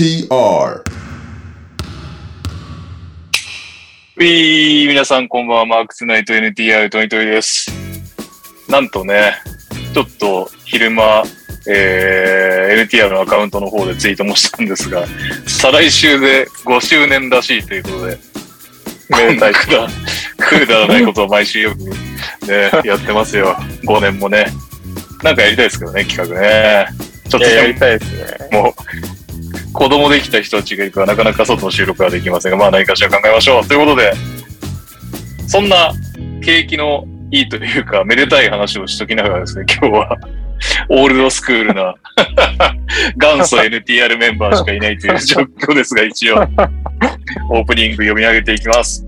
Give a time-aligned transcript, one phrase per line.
[0.00, 0.82] NTR
[4.16, 7.70] ウィー皆さんこんばんは、マークツナイト NTR トニトリです。
[8.66, 9.34] なんとね、
[9.92, 11.22] ちょっと昼間、
[11.68, 15.04] えー、NTR のアカウントの方でツイートもしたんですが、
[15.46, 18.18] 再来週で5周年らしいということで、
[19.10, 19.86] めでたいくだ、
[20.38, 21.80] くだらないことを毎週よく
[22.46, 23.54] ね、やってますよ。
[23.84, 24.46] 5年もね。
[25.22, 26.86] なんかやりたいですけどね、企画ね。
[27.28, 28.48] ちょっとやりたいですね。
[28.50, 29.19] もう、
[29.80, 33.66] 子供できた人たちがいるから、なかなか外の収録はできませんが、まあ何かしら考えましょう。
[33.66, 34.12] ということで、
[35.46, 35.94] そんな
[36.42, 40.18] 景気のいいというか、めでたい話をしときながらですね、今日は、
[40.90, 41.94] オールドスクールな、
[43.16, 46.46] 元祖 NTR メンバーしかいないという状況ですが、一応、
[47.48, 49.06] オープニング読み上げていきます。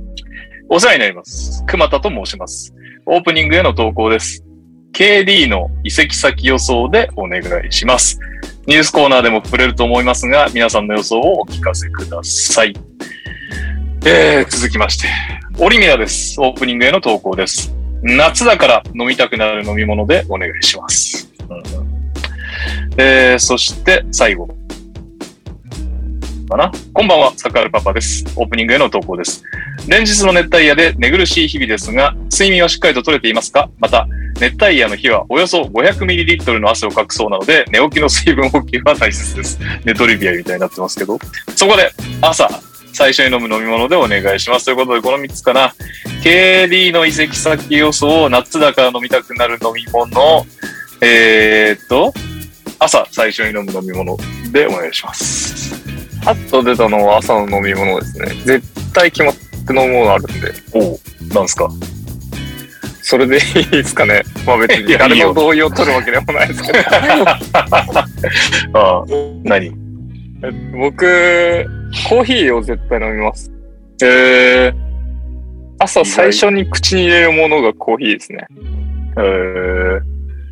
[0.70, 1.62] お世話になります。
[1.66, 2.72] 熊田と申します。
[3.04, 4.42] オープニングへの投稿です。
[4.94, 8.18] KD の移籍先予想でお願いします。
[8.66, 12.74] ニュースコーナーでも触れると思いますが、皆さんの予想をお聞かせください。
[14.04, 15.08] えー、続きまして、
[15.58, 16.40] オリミラです。
[16.40, 17.74] オープニングへの投稿です。
[18.02, 21.32] 夏だから飲みたくなる飲み物でお願いします。
[21.48, 21.92] うん
[22.96, 24.48] えー、そして最後。
[26.52, 28.24] かなこんばんは、サカールパパです。
[28.36, 29.42] オープニングへの投稿です。
[29.88, 33.70] 連日の熱帯夜で寝苦しい日々ですが、睡眠はしっかりと取れていますか？
[33.78, 34.06] また、
[34.38, 39.58] 熱帯夜の日はおよそ 500ml の汗をかくそうなので、寝起きの水分補給は大切です。
[39.86, 41.18] ネトリビアみたいになってますけど。
[41.56, 42.50] そこで、朝、
[42.92, 44.66] 最初に飲む飲み物でお願いします。
[44.66, 45.74] ということで、この3つかな。
[46.22, 50.44] KD の移籍先予想、夏だから飲みたくなる飲み物、
[51.00, 52.12] えーっと、
[52.78, 54.18] 朝最初に飲む飲み物
[54.52, 55.72] でお願いします。
[56.24, 58.26] パッと出たのは朝の飲み物ですね。
[58.44, 59.40] 絶対決まって
[59.72, 60.98] 飲むものあるんで、おう、
[61.34, 61.68] なんすか？
[63.04, 64.22] それでいいですかね。
[64.46, 66.78] まあ別に誰いいよの同意を取るわけでもないですけど。
[68.78, 69.04] ああ、
[69.42, 69.70] 何？
[70.72, 71.66] 僕、
[72.08, 73.50] コーヒーを絶対飲みます。
[74.02, 74.74] えー、
[75.78, 78.46] 朝最初に口に入れるものがコーヒーですね。
[79.18, 80.00] えー、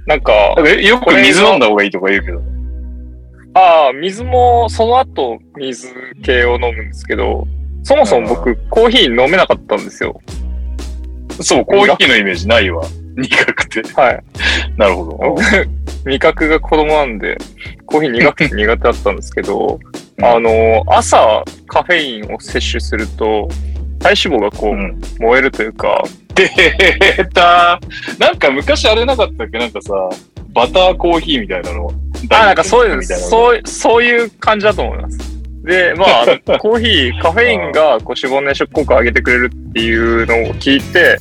[0.06, 2.41] なんか、なんかよく水飲んだ方がいいとか言うけど。
[3.55, 5.88] ああ、水も、その後水
[6.22, 7.47] 系を飲むんですけど、
[7.83, 10.21] そもそも僕、コーヒー飲めなかったんですよ。
[11.41, 12.83] そう、コーヒーのイメージないわ。
[13.16, 13.83] 苦くて。
[14.00, 14.22] はい。
[14.77, 15.16] なるほど。
[15.16, 15.43] 僕、
[16.06, 17.37] 味覚が子供なんで、
[17.87, 19.78] コーヒー苦くて苦手だったんですけど、
[20.19, 23.49] うんあの、朝カフェインを摂取すると、
[24.00, 25.00] 体脂肪がこう、うん。
[25.19, 27.81] 燃えるというか、 出た
[28.19, 29.59] なんか昔あれなかったっけ？
[29.59, 29.93] なんかさ、
[30.55, 31.91] バターコーヒーみたいなの。
[32.28, 33.03] あ、なんかそういう。
[33.03, 35.19] そう、そういう感じだと思います。
[35.64, 36.26] で、まあ、
[36.58, 41.19] コーヒー、カフェインがこう脂肪燃焼効果を上げてくれるっていうのを聞いて、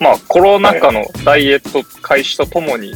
[0.00, 2.92] まあ、コロナ禍のダイエット開始とともに、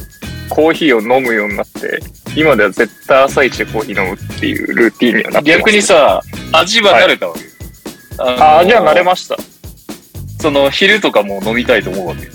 [0.49, 1.99] コーヒーを飲むようになって、
[2.35, 5.59] 今では絶対朝一でコーヒー飲むっていうルーティンにはなってます。
[5.59, 7.41] 逆にさ、味は慣れたわけ。
[8.19, 9.37] あ、じゃあ慣れまました。
[10.39, 12.27] その、昼とかも飲みたいと思うわけ。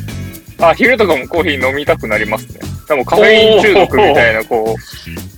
[0.65, 2.61] あ、昼とかもコーヒー飲みたくなりますね。
[2.89, 4.77] でもカフェイン中毒みたいな、こ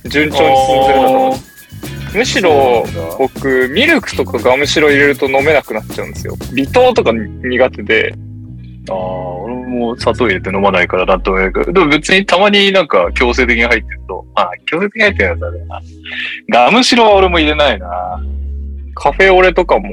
[0.03, 2.17] う、順調に進んでるんだと思う。
[2.17, 2.85] むしろ、
[3.19, 6.35] 僕、ミルクとかガムシロ入れると飲めなくなっちゃうんですよ。
[6.53, 8.13] 微糖とか苦手で、
[8.89, 15.81] ああ、俺も砂糖入れて飲まないからなんとも言えないけど、でも別にたまになんか強制的に入ってると、ああ、強制的に入ってるやつあるな。
[16.51, 17.87] ガムシロは俺も入れないな。
[18.93, 19.89] カフェオレとかも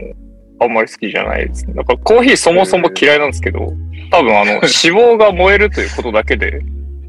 [0.61, 1.75] あんまり好きじゃないですね。
[1.75, 3.73] だからコーヒーそもそも嫌いなんですけど、
[4.11, 6.61] 多分あの、脂肪が燃えるということだけで、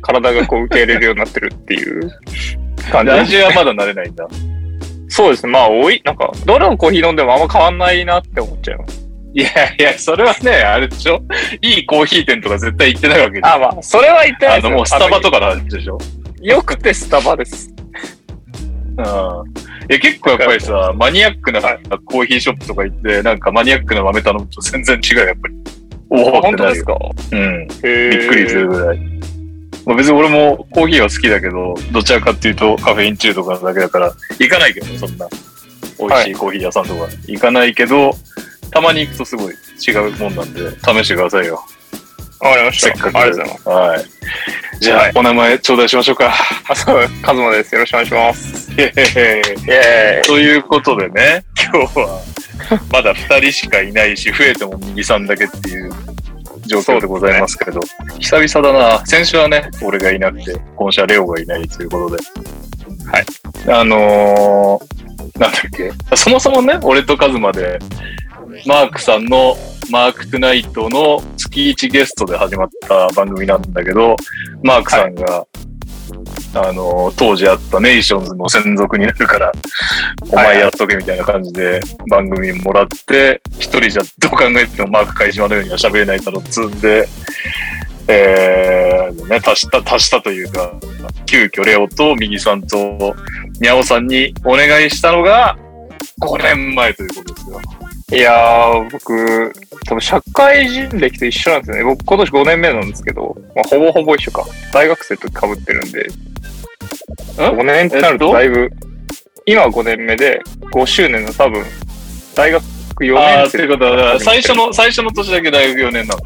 [0.04, 2.12] 体がこう受け入れるようになってるっていう
[2.92, 4.28] 感じなんです味はまだ慣れないんだ。
[5.08, 5.52] そうですね。
[5.52, 9.08] まあ、多い、なんか、どれのコーヒー飲んでもあんま変わんないなって思っちゃいます。
[9.36, 11.22] いやいや、それはね、あれでしょ
[11.62, 13.48] いいコーヒー店とか絶対行ってないわけで。
[13.48, 15.40] あ、まあ、それは言ってないですよあの、もうスタバとか。
[15.40, 15.98] かの話でしょ
[16.42, 17.74] よくてスタバです。
[18.98, 19.06] うん。
[19.06, 19.06] い
[19.90, 21.62] や、結構やっぱりさ、マニアックな
[22.06, 25.56] コーヒーショップとか行って、なんかマニアックな豆頼むと全然違うよ、やっぱり。
[26.10, 26.98] おお本当ですか？
[27.32, 27.68] うん。
[27.84, 29.00] へびっくりするぐらい。
[29.86, 35.28] まあ、別に俺もコーヒーは好きだけど、どちらかっていうとカフェイン中毒なだけだから、行かないけど、そんな
[36.00, 38.14] 美味しいコーヒー屋さんとか行かないけど、
[38.72, 39.54] たまに行くとすごい
[39.86, 41.64] 違うもんなんで、試してくださいよ。
[42.40, 42.88] わかりました。
[42.88, 43.70] せっかくありがとうございます。
[43.70, 44.06] はい。
[44.80, 46.34] じゃあ、はいお名前頂戴しましょうか。
[46.68, 47.76] あ、そう、カズマです。
[47.76, 48.72] よろしくお願いします。
[48.74, 50.24] イェーイ。
[50.24, 52.22] ということでね、今日は
[52.92, 55.94] まだ2人しかいないし、増えても右さんだけっていう
[56.66, 57.82] 状況でございますけれど、
[58.20, 59.06] 久々だな。
[59.06, 62.24] 先週はね、俺がいなくて、今週はレオがいないということで。
[63.10, 63.26] はい。
[63.68, 65.92] あのー、なんだっけ。
[66.16, 67.80] そもそもね、俺とカズマで、
[68.66, 69.58] マークさんの
[69.90, 74.16] マークトゥナイトの月1ゲストで始まった番組なんだけど、
[74.62, 75.46] マークさんが
[76.56, 79.52] あの、当時あったネーションズの専属になるから、
[80.32, 87.08] お前やっとけみたいな感じで番組もらって、一人じゃどう考えてもマーク会島のようには喋れないから積んで、
[88.08, 90.74] えー、ね、足した、足したというか、
[91.26, 93.16] 急遽レオと右さんと
[93.62, 95.58] ニャオさんにお願いしたのが、
[96.22, 97.62] 5年前ということですよ。
[98.14, 99.52] いやー、僕、
[99.88, 101.84] 多分社会人歴と一緒なんですよね。
[101.84, 104.46] 僕今年5年目なんですけど、まあ、ほぼほぼ一緒か。
[104.72, 106.08] 大学生と被ってるんで、
[107.38, 108.70] 5年ってなるとだいぶ、
[109.46, 111.66] 今は5年目で、5周年の多分、
[112.36, 112.64] 大学
[113.00, 116.24] 4ああ、年生ということは、最初の、最初の年だけ大学4年なんだ。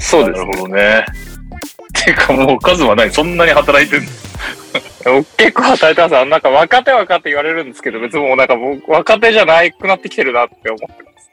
[0.00, 1.06] そうですなるほどね。
[2.04, 3.10] ていうかもう数はない。
[3.10, 4.10] そんなに働いてんの？
[4.72, 4.93] 僕
[5.36, 6.26] 結構働いてます。
[6.26, 11.30] なんか若手若手言われるんですけど、別にもうなんか僕若手じゃなくなってきてるなって思ってます。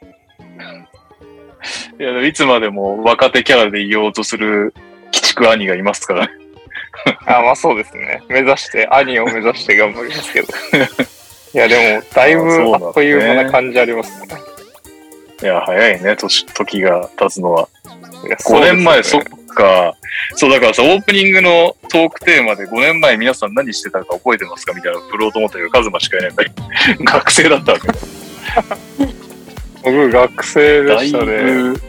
[1.98, 4.74] いや、でもいつまでも若手キャラでいようとする
[5.06, 6.32] 鬼畜兄がいますからね。
[7.26, 8.22] あまあそうですね。
[8.28, 10.48] 目指して、兄を目指して頑張りますけど。
[11.54, 14.28] いや、でも、だいぶあっという間な感じありますね。
[15.42, 17.68] いや、早いね、年、時が経つのは。
[18.24, 19.94] いや5年前、そねか。
[20.34, 24.72] そう、だからさ、オープニングのトークテーマで5年前皆さん何してたか覚えてますか？
[24.72, 26.44] みたいなの振ろうと思ったけど、カズマしかいないんだ
[27.12, 27.88] 学生だったわけ。
[29.82, 31.24] 僕、学生でしたね。
[31.24, 31.80] ぶ、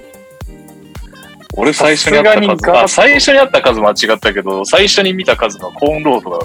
[1.56, 6.40] 俺最初に会った最初に会った数間違ったけど、最初に見た数のコーンロードだっ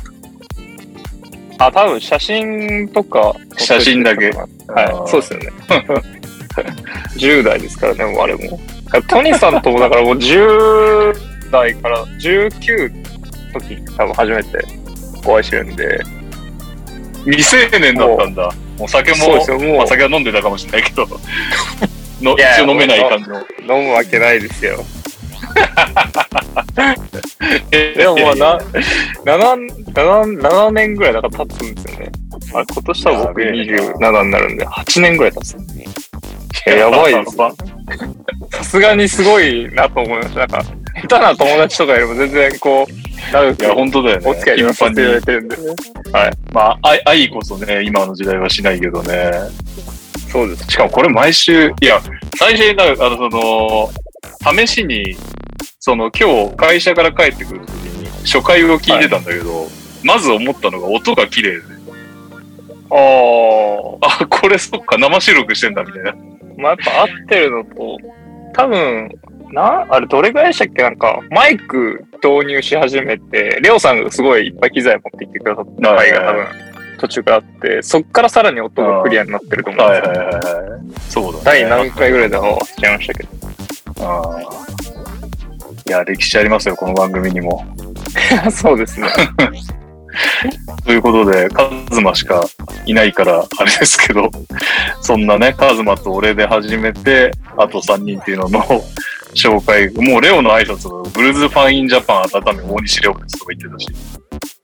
[1.59, 1.67] た。
[1.67, 3.35] あ、多分写真とか。
[3.57, 5.51] 写真だけはい、そうですよね。
[7.17, 8.61] 10代ですからね、もうあれも。
[9.09, 12.91] トニーさんともだからもう10代から19
[13.55, 14.65] の時多分初めて
[15.27, 16.19] お会いしてるんで。
[17.25, 18.51] 未成年だったんだ。
[18.79, 21.07] もう酒もそうまあ、う酒は飲んでたかもしれないけど、
[22.23, 23.41] の一応飲めない感じの。
[23.79, 24.85] 飲むわけないですよ。
[27.71, 32.13] で でもまあな、7、7、7年ぐらいだから経つんですよね。
[32.55, 35.57] あ今年多分僕やべえ27になるんで、8年ぐらい経つ。
[36.67, 37.37] いややばいです。
[38.57, 40.41] さすがにすごいなと思いました。
[40.41, 40.65] なんか、
[41.03, 44.31] 下手な友達とかよりも全然こう、長くいや、本当だよね。
[44.31, 45.57] お付き合いさせていただいてるんで。
[46.53, 49.31] まあ、愛愛こそね、今の時代はしないけどね。
[50.31, 50.71] そうです。
[50.71, 52.01] しかもこれ毎週、いや、
[52.37, 53.91] 最初にな、あの、その、
[54.67, 55.17] 試しに、
[55.81, 59.69] その、今日会社から帰ってくるときに、初回を聞いてたんだけど、
[60.05, 61.63] まず思ったのが音が綺麗で、
[62.91, 62.95] あ
[64.07, 64.23] あ。
[64.23, 66.15] あ、これそっか、生収録してんだ、みたいな。
[66.59, 67.97] まあ、やっぱ合ってるのと、
[68.53, 69.11] 多分、
[69.53, 70.83] な、あれどれぐらいでしたっけ？
[70.83, 76.47] なんか、マイク導入し始めて、レオさんがすごいいっぱい機材持ってきてくださった回が多分、
[76.99, 80.11] 途中からあって、そっからさらに音がクリアになってると思うんですよ。
[80.11, 80.81] はいはいはいはい。
[81.09, 81.45] そうだね。
[81.45, 83.29] 第何回ぐらいだか忘れちゃいましたけど。
[84.01, 87.65] あーいや、歴史ありますよ、この番組にも。
[88.53, 89.09] そうですね。
[90.85, 92.45] ということで、カズマしか
[92.87, 94.31] いないから、あれですけど、
[95.03, 98.63] そんなね、カズマと俺で始めて、あと3人っていうのの
[99.35, 103.89] 紹介、もうレオの挨拶のブルーズファンインジャパン改め大西レオですとか言ってたし、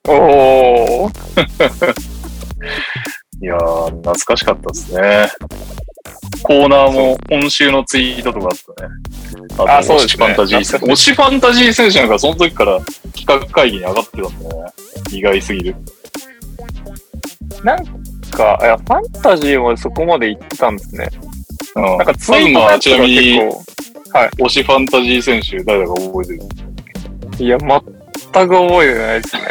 [0.08, 2.04] おー。
[3.42, 5.28] いやー、懐かしかったですね。
[6.44, 8.90] コーナーも今週のツイートとかあったね。
[9.54, 10.86] あと、あそうですね推しファンタジー選手。
[10.86, 12.80] 推しファンタジー選手なんかその時から
[13.16, 14.72] 企画会議に上がってたんだね。
[15.10, 15.76] 意外すぎる。
[17.62, 17.84] なん
[18.30, 21.08] か、いや、ファンタジーもそこまで行ってたんですね。
[21.76, 21.82] うん。
[21.82, 23.64] なんかツイートはちな結構、
[24.44, 26.32] 推しファンタジー選手誰だか覚えて
[27.38, 27.46] る？
[27.46, 27.80] いや、全く
[28.32, 29.42] 覚えてないですね。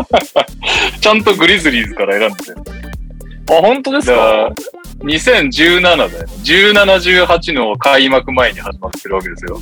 [1.00, 2.52] ちゃんとグリズリーズから選んでて。
[3.54, 4.50] あ、本当ですか？
[5.02, 6.18] 2017だよね。
[6.44, 9.60] 17、18の開幕前に始まってるわけですよ。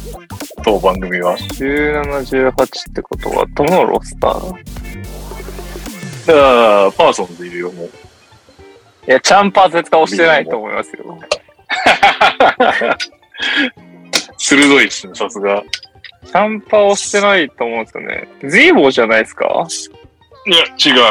[0.62, 1.36] 当番組は。
[1.36, 2.02] 17、
[2.52, 4.52] 18ってことは、どのロスター？
[6.26, 6.40] だか
[6.86, 7.86] ら、パーソンズいるよ、もう。
[7.86, 7.90] い
[9.06, 11.18] や、チャンパー絶対押してないと思いますよ。
[14.36, 15.62] 鋭いっすね、さすが。
[16.26, 18.28] チャンパー押してないと思うんですよね。
[18.42, 19.66] ゼーボーじゃないですか？
[20.46, 21.02] いや、違う。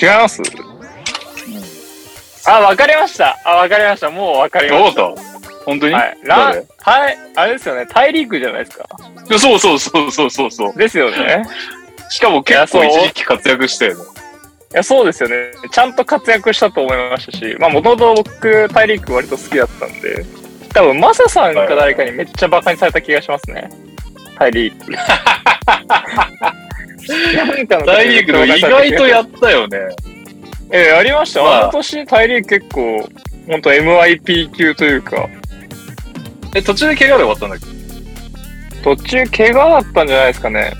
[0.00, 0.42] 違います？
[2.46, 3.36] あ、わかりました。
[3.44, 4.10] あ、わかりました。
[4.10, 5.02] もうわかりどうました。
[5.02, 5.14] だ
[5.64, 6.18] 本当に、はい。
[6.22, 6.66] ラ誰？
[6.78, 7.86] タイ、あれですよね。
[7.86, 8.86] 大リーグじゃないですか。
[9.38, 10.74] そうそうそうそうそうそう。
[10.76, 11.44] ですよね。
[12.08, 14.04] しかも結構一時期活躍したよね。
[14.72, 15.52] いや、そうですよね。
[15.70, 20.24] ちゃんと活躍したと思いましたし、まあ、もともと僕、大リーグ割と好きだったんで、
[20.72, 23.68] 多分、マサさんか誰かにめっちゃバカにされた気がしますね。
[24.38, 24.92] 大リーグ。
[27.36, 29.78] なんかの大リーグの意外とやったよね。
[30.72, 31.42] ええ、やりました。
[31.42, 33.08] まああの年、大リーグ結構、
[33.48, 35.28] ほんと MIP 級というか、
[36.54, 38.82] え、途中で怪我で終わったんだっけ？
[38.82, 40.72] 途中怪我だったんじゃないですかね。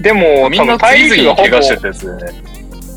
[0.00, 2.42] でも、みんな多分大次々に陸が怪我してたやつだよね。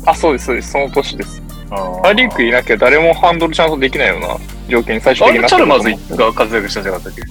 [0.06, 0.70] あ、そうです、そうです。
[0.72, 1.42] その年です。
[1.70, 4.36] あー大陸いなきゃ誰もハンドルちゃんとできないような
[4.68, 7.22] 条件に最終あ的になってれチャルマーズズが活躍したんじゃなかったっけ？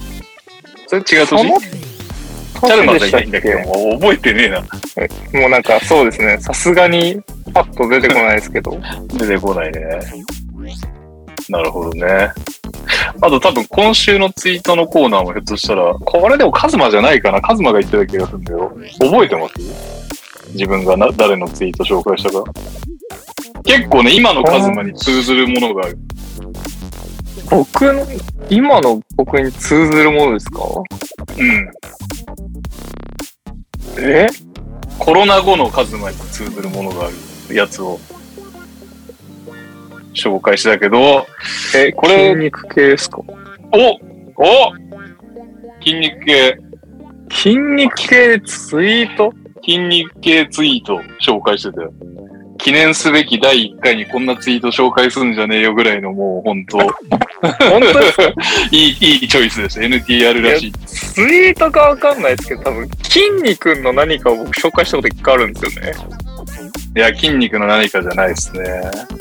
[0.86, 1.87] それ違う年？
[2.60, 3.58] チャルマーズはいないんだけど、
[3.98, 4.60] 覚えてねえな。
[5.40, 6.38] もうなんかそうですね。
[6.40, 7.20] さすがに
[7.52, 8.78] パッと出てこないですけど。
[9.18, 9.80] 出てこないね。
[11.48, 12.30] なるほどね。
[13.20, 17.40] あと多分今週のツイートのコーナーもひょっとしたら、これでもカズマじゃないかな。
[17.40, 18.72] カズマが言ってた気がするんだよ。
[19.00, 19.54] 覚えてます？
[20.52, 22.44] 自分がな誰のツイート紹介したか。
[23.64, 25.98] 結構ね、今のカズマに通ずるものがある。
[27.50, 28.06] 僕の、
[28.50, 30.60] 今の僕に通ずるものですか？
[31.38, 31.70] うん。
[33.98, 34.26] え？
[34.98, 37.10] コロナ後のカズマに通ずるものがあ
[37.48, 37.98] るやつを
[40.14, 41.26] 紹介したけど、
[41.74, 43.18] え、これ筋肉系ですか？
[43.18, 44.72] おお
[45.80, 46.58] 筋肉系、
[47.30, 49.32] 筋肉系ツイート？
[49.64, 51.92] 筋肉系ツイート紹介してたよ。
[52.58, 58.22] 記念すべき第1回にこんなツイート紹介するんじゃねえよぐらいのもう本当本当ですか？
[58.72, 59.80] いい、いいチョイスでした。
[59.80, 60.72] NTR らしい。
[60.72, 65.92] ツイートかわかんないですけど、多分、筋肉の何かを僕紹介したこと一回あるんですよね。
[66.96, 68.62] いや、筋肉の何かじゃないですね。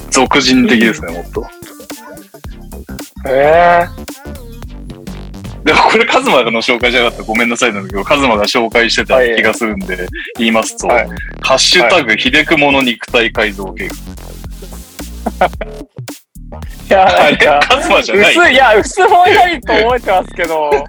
[0.10, 1.46] 俗人的ですね、もっと。
[3.30, 3.86] え
[5.64, 11.08] でもこれカズマの紹介じゃなかったらごめんなさいなんだけど、カズマが紹介してた気がするんで、言いますと、はい
[11.42, 13.96] ハッシュタグ、ひでくもの肉体改造計画。
[16.88, 18.36] いや、なんか、カズマじゃない？
[18.38, 20.72] 薄い、いや、薄ぼんやりと覚えてますけど。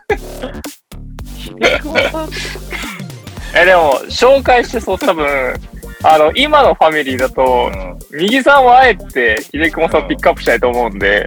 [3.56, 5.26] え、でも、紹介してそう、多分、
[6.04, 11.26] あの、今のファミリーだと、うん右さんはあえて、秀久保さんをピックアップしたいと思うんで、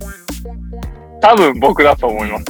[1.22, 2.44] 多分僕だと思います。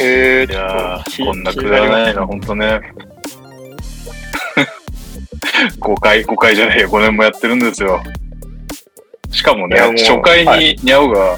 [0.00, 2.80] えー、いやこんなくだらないの、ほんとね。
[5.80, 8.02] 5回、5回じゃないよ、5年もやってるんですよ。
[9.30, 11.36] しかもね、もう初回はにニャオが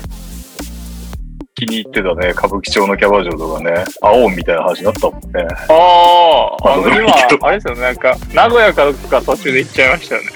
[1.54, 5.46] 気に入ってたね、歌舞伎町のキャバ嬢とかね、青みたいな話になったもんね。
[5.68, 10.28] ああ、あの、今、どあれですよね、なんか、名古屋かどっか途中で行っちゃいましたよね。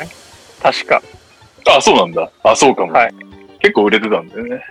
[0.62, 1.02] 確か。
[1.68, 2.30] あ、そうなんだ。
[2.42, 2.92] あ、そうかも。
[2.92, 3.30] はい
[3.61, 4.62] 結構売れてたんだよね。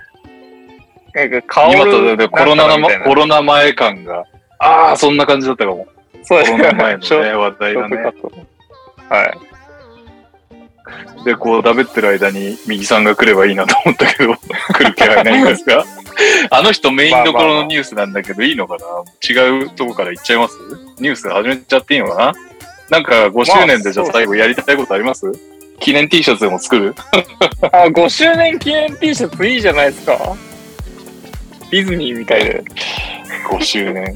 [1.13, 4.23] なんか、顔今とでコロナの、ココロナ前感が。
[4.59, 5.87] ああ、そんな感じだったかも。
[6.23, 7.97] そうコロナ前のね、話題がね。
[9.09, 9.37] はい。
[11.25, 14.35] で、こう、だべってる間に右さんが来ればいいなと思ったけど、
[14.73, 15.83] 来る気配ないんですか？
[16.51, 18.85] あの人メインどころのニュースなんだけど、いいのかな？
[19.43, 20.55] 違うとこから行っちゃいます？
[20.99, 22.33] ニュース始めちゃっていいのかな？
[22.89, 25.31] なんか5周年でじゃあ最後やりたいことあります？
[25.79, 26.95] 記念 T シャツでも作る？
[27.71, 30.17] あ、5周年記念 T シャツいいじゃないですか。
[31.71, 32.63] ディズニーみたいで。
[33.49, 34.15] ?5 周年。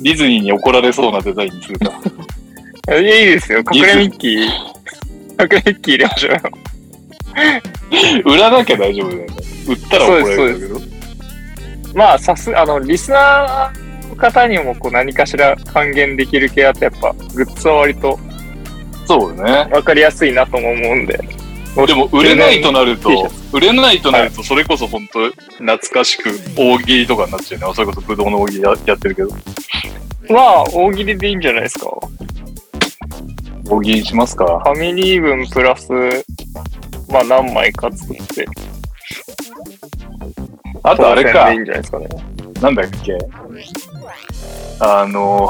[0.00, 1.92] ディズニーに怒られそうなデザインにするか。
[2.88, 3.62] いやいいですよ。
[3.72, 4.42] 隠れミッキー。
[4.42, 6.40] 隠れミッキー入れましょうよ。
[8.24, 9.36] 売らなきゃ大丈夫だよね。
[9.68, 10.80] 売ったら怒られるんだけど。
[11.94, 18.18] まあ、さす、あの、リスナーの方にもこう何かしら還元できる系だとやっぱ、グッズは割と
[19.06, 19.74] そうだね。
[19.74, 21.18] わかりやすいなとも思うんで。
[21.74, 27.74] でも売れないとなると、売れないとなると、それこそ本当懐かしく大喜利とかになっちゃうね。
[27.74, 29.30] それこそブドウの大喜利ややってるけど。
[30.28, 31.90] まあ、大喜利でいいんじゃないですか。
[33.68, 35.88] 大喜利しますかファミリー分プラス、
[37.08, 38.46] まあ何枚か作って。
[40.82, 42.08] あとあれかいい、んじゃないですかね。
[42.60, 43.18] なんだっけ
[44.80, 45.48] あの、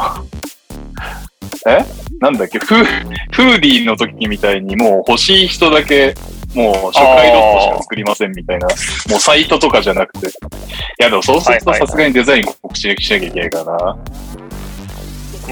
[1.67, 2.02] え？
[2.23, 2.85] なんだっけフー、
[3.33, 6.14] フーディーの時みたいにもう欲しい人だけ、
[6.55, 10.29] もう初回ロットしか作りませんみたいな、もうサイトとかじゃなくて。
[10.29, 10.31] い
[11.00, 13.73] やでもそうするとはいはいはいさすがにデザイン告知しなきゃいけないからな。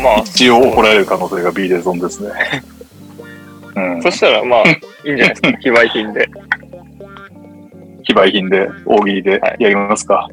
[0.00, 2.30] まあ、一応怒られる可能性が B でゾンですね。
[3.74, 4.02] うん。
[4.02, 4.70] そしたらまあ、い
[5.06, 5.52] いんじゃないですか。
[5.60, 6.28] 非売品で。
[8.04, 10.28] 非売品で、大喜利でやりますか。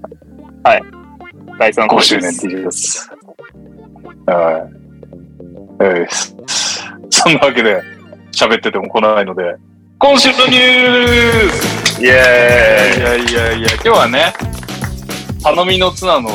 [0.64, 3.10] 第3 5周年 T シャツ。
[4.28, 4.77] はい。
[5.80, 6.36] えーす
[7.10, 7.82] そんなわけで、
[8.32, 9.56] 喋ってても来ないので、
[10.00, 12.02] 今週のニュース！
[12.02, 12.14] イェいーイ。
[12.14, 14.34] やいやいや、今日はね、
[15.42, 16.30] 頼みの綱の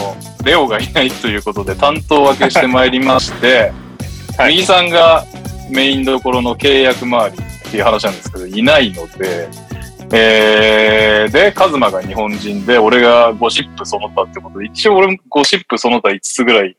[0.44, 3.72] レオがいないということで担当分けしてまいりまして、
[4.36, 4.54] はい。
[4.54, 5.24] 右さんが
[5.70, 9.48] メインどころの契約周りっていう話なんですけど、いないので、
[10.12, 16.76] えー、で、カズマが日本人で、俺がゴシップその他ってことで、一応俺もゴシップその他5つぐらい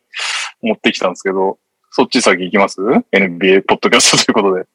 [0.62, 1.58] 持ってきたんですけど、
[1.96, 4.66] そっち先行きます ?NBA ポッドキャストということで。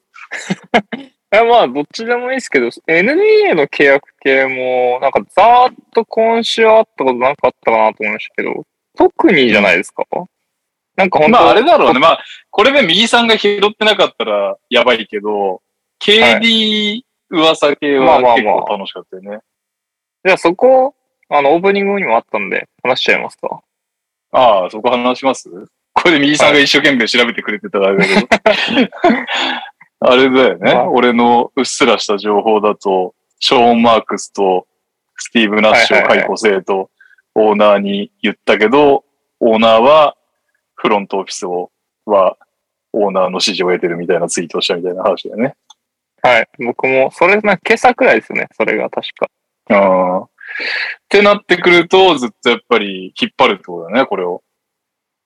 [1.32, 8.64] えまあ、どっちでもいいですけど、NBA の契約系も、なんかざーっと今週あったことなんかあったかなと思いましたけど、
[8.96, 10.04] 特にじゃないですか？
[10.96, 11.98] なんか本当まああれだろうね。
[11.98, 15.60] まあ、これで右さんが拾ってなかったらやばいけど、
[16.00, 19.40] KD 噂系は結構楽しかったよね。
[20.24, 20.94] じゃあそこ、
[21.28, 23.60] あの、オープニングにもあったんで、話しちゃいますか？
[24.32, 25.48] ああ、そこ話します？
[26.02, 28.28] これで右さんが一生懸命調べてくれてたらあれだけど。
[30.00, 30.74] あれだよね。
[30.74, 34.66] まあ俺のうっすらした情報だと、ショーン・マークスと
[35.16, 36.90] スティーブ・ナッシュを解雇せえと
[37.34, 39.04] オーナーに言ったけど、
[39.40, 40.16] オーナーは
[40.74, 41.70] フロントオフィスを、
[42.04, 42.36] は
[42.92, 45.54] オーナーの指示を得てるみたいなツイートをしたみたいな話だよね。
[46.22, 46.48] はい。
[46.58, 48.48] 僕も、それ、な今朝くらいですね。
[48.56, 49.28] それが確か。
[49.70, 50.20] ああ。
[50.22, 50.26] っ
[51.08, 54.42] てなってくると、ずっとやっぱり引っ張るってことだね、これを。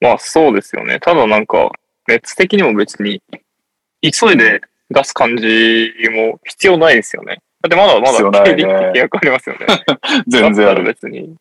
[0.03, 0.99] まあそうですよね。
[1.01, 1.71] ただなんか、
[2.09, 3.23] 熱的にも別に、
[4.03, 7.39] 急いで出す感じも必要ないですよね。
[7.63, 9.67] だってまだまだ必要ないね KD って契約ありますよね。
[10.27, 10.83] 全然ある。
[10.83, 11.37] 別に、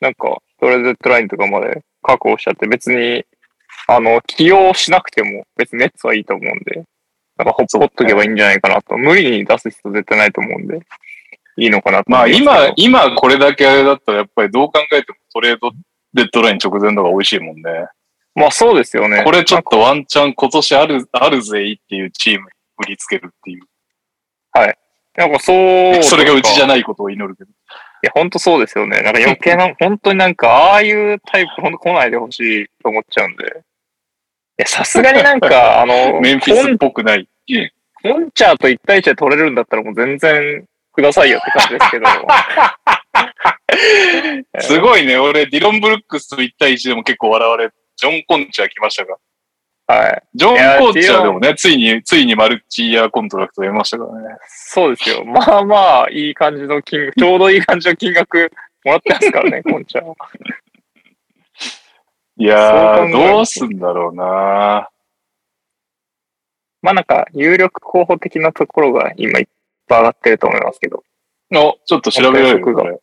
[0.00, 3.24] なんか、トレードデッドラインとかまで確保しちゃって別に、
[3.88, 6.84] あの、起用しなくても別にネッツはいいと思うんで、
[7.36, 8.96] なんかほっほっとけばいいんじゃないかなと。
[8.96, 10.78] 無理に出す必要絶対ないと思うんで、
[11.56, 15.72] いいのかなとまあ今、今これだけあれだったらやっぱりどう考えてもトレード
[16.14, 17.62] デッドライン直前の方が美味しいもんね。
[18.34, 19.22] まあそうですよね。
[19.24, 23.62] これちょっとワンチャン今年ある、あるぜっていうチームに振り付けるっていう。
[25.16, 25.52] なんかそ
[25.98, 26.02] う。
[26.02, 26.82] それがうちじゃない。
[26.82, 27.50] ことを祈るけど。
[28.02, 29.02] や、本当そうですよね。
[29.02, 33.44] なんか余計な、 本当になんか、ああいうタイプ、本当来ないでほしいと思っちゃうんで。
[33.44, 33.48] い
[34.58, 37.28] や、さすがになんか、 あの、メンフィスっぽくない。
[38.02, 42.06] コンチャーと1対1で取れるんだったらもう全然くださいよって感じですけど。
[44.60, 45.16] すごいね。
[45.16, 49.16] 俺、ディロン・ブルックスと1対1でも結構笑われ、ジョン・コンチャー来ましたが。
[49.86, 50.22] はい。
[50.34, 54.36] ジョン・コンチャーでもね、ついに、ついに multi-year contract 得ましたからね。
[54.46, 55.24] そうですよ。
[55.26, 58.52] まあまあ、いい感じの金額、 ちょうどいい感じの金額
[58.84, 60.14] もらってますからね、コンチャーは。
[62.36, 64.88] いやー、どうすんだろうな
[66.82, 69.46] まあなんか、有力候補的なところが今いっ
[69.86, 71.02] ぱい上がってると思いますけど。
[71.52, 73.00] お、ちょっと調べられる本当にこれ。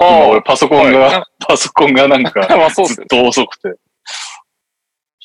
[0.00, 3.74] 今俺パソコンが、はい パソコンがなんか、 ずっと遅くて。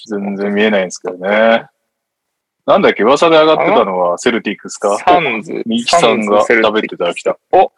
[0.10, 1.66] 全然見えないんですけどね。
[2.66, 4.98] なんだっけ噂で上がってたのはセルティックスか？
[4.98, 5.64] サンズ。
[5.66, 7.38] ミキさんがサンズ喋ってたら来た。
[7.52, 7.72] お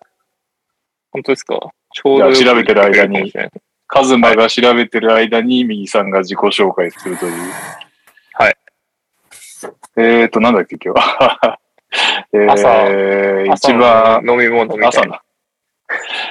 [1.11, 1.59] 本当ですか？
[1.93, 3.31] ちょうど調べてる間に
[3.87, 7.51] カズマが調べてる間に右さんが自己紹介するという。
[8.33, 8.55] はい。
[9.97, 11.59] えーと、なんだっけ今日は。
[12.33, 15.21] えー、朝一番、飲み物みたいな。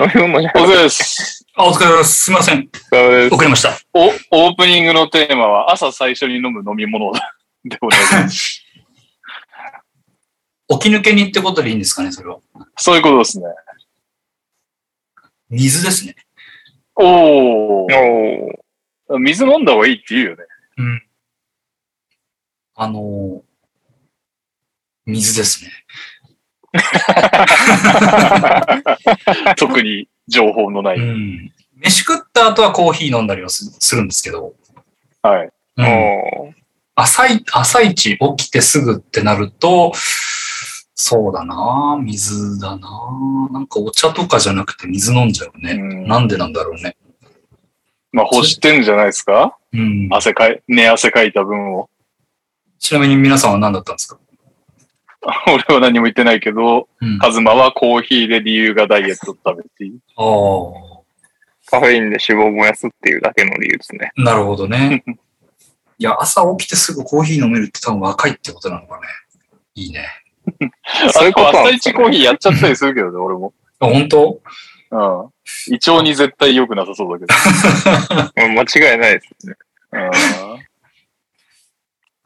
[0.01, 1.47] お疲れです。
[1.55, 2.25] あ、お疲れ様です。
[2.25, 2.67] すみません。
[2.67, 3.35] です。
[3.35, 3.79] 遅れました。
[3.93, 7.13] お、オープニングのテーマは朝最初に飲む飲み物
[7.65, 8.65] でお願いします。
[10.69, 12.39] 起き抜けにってことでいいんですかね、それは。
[12.77, 13.47] そういうことですね。
[15.51, 16.17] 水ですね。
[16.97, 20.45] おお水飲んだ方がいいって言うよね。
[20.79, 21.03] うん。
[22.75, 23.55] あのー
[25.07, 25.71] 水ですね。
[29.57, 30.99] 特に情報のない。
[30.99, 31.53] うん。
[31.77, 34.55] 飯食った後はコーヒー飲んだりはすするんですけど、
[35.23, 35.51] はい。
[35.77, 36.55] うん、
[36.95, 39.93] 朝い朝一起きてすぐってなると、
[40.95, 42.89] そうだな水だな
[43.53, 45.73] なんかお茶とかじゃなくて水飲んじゃうね。
[45.73, 46.97] うんなんでなんだろうね。
[48.13, 49.57] まあ、欲してんじゃないですか？
[49.73, 50.09] うん。
[50.13, 51.91] 汗かい、寝汗かいた分を。
[52.79, 54.19] ちなみに皆さんは何だったんですか？
[55.49, 57.19] 俺は何も言ってないけど、うん。
[57.19, 59.99] カズマはコーヒーで理由がダイエットのためっていう。
[60.17, 60.95] ああ。
[61.71, 64.13] カフェインで脂肪を燃やすっていうだけの理由ですね。
[64.17, 65.03] なるほどね。
[65.99, 69.03] いや、朝起きてすぐコーヒー飲めるって多分若いってことなのかね。
[69.75, 70.07] いいね。
[71.11, 73.55] そういうこ朝一コーヒーやっちゃったりするけどね、俺も。
[73.81, 74.41] あ本当？
[74.91, 75.31] うん。
[75.69, 78.45] 胃腸に絶対良くなさそうだけど。
[78.45, 79.55] うん間違いないですね。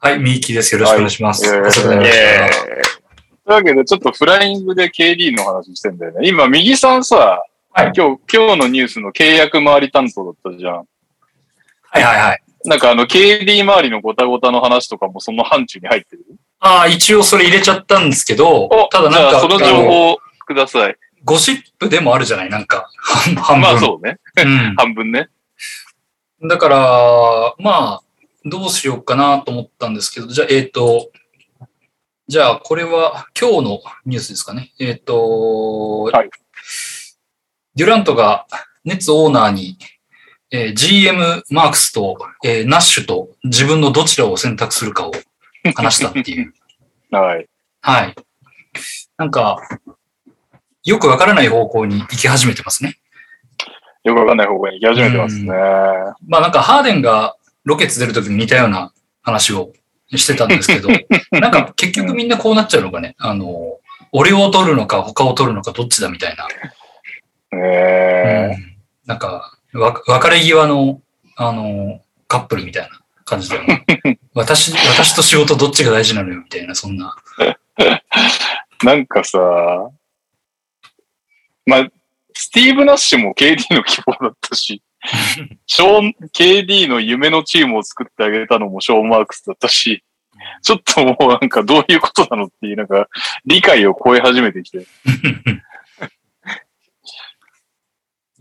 [0.01, 0.73] うんはい、ミーキーです。
[0.73, 1.45] よろしくお願いします。
[1.49, 6.27] はい遅くなりイましたエというわけで、ちょっっとフライングで KD の話してんだよね。
[6.29, 10.73] 今、右さんさ、はい今日、今日のニュースの契約周り担当だったじゃん。
[10.75, 10.83] は
[11.99, 12.41] いはいはい。
[12.65, 16.25] なんかあの、KD 周りのごたごたの話とかもその範疇に入ってる？
[16.59, 20.95] ああ、一応それ入れちゃったんですけど、ただなんか、その情報ください。
[21.25, 22.49] ゴシップでもあるじゃない？
[22.49, 23.61] なんか、半半分。
[23.61, 24.17] まあそうね。
[24.37, 25.29] うん半分ね。
[26.41, 28.01] だから、まあ、
[28.45, 31.11] どうしようかなと思ったんですけど、じゃあ、えっ、と、
[32.27, 34.71] じゃあ、これは今日のニュースですかね。
[34.79, 36.29] えっ、と、はい
[37.75, 38.45] デュラントが
[38.83, 39.77] ネッツオーナーに、
[40.51, 45.11] えー GM マークスと、えーナッシュと自分のどちらを選択するかを
[45.75, 46.53] 話したっていう。
[47.11, 47.47] はい。
[47.81, 48.15] はい。
[49.17, 49.59] なんか、
[50.83, 52.97] よくわからない方向に行き始めてますね。
[54.03, 55.47] よくわかんない方向に行き始めてますね。
[56.27, 59.73] まあなんかハーデンがロケッツ出るときに似たような話を
[60.15, 60.89] してたんですけど、
[61.39, 63.77] なんか結局みんなこうなっちゃうのがね、あの、
[64.11, 66.47] 俺を取るのか他を取るのかどっちだみたいな。
[67.51, 68.69] えうん
[69.09, 71.01] なんか、わ別れ際の、
[71.35, 73.83] あの、カップルみたいな感じだよね。
[74.35, 77.15] 私、私と仕事どっちが大事なのよみたいな、そんな。
[77.79, 77.99] ー、
[78.85, 79.39] なんかさ、
[81.65, 81.87] まあ、
[82.35, 84.83] スティーブ・ナッシュも KD の希望だったし、
[85.65, 90.03] ショーン、KD の夢のチームを作ってあげたのもショーン・マークスだったし、
[90.61, 93.07] ちょっともうなんかどういうことなのっていう、なんか
[93.45, 94.85] 理解を超え始めてきて。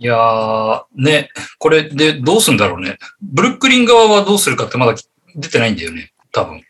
[0.00, 2.98] いやー、ね、これでどうすんだろうね。
[3.20, 4.94] ブルックリン側はどうするかってまだ
[5.34, 6.58] 出てないんだよね、多分。
[6.58, 6.62] い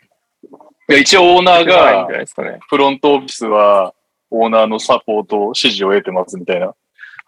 [0.89, 2.59] や一応オーナーないんじゃがないですかね。
[2.69, 3.93] フロントオフィスは
[4.31, 6.75] オーナーのサポート、指示を得てますみたいな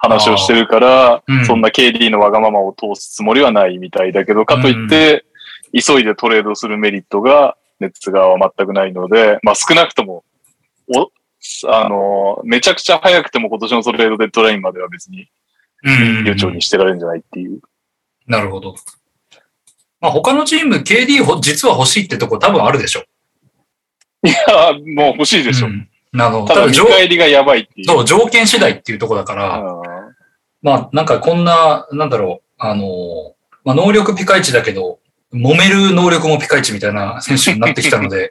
[0.01, 5.25] 話をしてるから、うんそんな KD のわがままを通すつもりはないみたいだけど、かといって、
[5.73, 10.25] 急いでトレードするメリットがネッツ側は全くないので、まあ少なくとも、
[10.89, 11.11] お、
[11.69, 15.29] あの、めちゃくちゃ早くても今年のトレードデッドラインまでは別に
[15.85, 17.61] うん悠長にしてられるんじゃないっていう。
[18.27, 18.75] なるほど。
[20.01, 23.05] まあ他のチーム KD ほ実は欲しいってとこ多分あるでしょ。
[24.25, 25.67] いや、もう欲しいでしょ。
[25.67, 27.87] うんあの、ただ見返りがやばいっていう。
[27.87, 29.91] そう、条件次第っていうとこだから、うん
[30.63, 34.99] まあなんかこんな、なんだろう、あの、まあ能力ピカイチだけど、
[35.33, 38.31] 揉める能力もピカイチみたいな 選手になってきたので、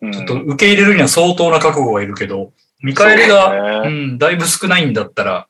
[0.00, 5.46] うんちょっと受け入れるには相当な覚悟がいるけど、見返りが、ねうん、だいぶ少ないんだったら、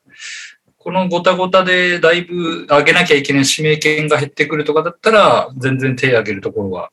[0.78, 6.90] このごたごたでだいぶ上げなきゃいけない指名権が減ってくるとかだったら、全然手を挙げるところは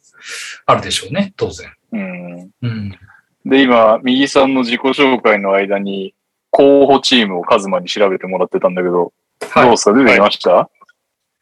[0.65, 1.71] あるでしょうね、当然。
[1.91, 2.97] うんうん。
[3.45, 6.13] で、今、右さんの自己紹介の間に、
[6.51, 9.13] 候補チームをカズマに調べてもらってたんだけど、ど
[9.55, 9.93] うはですか？
[9.93, 10.69] 出てきました、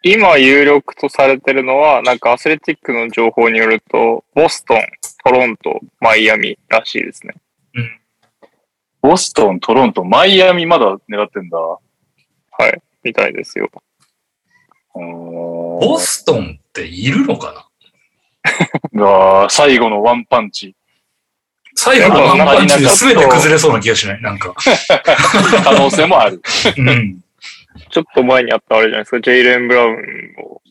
[0.04, 4.82] 今有力とされてるのは、なんかアスレティックの情報によると、ボストン、
[5.26, 7.34] トロント、マイアミらしいですね。
[9.02, 11.58] ボストン、トロント、マイアミまだ狙ってんだ。
[11.58, 11.80] は
[12.70, 12.82] い。
[13.04, 13.70] みたいですよ。
[14.94, 17.54] ボボストンっているのか
[18.94, 19.00] な？
[19.44, 20.76] が最後のワンパンチ。
[21.80, 24.54] 最後のワンパンチで全て崩れそうな気がしないなんか。
[25.64, 26.42] 可能性もある。
[26.78, 27.22] うん。
[27.90, 29.96] ちょっと前にあったあれじゃないですか、ジェイレン・ブラウン
[30.44, 30.62] を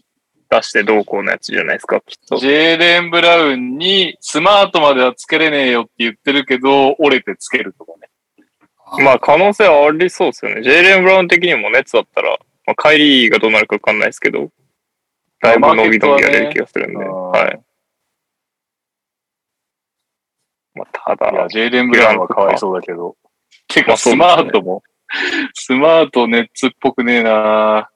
[0.51, 2.37] 出してどうこうのやつじゃないですか、きっと。
[2.37, 9.05] ジェーレン・ブラウンにスマートまではつけれねえよって言ってるけど、折れてつけるとかね。
[9.05, 10.63] まあ可能性はありそうですよね。
[10.63, 14.51] ジェイレン・ブラウン的にも熱だったら、まあ、カイリーがどうなるかわかんないですけど、
[15.41, 16.99] だいぶ伸び伸びやれる気がするんで。
[16.99, 17.61] はい。
[20.79, 23.17] まあ、たいや、だ、ジェーレン・ブラウンはかわいそうだけど。
[23.69, 24.83] てか、まあそうですねスマートも、
[25.55, 27.91] スマートネッツっぽくねえな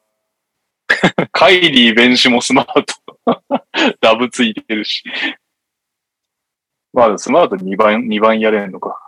[1.33, 2.85] カイリー・ベンシもスマート。
[4.01, 5.03] ダブついてるし。
[6.93, 8.99] まあ、スマート2番、2番やれんのか。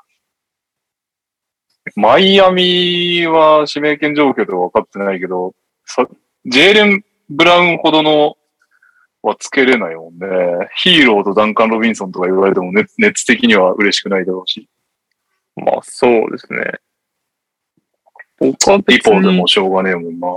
[1.96, 6.06] マイアミは指名権状況とか分かってないけど、さ
[6.46, 8.36] ジェーレン・ブラウンほどの
[9.26, 10.26] はつけれないもんね。
[10.76, 14.68] ヒーローとダンカン・ロビンソンとか言われても熱熱的には嬉しくないだろうし。
[15.56, 16.72] まあそうですね。
[18.38, 20.28] 他はリ別にポでも、しょうがねえもんな。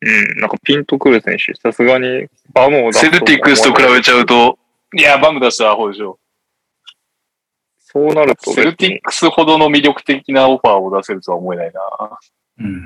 [0.00, 4.58] うん、なんかピンとくる選手、さすがにバムを出すセルティックスと比べちゃうと、
[4.96, 6.18] いや、バム出したらアホでしょ。
[7.78, 11.80] そうなるとセルティックスほどの魅力的なオファーを出せるとは思えないな。
[12.58, 12.84] うん。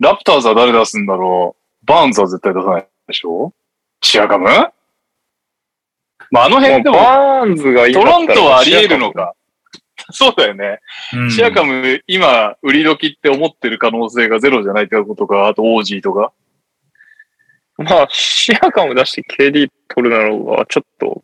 [0.00, 3.52] ラプターズは誰出すんだろうバーンズは絶対出さないでしょ？
[4.00, 4.46] シアカム
[6.30, 9.34] まあ、あの辺でも、バーンズがトロントはあり得るのか。
[10.12, 10.80] そうだよね。
[11.12, 16.32] うんシアカム、今、売り時って思ってる可能性がゼロじゃないってことか、あとオージーとか？
[17.78, 21.22] まあ、シアカム出して KD 取るなろうが、ちょっと、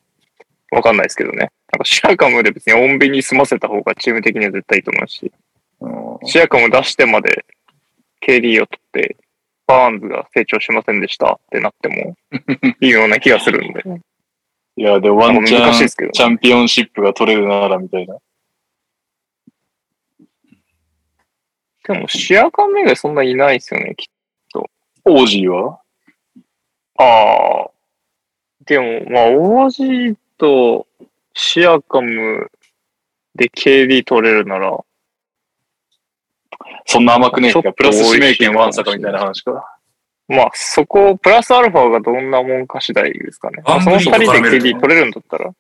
[0.70, 1.50] わかんないですけどね。
[1.72, 5.32] なんかシアカムで別に穏便に済ませた方がチーム的には絶対いいと思うし、
[5.80, 7.44] うんシアカム出してまで
[8.26, 9.16] KD を取って、
[9.66, 12.16] バーンズが成長しませんでしたってなっても、
[12.80, 13.82] いいような気がするんで。
[14.76, 18.16] いや、で、ワンチャン難しいですけどねチャンピオンシップが取れるなら、みたいな。
[21.84, 24.06] でも、シアカム以外そんないないですよね、きっ
[25.08, 25.80] オージーは？
[26.98, 27.04] と。
[27.04, 27.70] ああ。
[28.64, 30.88] でも、まあ、オージーと
[31.32, 32.50] シアカム
[33.36, 34.84] で KD 取れるなら、
[36.86, 37.72] そんな甘くねえか。
[37.72, 39.78] プラス指名権ワンサ多い気がカみたいな話か。
[40.28, 43.62] まあ、そこ、プラスアルファがどんなもんか次第ですかね。
[43.64, 44.26] まあその二人で
[44.60, 45.52] KD 取れるんだったら。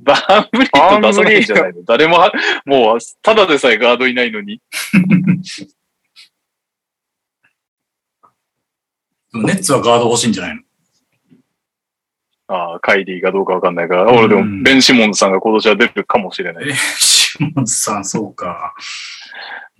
[0.00, 1.82] バーンブリット出さないんじゃないの？
[1.84, 2.32] 誰もは、
[2.64, 4.60] もう、ただでさえガードいないのに。
[9.34, 10.62] ネッツはガード欲しいんじゃないの？
[12.46, 16.70] ああ、カイリーがどうかわかんないから、俺でうんもベン・シモンズさんが今年は出るかもしれない。
[16.70, 18.74] え、シモンズさん、そうか。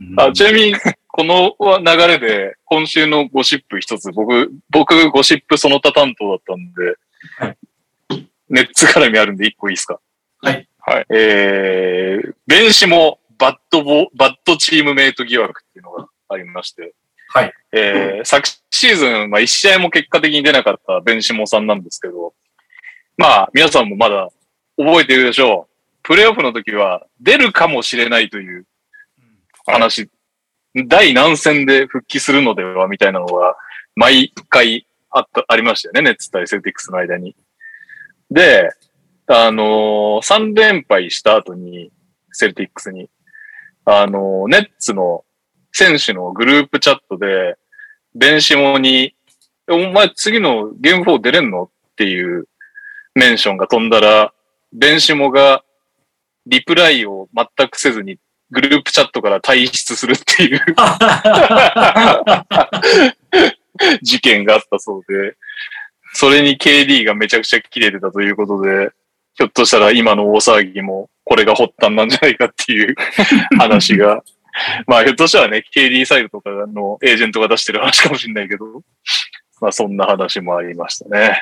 [0.01, 0.75] うんあ、ちなみに、
[1.07, 6.97] この流れで、今週のゴシップ一つ、僕、僕、ゴシップその他担当だったんで、
[7.39, 7.57] はい
[8.51, 10.01] ネッツ絡みあるんで一個いいですか？
[10.41, 10.67] はい。
[10.79, 11.07] はい。
[11.11, 16.95] えー、ベンシモ、バッドボ、 bad teammate 疑惑っていうのがありまして、
[17.29, 17.53] はい。
[17.73, 22.33] えー、昨シーズン、まあ一試合も結果的に出なかったベンシモさんなんですけど、
[23.19, 24.31] まあ皆さんもまだ
[24.79, 25.75] 覚えているでしょう。
[26.03, 28.65] プレイオフの時は出るかもしれないという
[29.73, 30.11] 話、
[30.87, 33.57] 第何戦で復帰するのではみたいなのが
[33.95, 37.35] 毎回あった、ありましたよね、ネッツ対セルティックスの間に。
[38.31, 38.71] で、
[39.27, 41.91] あのー、3連敗した後に、
[42.33, 43.09] セルティックスに、
[43.85, 45.25] あのー、ネッツの
[45.73, 47.57] 選手のグループチャットで、
[48.15, 49.15] ベンシモに、
[49.71, 52.49] お前次のゲーム4出れんのっていう
[53.15, 54.33] メンションが飛んだら、
[54.73, 55.63] ベンシモが
[56.47, 58.19] リプライを全くせずに
[58.51, 60.61] グループチャットから退出するっていう
[64.03, 65.37] 事件があったそうで、
[66.15, 68.91] それに KD がめちゃくちゃ切れてたということで、
[69.35, 72.95] ひょっとしたら今の大騒ぎもこれが発端なんじゃないかっていう
[73.59, 74.25] 話が、
[74.87, 78.83] まあひょっとしたらね、KD サイドとかのエージェントが出してる話かもしれないけど、
[79.61, 81.41] まあそんな話もありましたね。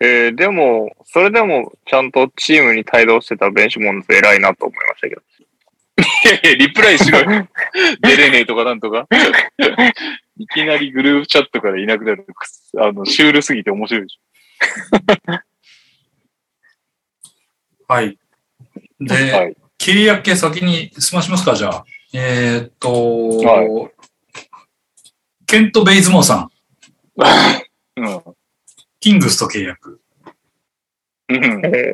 [0.00, 5.22] えー、でも、それでもちゃんとチームに帯同してたベンシモンズ偉いなと思いましたけど。
[6.00, 7.48] いやいや、リプライしろよ。
[8.00, 9.06] 出れねえとかなんとか。
[10.38, 12.26] いきなりグループチャットからいなくなる。
[12.78, 14.18] あの、シュールすぎて面白いでし
[17.88, 18.18] はい。
[19.00, 19.36] で、ょ。
[19.36, 19.56] はい。
[19.78, 21.84] 契約系先に済ましますか、じゃあ。
[22.12, 23.90] えーっと、は
[25.46, 26.50] ケント・ベイズモーさん、
[27.96, 28.22] うん。
[29.00, 30.00] キングスと契約。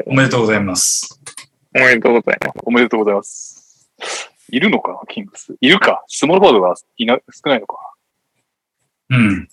[0.06, 1.20] おめでとうございます。
[1.74, 2.58] おめでとうございます。
[2.64, 3.55] おめでとうございます。
[4.50, 5.56] いるのかな、キングス？
[5.60, 6.04] いるか。
[6.06, 7.76] スモールフォワードがいな少ないのか。
[9.10, 9.48] うん。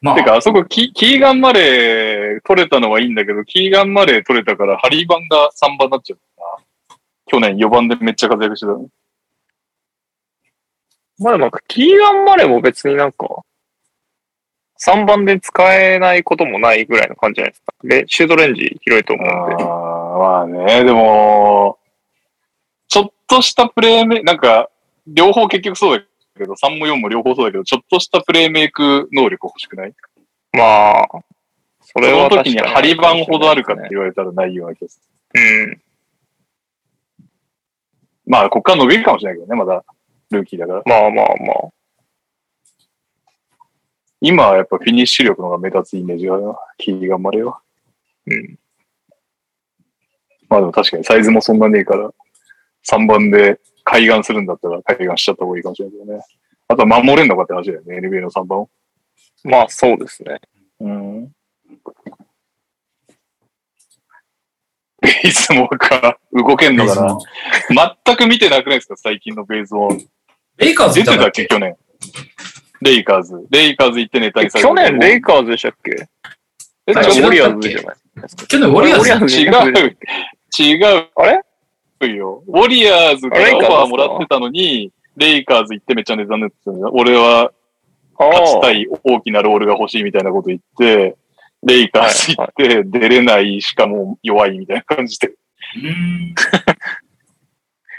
[0.00, 6.18] まてか、あ、あそこキ、キーガンマレー取れたのはいいんだけど、キーガンマレー取れたから、ハリーバンが3番になっちゃっ
[6.88, 6.98] たな。
[7.26, 8.88] 去年4番でめっちゃ活躍してたの。
[11.18, 13.26] まあでもなんか、キーガン・マレーも別になんか、
[14.78, 17.74] 3番で使えないこともないぐらいの感じじゃないですか。
[17.82, 19.64] で、シュートレンジ広いと思うんで。
[19.64, 21.78] あーまあね、でも、
[22.96, 24.70] ちょっとしたプレーメイなんか、
[25.06, 26.04] 両方結局そうだ
[26.38, 29.94] けど、3も4も両方そうだけど、ちょっとしたプレーメイク能力欲しくない？
[30.52, 31.06] まあ、
[31.82, 33.88] そそれはの時に確かハリバンほどあるかってね。
[33.90, 35.00] 言われたらないような気がす
[35.34, 35.70] うん。
[35.70, 35.80] る。
[38.26, 39.84] まあ、こっから伸びるかもしれないけどね、まだ、
[40.30, 40.82] ルーキーだから。
[40.84, 41.72] まあまあまあ。
[44.20, 47.60] 今はやっぱフィニッシュ力の方が目立つイメージがあるな、キーガンマレーは。
[48.26, 48.58] うん。
[50.48, 52.10] まあでも確かにサイズもそんなねえから、
[52.90, 56.22] 3番で海岸するんだったら海岸しちゃった方がいいかもしれないけどね。
[56.68, 58.70] あとは守れんのかって話だよね、NBA の3番を。
[59.44, 60.40] まあそうですね。
[60.80, 61.32] うん。
[65.00, 67.18] ベースもか、動けんのかな
[68.04, 69.96] 全く見てなくないですか最近のベースも。
[70.56, 71.76] レイカーズ出てたっけけ去年。
[72.80, 73.46] レイカーズ。
[73.50, 76.08] レイカーズ行ってネタにされて去年レイカーズでしたっけ？
[76.88, 77.96] え、あ違う違うウォリアーズじゃない
[78.48, 79.72] 去年ウォリアーズウォリアー
[80.52, 80.78] ズ違う。
[80.78, 81.42] 違うあれ？
[82.04, 82.42] よ。
[82.46, 87.50] ウォリアーズからオファーもらってたのに、レイカーズ行ってめっちゃ値段になってたんだ俺は
[88.18, 91.16] 勝ちたい大きなロールが欲しいみたいなこと言って、
[91.62, 95.28] レイカーズ行って出れない、しかも弱いみたいな感じで。
[95.28, 95.30] う
[95.88, 96.34] ん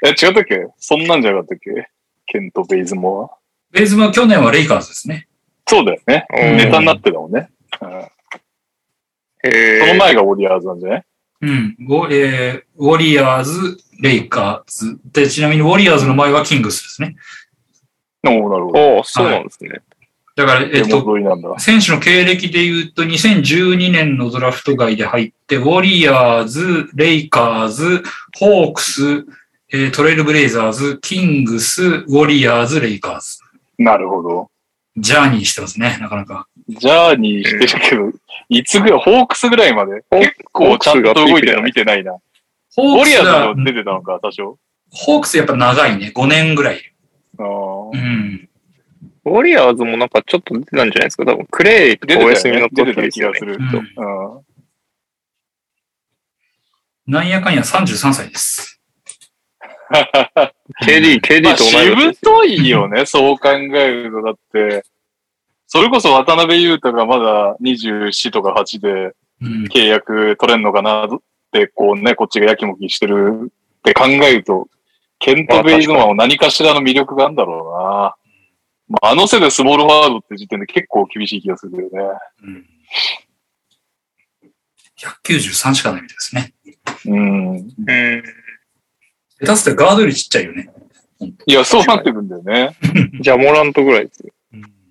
[0.06, 0.68] え、違ったっけ？
[0.78, 1.90] そんなんじゃなかったっけ？
[2.28, 3.38] ケント・ベイズモア。
[3.72, 5.28] ベイズモは去年はレイカーズですね。
[5.66, 6.26] そうだよね。
[6.30, 7.50] うんネタになってたもんね。
[7.82, 7.90] うん
[9.44, 11.04] へその前がウォリアーズなんじゃない？
[11.42, 11.76] うん。
[11.88, 15.00] ウォ,、えーウォリアーズ、レイカーズ。
[15.12, 17.16] で、ちなみにウォリアーズの前はキングスですね。
[18.26, 19.04] おおなるほど。
[19.04, 19.82] そうなんですね。
[20.36, 21.06] だから、えっ手と。
[21.58, 28.04] 選手の経歴で言うと、2012年のドラフト外で入って、ウォリアーズ、レイカーズ、
[28.38, 29.26] ホークス、
[29.74, 33.40] えートレイルブレイザーズ、キングス、ウォリアーズ、レイカーズ。
[33.80, 34.52] なるほど。
[34.96, 36.48] ジャーニーしてますね、なかなか。
[36.70, 38.12] ジャーニーしてるけど、
[38.50, 40.04] いつぐらい、ホークスぐらいまで？
[40.12, 42.16] 結構ちゃんと動いてるの見てないな。
[42.78, 44.58] ホークスはリアーズ、も出てたのか、多少。
[44.92, 46.94] ホークスやっぱ長いね、5年ぐらい。
[47.40, 48.50] あーうん。
[49.26, 51.26] ウォリアーズもなんかちょっと出てたんじゃないですか？
[51.26, 52.30] 多分クレイと出かお。
[52.30, 53.40] 休みの時ですよね。
[53.40, 53.56] 気がする。
[53.56, 54.42] うんうん
[57.10, 58.82] なんやかんや33歳です。
[60.84, 62.14] KD、KD まあ、と同いしぶ。
[62.16, 64.22] といよね、そう考えると。
[64.22, 64.84] だって、
[65.68, 69.64] それこそ渡辺裕太がまだ24とか8でうん。
[69.68, 71.08] 契約取れんのかな
[71.74, 74.68] こうね、こっちがやきもきしてるって考えると、
[75.20, 78.16] ケント・ベイズマンは何かしらの魅力があるんだろ
[78.90, 79.00] うな。
[79.00, 82.04] まあ、あの背でスモールフォワードって時点で結構厳しい気がするけどね。
[82.44, 82.66] うん
[84.98, 86.54] 193しかないみたいですね。
[87.06, 87.56] うん。
[87.58, 87.68] うん。
[89.40, 90.72] 下手すってガードよりちっちゃいよね。
[91.46, 92.76] いや、そうなってくんだよね。
[93.22, 94.34] じゃあ、モラントぐらいですよ。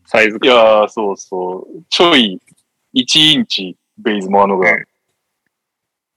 [0.07, 1.83] サイズいやー、そうそう。
[1.89, 2.41] ちょい、
[2.95, 4.73] 1インチ、ベイズもあのが。
[4.73, 4.85] うん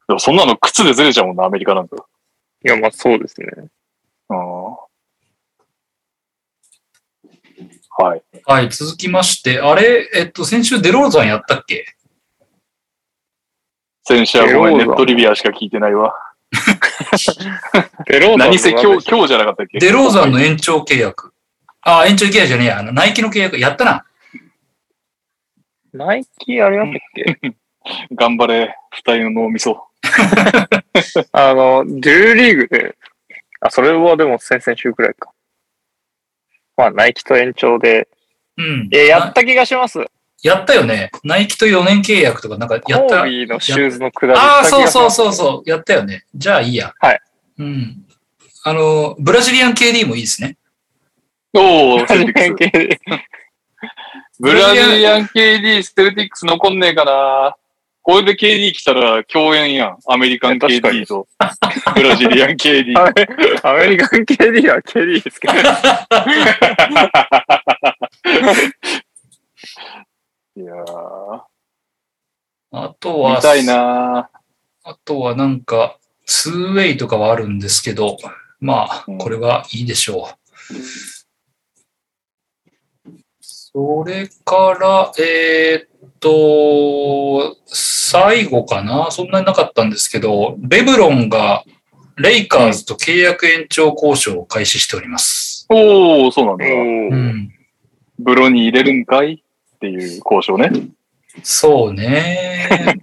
[0.10, 1.96] でもそんなの靴でずれちゃうもんな、アメリカなんか。
[2.66, 3.48] いや、まあそうですね。
[4.30, 4.40] うん
[8.02, 8.24] はい。
[8.46, 11.86] はい、続きまして、あれ、えっと、先週デローザンやったっけ？
[14.04, 16.16] 先週はごめん、ネットリビアしか聞いてないわ。
[18.08, 19.12] デローザン何せ今日、日。
[19.12, 19.78] 今日じゃなかったっけ？
[19.78, 21.34] デローザンの延長契約。
[21.82, 22.80] あ、延長契約じゃねえや。
[22.80, 23.60] あの、ナイキの契約。
[23.60, 24.06] やったな。
[25.94, 27.56] ナイキあれだったっけ？
[28.14, 29.88] 頑張れ、二人の脳みそ。
[31.32, 32.96] あの、デューリーグで、
[33.62, 35.32] あ、それはでも先々週くらいか。
[36.78, 38.08] まあ、ナイキと延長で。
[38.58, 38.90] うん。
[38.92, 40.06] いや、やった気がします。
[40.42, 41.12] やったよね。
[41.24, 43.18] ナイキと4年契約とかなんかやった。
[43.18, 44.40] コービーのシューズのくだり。
[44.40, 45.34] ああ、そうそうそうう。
[45.34, 45.70] そう。
[45.70, 46.26] やったよね。
[46.34, 46.94] じゃあいいや。
[47.00, 47.20] はい。
[47.58, 48.06] うん。
[48.64, 50.58] あの、ブラジリアン KD もいいですね。
[51.54, 53.02] おー、セルティックス関係で。
[54.40, 57.58] ブラジリアン KD、セルティックス残んねえかな。
[58.10, 60.00] これで KD 来たら共演やん。
[60.08, 61.28] アメリカン KD と
[61.94, 63.00] ブラジリアン KD。
[63.00, 63.28] アメ
[63.62, 65.54] アメリカン KD は KD ですけど。
[70.56, 71.42] いやー、
[72.72, 74.32] あとは、見たいな
[74.84, 78.18] あとはなんか、ツーウェイとかはあるんですけど、
[78.60, 80.30] まあうん、これはいいでしょ
[80.72, 80.74] う。
[83.40, 89.12] それから、えーっと、最後かな？
[89.12, 91.64] そんなになかったんですけど、レブロンが
[92.18, 95.66] レイカーズと契約延長交渉を開始しております。
[95.70, 96.66] おー、そうなんだ。
[96.66, 97.52] うん。
[98.20, 99.44] ブロに入れるんかい
[99.76, 100.72] っていう交渉ね。
[101.44, 103.00] そうね。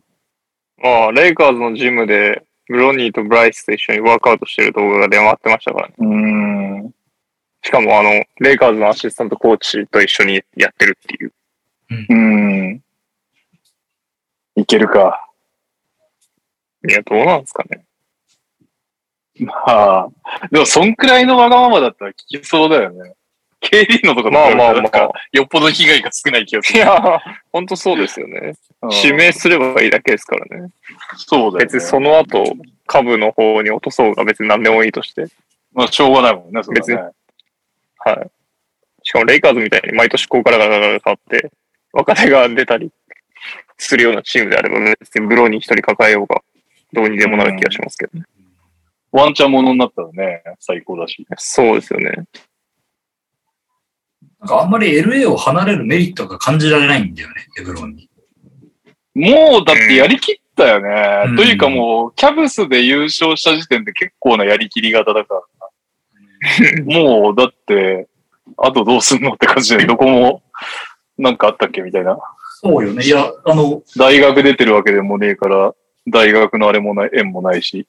[0.76, 5.94] まあ、レイカーズのジムで、ブロニーとブライスと一緒にワークアウトしてる動画が出回ってましたからね。
[5.98, 6.06] うー
[6.88, 6.90] ん。
[7.62, 11.32] しかも、あの、レイカーズのアシスタントコーチと一緒にやってるっていう。
[11.90, 12.82] うーん。
[14.56, 15.28] いけるか。
[16.88, 17.84] いや、どうなんですかね。
[19.40, 20.08] まあ、
[20.50, 23.14] でもそんくらいのわがままだったら聞きそうだよね。
[23.60, 25.10] KD のところまあまあまあ。
[25.32, 26.80] よっぽど被害が少ない気がすいる。
[26.80, 27.20] や、
[27.52, 28.54] ほんとそうですよね。
[28.82, 30.70] うん指名すればいいだけですからね。
[31.16, 31.64] そうだよ、ね。
[31.64, 32.44] 別にその後、
[32.86, 35.26] 株の方に落とそうが別に何でもいいとして。
[35.72, 37.10] まあ、しょうがないもんね、それはね。
[37.98, 38.30] はい。
[39.02, 41.50] しかもレイカーズみたいに毎年こうからガラガラ変わって、
[41.98, 42.92] 若手が出たり
[43.76, 46.42] するようなチームであれば、別にブローに一人抱えようが、
[46.92, 48.24] どうにでもなる気がしますけどね。
[49.10, 51.26] ワンチャンものになったらね、最高だし。
[51.38, 52.12] そうですよね。
[54.40, 58.08] なんかあんまり LA を離れるメリットが感じられないんだよね、レブロンに。
[59.14, 61.24] もう、だってやりきったよね。
[61.30, 66.84] うんというかもう、キャブスで優勝した時点で結構なやりきり型だから。
[66.84, 68.06] もう、だって、
[68.56, 70.42] あとどうすんのって感じで、どこも、
[71.18, 72.18] なんかあったっけみたいな。
[72.60, 73.04] そうよね。
[73.04, 75.74] いや、あの、大学出てるわけでもねえから、
[76.06, 77.86] 大学のあれもない、縁もないし。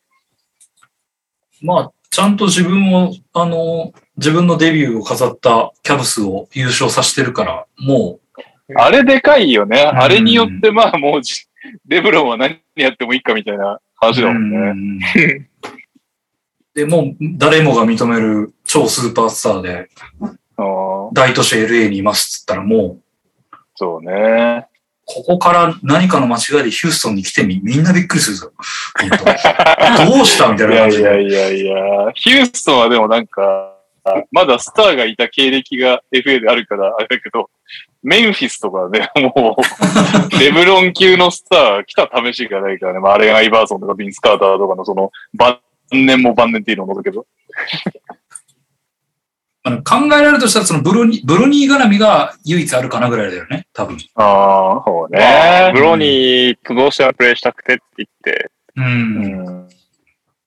[1.61, 8.19] まあ、ちゃんと自分を、あの、自分のデビューを飾ったキャブスを優勝させてるから、も
[8.75, 9.83] あれでかいよね。
[9.83, 11.47] んあれによって、まあもうじ、
[11.87, 14.57] レブロンは何やってもいいかみたいなう、話だもんね。
[14.57, 14.99] うん
[16.75, 19.89] で、もう誰もが認める超スーパースターで、
[21.13, 23.01] 大都市 LA にいますっつったらもう、
[23.79, 24.67] そうね。
[25.05, 28.51] ここから何かの間違いでヒューストンに来てみ、みんなびっくりするぞ。
[30.05, 31.03] どうしたみたいな感じで。
[31.03, 33.73] いやいやいや、ヒューストンはでもなんか、
[34.33, 37.49] まだスターがいた経歴が FA であるからあれだけど、
[38.03, 42.99] メンフィスとかね、 もう、レブロン級のスター来た試しがないからね。
[42.99, 45.57] まあ、あれがアイバーソンとかビンス・カーターとかのその、晩
[45.89, 47.25] 年も晩年っていうのもだけど。
[49.69, 53.97] あの考えられるとしたら、そのブロニー、ブロニー絡みが唯一あるかなぐらいだよね、多分。
[54.15, 55.19] ああ、そうま
[55.67, 55.81] あ、ねブ。
[55.81, 58.85] ロニーとどうしてもプレイしたくてって言って、うん。
[58.85, 59.69] うん。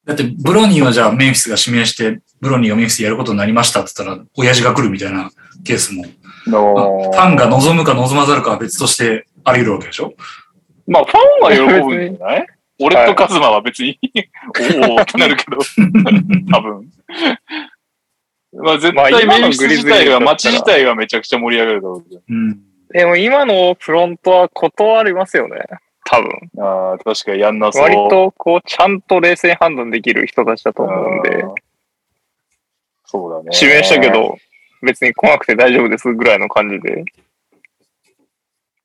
[0.04, 5.30] だって、ブロニーはじゃあメンフィスが指名して、ブロニーがメンフィスでやることになりましたって言ったら、親父が来るみたいな
[5.64, 6.04] ケースも、
[6.46, 10.14] のファンが望むか望まざるかは別としてあり得るわけでしょ？
[10.88, 11.18] まあ、ファ
[11.58, 12.46] ンは喜ぶんじゃない？
[12.80, 13.96] 俺とカズマは別に、
[14.88, 15.58] おおってなるけど、
[16.50, 16.88] 多分。
[18.52, 22.22] まあ、絶まあ対今のメンフィス自体は、グリズリーズだったら街自体はめちゃくちゃ盛り上がるだろうけど。
[22.28, 22.60] うん。
[22.90, 25.56] でも今のフロントは断りますよね。
[26.04, 26.30] 多分。
[26.62, 27.82] ああ、確かにやんなそう。
[27.82, 31.44] 割と、こう、ちゃんと冷静判断できる人たちだと思うんで
[33.06, 33.50] そうだね。
[33.58, 34.10] 指名したけ。
[34.10, 34.36] ど、
[34.82, 37.04] 別に来なくて大丈夫ですぐらいの感じで。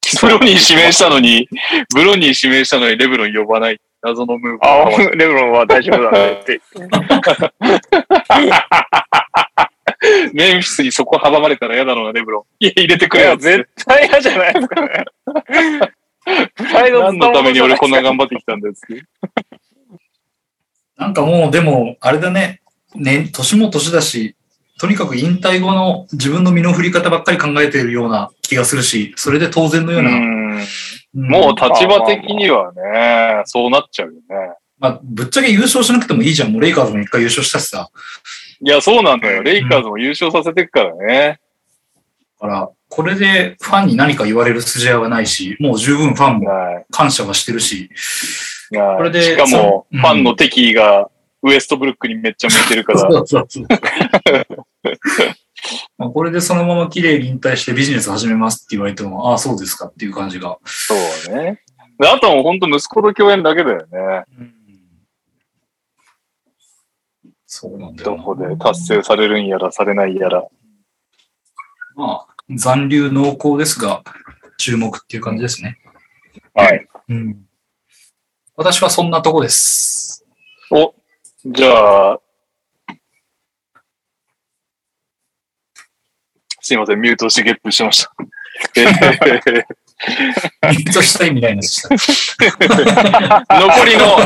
[0.22, 1.50] ブロニー指名したのに、
[1.94, 3.82] ブロニー指名したのにレブロン呼ばない。
[4.02, 4.66] 謎のムーブ。
[4.66, 6.62] あ、レブロンは大丈夫だねって。
[10.34, 12.44] メンフィスにそこ阻まれたら嫌だろうな、レブロン。
[12.60, 13.38] いや、入れてくれよ。
[13.38, 15.06] 絶対嫌じゃないですかね。
[16.56, 19.04] プライド何のために俺こんな頑張張ってきたんだよっつって。
[20.98, 22.62] なんかもう、でも、あれだね。
[22.96, 24.36] ね、年も年だし、
[24.80, 30.10] とにかく引退後の自分の身の振り方ばっかり考えているような気がするし、それで当然のような。
[30.10, 30.68] うんうん
[31.18, 34.20] もう立場的にはね、そうなっちゃうよね。
[34.78, 36.52] まあ、ぶっちゃけ優勝しなくてもいいじゃん。
[36.52, 37.90] もうレイカーズも一回優勝したしさ。
[38.62, 39.42] いや、そうなんだよ。
[39.42, 41.40] レイカーズも優勝させてくからね。
[42.40, 47.90] だから、これでファンに何か言われる筋合いはないし、もう十分ファンもは感謝はしてるし。
[48.72, 48.78] い。
[48.78, 51.10] はいこれでしかも、ファンの敵意が
[51.42, 53.00] ウエストブルックにめっちゃ向いてるから。
[53.02, 53.68] そうそうそう
[55.98, 60.58] まあこれでそのまま綺麗に引退してビジネス始めますって言われても、ああ、そうですかっていう感じが。
[60.66, 60.94] そ
[61.32, 61.62] うね。
[62.00, 64.26] であとはもう本当息子と共演だけだよね。
[67.48, 68.18] そうなんだよな。
[68.18, 70.48] どこで達成されるんやらされないやら。
[71.96, 74.04] まあ、残留濃厚ですが、
[74.58, 75.80] 注目っていう感じですね。
[76.54, 76.88] はい。
[77.10, 77.46] うん。
[78.56, 80.26] 私はそんなとこです。
[80.70, 80.94] お、
[81.46, 82.20] じゃあ、
[86.68, 88.12] すいません、ミュートしてゲップしてました。
[88.76, 88.92] え ー
[90.70, 91.90] ミュートしたいのでした。
[93.58, 94.18] 残りの、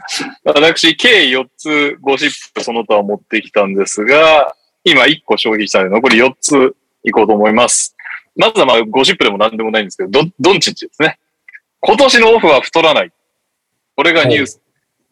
[0.44, 6.74] 私、計4つゴシップその他を持ってきたんですが、今1個消費したので、残り4つ
[7.04, 7.94] いこうと思います。
[8.34, 11.18] まずはまあ、ゴシップでも何でもないんですけど、ドドンチッチですね。
[11.80, 13.12] 今年のオフは太らない。
[13.94, 14.62] これがニュース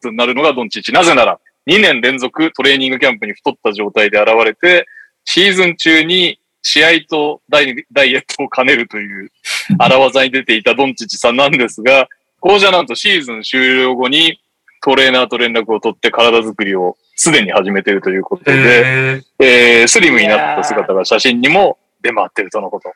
[0.05, 0.93] になるのがドンチッチ。
[0.93, 4.87] なぜなら、2年連続トレーニングキャンプに太った状態で現れて、
[5.27, 9.31] シーズン中に試合とダイダイエットを兼ねるという
[9.79, 12.09] 荒技に出ていたドンチッチさんなんですが、
[12.41, 14.41] こうじゃなんとシーズン終了後に
[14.83, 22.93] トレーナーと連絡を取って体作りをすでに始めているということで、ええースリムになった姿が写真にも出回っているとのこと。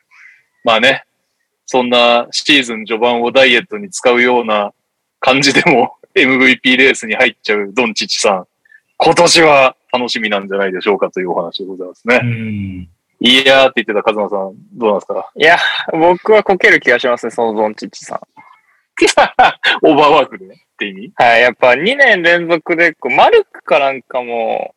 [0.64, 1.04] まあね、
[1.66, 4.72] そんなシーズン序盤をダイエットに使うような
[5.20, 8.46] 感じでも MVP レースに入っちゃうドンチッチさん。
[8.98, 12.20] 今年は楽しみなんじゃないでしょうかというお話でございますねー、。
[12.20, 12.88] うん。
[13.24, 15.30] いやーって言ってたカズマさん、どうなんですか？
[15.36, 15.56] いや、
[15.92, 18.20] 僕はこける気がしますね、そのドンチッチさん。
[19.82, 20.48] オーバーワークでっ
[20.78, 21.12] て意味？
[21.16, 24.74] はい、やっぱ2年連続で、こうマルクかなんかも、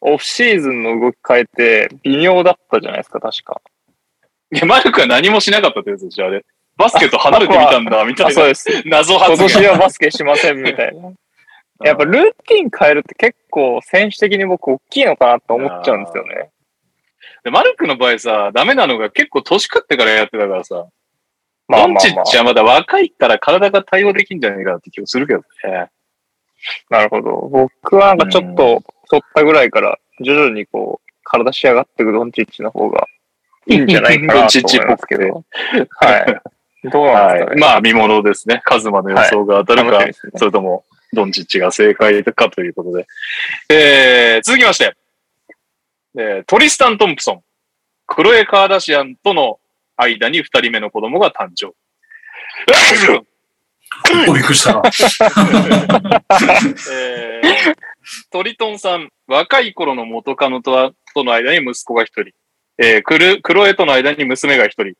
[0.00, 3.60] オフシーズンの動き変えて、微妙だったじゃないですか、確か。
[4.52, 6.44] いや、マルクは何もしなかったってやつでしょ、あれ。
[6.76, 8.82] バスケット離れてみたんだ、み たあ、いなそうです。
[8.86, 9.48] 謎今発言。
[9.48, 11.12] 年はバスケしません、みたいな。
[11.84, 16.50] やっぱルーティン変えるって結構選手的に僕大きいのかなと思っちゃうんですよね。
[17.44, 20.86] でマルクの場合さ、ダメなのが結構年食ってからやってたからさ、
[21.68, 25.44] まあまあまドンチッチはまだ若いから体が対応できんじゃないかなって気がするけどね。
[25.64, 25.90] あ、
[26.90, 27.48] なるほど。
[27.50, 33.06] 僕はなんかちょっと取ったぐらいから徐々にこう、体仕上がっていくドンチッチの方が
[33.66, 35.44] いいんじゃないかなと思いますけど。
[36.00, 36.90] はい。
[36.90, 37.50] どうなんですかね。
[37.50, 37.58] はい。
[37.58, 38.60] まあ、見ものですね。
[38.64, 43.06] カズマの予想が当たるか、楽しみですねそれとも、ドンチッチが正解かということで。
[43.70, 44.94] えー、続きまして、
[46.16, 47.42] えートリスタン・トンプソン、
[48.06, 49.58] クロエ・カーダシアンとの
[49.96, 51.72] 間に二人目の子供が誕生。
[54.32, 54.82] びっくりしたな。
[56.92, 57.74] えー
[58.30, 62.32] トリトンさん、若い頃の元カノとはとの間に息子が一人、
[62.78, 64.94] えークル、クロエとの間に娘が一人、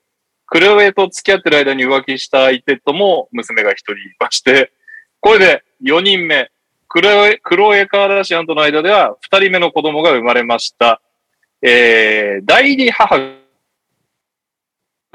[0.46, 4.72] クロエと付き合ってる間に浮気した相手とも娘が一人いまして、
[5.20, 6.50] これで4人目、
[6.88, 11.02] クロエ、クロエカーダシアンとの間では2人目の子供が生まれました。
[11.66, 13.16] えー、代理母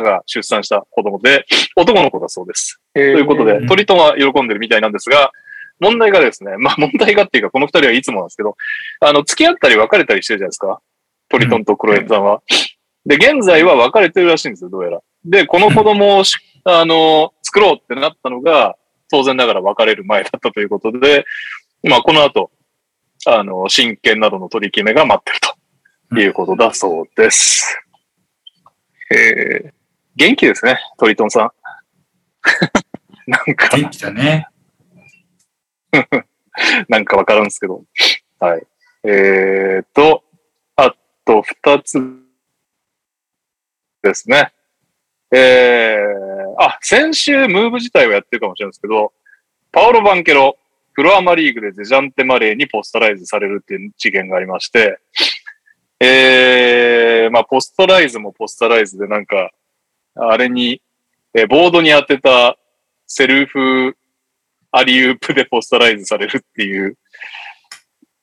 [0.03, 1.45] が出産した子供で、
[1.75, 2.81] 男の子だそうです。
[2.95, 5.31] とということでう、んトリトンは喜んでるみたいなんですが、
[5.79, 8.57] 問題がですね、まあ問題がっていうか、この二人はいつもなんですけど、
[8.99, 10.81] あの、付き合ったり別れたりしてるじゃないですか。
[11.29, 12.41] トリトンとクロエさんは。
[13.05, 15.01] で、現在は別れてるらしいんですよ、どうやら。
[15.25, 18.75] で、この子供をし、あの、作ろうってなったのが、
[19.11, 21.25] 当然ながら別れる前だったということで、
[21.83, 22.49] まあこの後、
[23.27, 25.58] あの、親権などの取り決めが待ってると
[26.17, 27.79] いうことだそうです。
[29.11, 29.71] えー、
[30.15, 31.51] 元気ですね、トリトンさん。
[33.29, 34.47] なんか、元気だね。
[36.87, 37.83] なんかわからんですけど。
[38.39, 38.67] はい。
[39.03, 40.23] えーと、
[40.75, 40.95] あ
[41.25, 41.99] と二つ
[44.01, 44.51] ですね。
[45.31, 49.13] えー、あ、先週ムーブ自体はやってるかもしれないですけど、
[49.71, 50.57] パオロ・バンケロ、
[50.93, 54.99] フロアマリーグでデジャンテ・マレーにポストライズされるっていう事件がありまして、
[55.99, 59.51] えー、まあ、ポストライズもポストライズでなんか、
[60.15, 60.81] あれに、
[61.33, 62.57] えーボードに当てた
[63.05, 63.95] セルフ
[64.71, 66.97] アリウープでポストライズされるっていう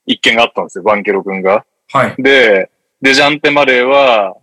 [0.07, 1.65] 一件があったんですよ、バンケロ君が。
[1.93, 2.15] はい。
[2.23, 2.71] で、
[3.03, 4.37] デジャンテ・マレーは、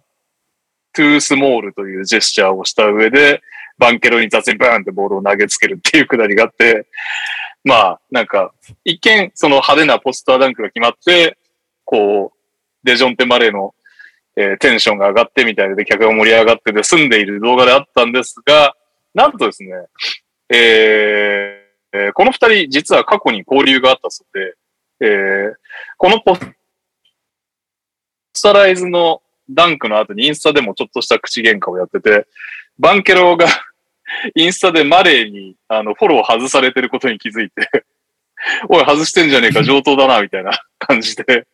[0.93, 3.41] トゥースモールというジェスチャーをした上で、
[3.77, 6.86] バンケロに雑にバーンってボールを投げつけるっていうくだりがあって、
[7.63, 8.53] まあ、なんか、
[8.84, 11.38] 一見、その派手なポスターダンクが決まって、
[11.86, 12.32] こう、
[12.84, 13.73] デジョンテ・マレーの、
[14.36, 18.75] えーテンションが上がってみたいで、客が盛り上がってで済んでいる動画であったんですが、
[19.13, 19.71] なんとですね、
[20.49, 24.55] えーえーこの二人、実は過去に交流があったそうで、
[24.99, 25.53] えー
[25.97, 26.36] このポ
[28.36, 32.27] スタライズのダンクの後にインスタでもちょっとした口喧嘩をやってて、
[32.79, 33.45] バンケロが
[34.36, 37.86] インスタでマレーにあのフォロー外されてることに気づいて、
[38.69, 41.45] おい、外してんじゃねえか、上等だな、みたいな感じで、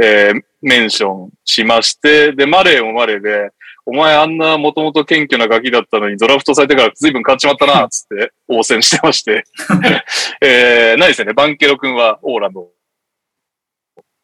[0.00, 3.50] えーメンションしまして、で、マレーもマレーで、
[3.86, 9.44] お前あんなもともと謙虚なガキだったのにドラフトされてから随分変わっちまったな、つって応戦してまして。
[10.42, 11.32] えー、ないですよね。
[11.32, 12.68] バンケロ君はオーランド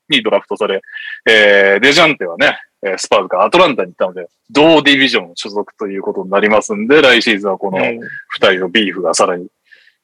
[0.09, 0.83] にドラフトされ、
[1.27, 9.47] えー、デジャンテはね、えースパーズがアトランタに行ったので、同ディビジョン所属ということになりますんで、来シーズンはこのうん二人のビーフがさらに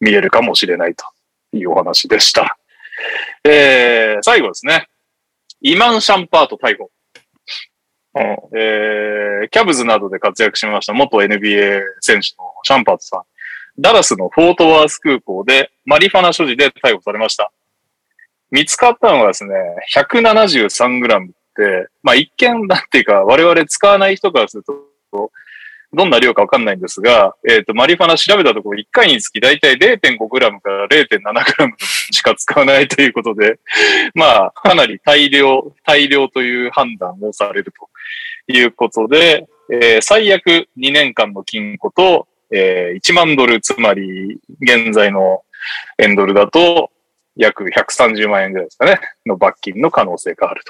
[0.01, 1.05] 見えるかもしれないと
[1.53, 2.57] いうお話でした。
[3.45, 4.89] えー、最後ですね。
[5.61, 6.91] イマン・シャンパート逮捕。
[8.13, 13.23] うんえー、キャブズなどで活躍しました元 NBA 選手のシャンパートさん。
[13.79, 17.53] ダラスのフォートワース空港でマリファナ所持で逮捕されました。
[18.51, 19.55] 見つかったのがですね、
[19.95, 25.31] 173グラムって、まあ一見なんていうか我々使わない人からすると、
[25.93, 31.74] どんな量かわかんないんですが、えっ、と、マリファナ調べたところ1回につきだいたい0.5グラムから0.7グラム
[32.12, 33.59] しか使わないということで、
[34.14, 37.72] まあ、かなり大量、大量という判断をされる
[38.47, 45.43] ということで、えー最悪2年間の禁錮と、えー1万ドル、つまり現在の
[45.99, 46.91] 円ドルだと
[47.36, 50.62] 約130万円ぐらいですかね、の罰金の可能性がある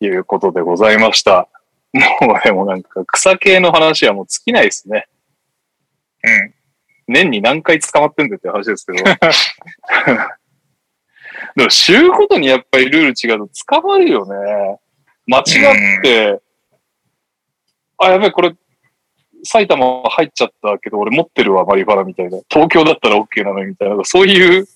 [0.00, 1.48] ということでございました。
[1.94, 5.06] もうでもなんか草系の話はもう尽きないですね。
[6.24, 6.54] うん。
[7.06, 9.04] 年に何回捕まってんだって話ですけど。
[11.56, 14.80] でも週ごとにやっぱりルール違うと捕まるよね。
[15.26, 15.42] 間違
[16.00, 16.40] って、
[17.98, 18.54] あ、やべえ、これ、
[19.44, 22.40] 埼玉入っちゃったけど、俺持ってるわ、マリファナみたいな。
[22.48, 24.04] 東京だったら OK なのにみたいな。
[24.04, 24.66] そういう、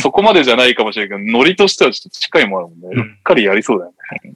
[0.00, 2.88] そこまでじゃないかもしれないけど、ノリとしてはちょっと近いものあるもんね。
[2.92, 3.92] うんうっかりやりそうだよ
[4.24, 4.34] ね。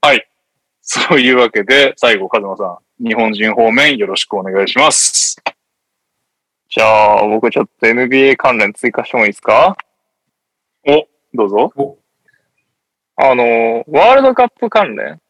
[0.00, 0.28] はい。
[0.80, 5.42] そういうわけで、最後、カズマさん、日本人方面よろしくお願いします。
[6.70, 9.76] じゃあ、僕ちょっと NBA 関連追加してもいいですか？
[10.86, 11.98] お、どうぞ。
[13.16, 15.20] あの、ワールドカップ関連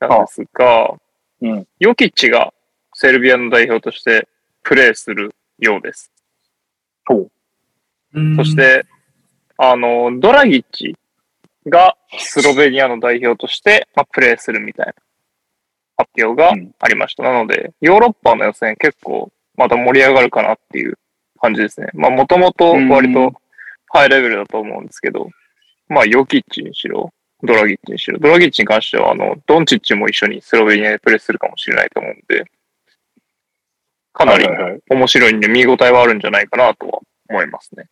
[0.00, 0.94] なんですが、
[1.42, 1.68] うん。
[1.78, 2.54] ヨキッチが
[2.94, 4.28] セルビアの代表として
[4.62, 6.10] プレーするようです。
[8.36, 8.86] そし、て、
[9.58, 10.96] あの、ドラギッチ
[11.66, 14.94] がスロベニアの代表として、まあ、プレーするみたいな
[15.96, 17.22] 発表がうんありました。
[17.22, 20.98] なので、ヨーロッパの予選結構また盛り上がるかなっていう
[21.40, 21.88] 感じですね。
[21.94, 23.32] まあ、もともと割うんと
[23.88, 25.30] ハイレベルだと思うんですけど、
[25.88, 27.12] まあ、ヨキッチにしろ、
[27.42, 32.44] ドラギッチにしろ、ドラギッチに関しては、あの、ドンチッチも一緒にスロベニアでプレーするかもしれないと思うんで、
[34.12, 34.46] かなり
[34.90, 37.84] 面白いんで見応えはあるんじゃないかなとは思いますね。
[37.84, 37.86] っ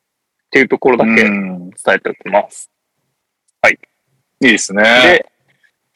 [0.50, 2.70] ていうところだけ伝うんえておきます。
[3.70, 4.82] いいですね。
[4.82, 5.32] で、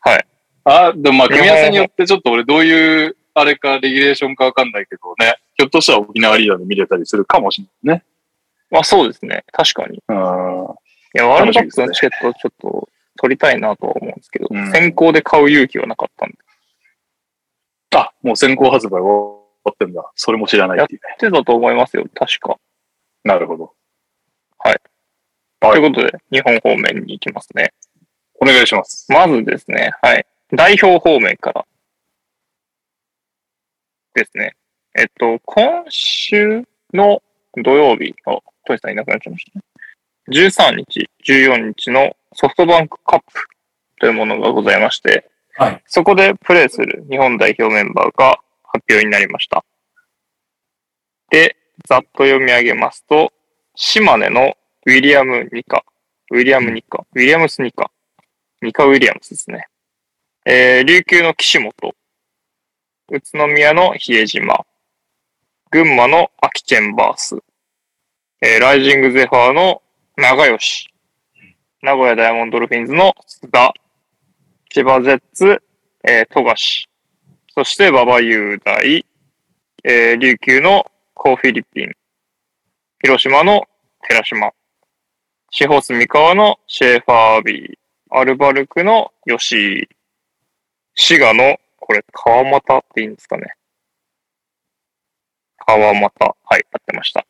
[0.01, 0.27] はい。
[0.65, 5.35] あ、でもまあ、組み合わせによってちょっと俺どういう、あれか、レギュレーションかわかんないけどね。
[5.57, 8.05] ひょっとしたら沖縄リーダーで見れたりするかもしれないね。
[8.71, 9.45] まあそうですね。
[9.53, 9.97] 確かに。
[9.97, 10.17] いうん。
[11.15, 12.89] や、ワールドカップのチケットをちょっと
[13.19, 16.37] 取りたいなとは思うんですけど、うん先行で買う勇気はなかったんで。
[17.97, 20.11] あ、もう先行発売終わってんだ。
[20.15, 21.09] それも知らないっていうね。
[21.09, 22.07] やってたと思いますよ。
[22.15, 22.59] 確か。
[23.25, 23.73] なるほど。
[24.59, 24.81] はい。
[25.61, 27.73] ということで、日本方面に行きますね。
[28.41, 29.11] お願いします。
[29.11, 30.27] まずですね、はい。
[30.53, 31.67] 代表方面から。
[34.15, 34.57] ですね。
[34.99, 37.23] えっと、今週の
[37.63, 39.65] 土曜日、あ、トイさんいなくなっちゃいましたね。
[40.29, 43.25] 13日、14日のソフトバンクカップ
[44.01, 45.83] というものがございまして、はい。
[45.87, 49.65] そこでプレーする日本代表メンバーが発表になりました。
[51.31, 53.33] で、ざっと読み上げますと、
[53.75, 54.55] 島根の
[54.89, 55.85] ウィリアム・ニカ、
[56.31, 57.91] ウィリアム・ニカ、ウィリアムス・ニカ、
[58.63, 59.67] ニカ・ウィリアムスですね。
[60.45, 61.73] えー、琉球の岸本、
[63.11, 64.65] 宇都宮の比江島、
[65.73, 67.37] 群馬の秋チェンバース、
[68.41, 69.83] えーライジングゼファーの
[70.17, 70.87] 長吉、
[71.83, 73.75] 名古屋ダイヤモンドドルフィンズの須田、
[74.71, 75.61] 千葉ジェッツ、
[76.09, 76.89] えー、富樫、
[77.57, 79.05] そして馬場雄大、
[79.83, 81.93] えー琉球のコーフィリピン、
[83.03, 83.65] 広島の
[84.09, 84.53] 寺島、
[85.51, 87.75] シホス三河のシェーファービー、
[88.11, 89.89] アルバルクの吉井、
[90.95, 93.55] 滋賀の、これ、川又っていいんですかね。
[95.59, 96.37] 川又。
[96.45, 97.27] はい、合ってました。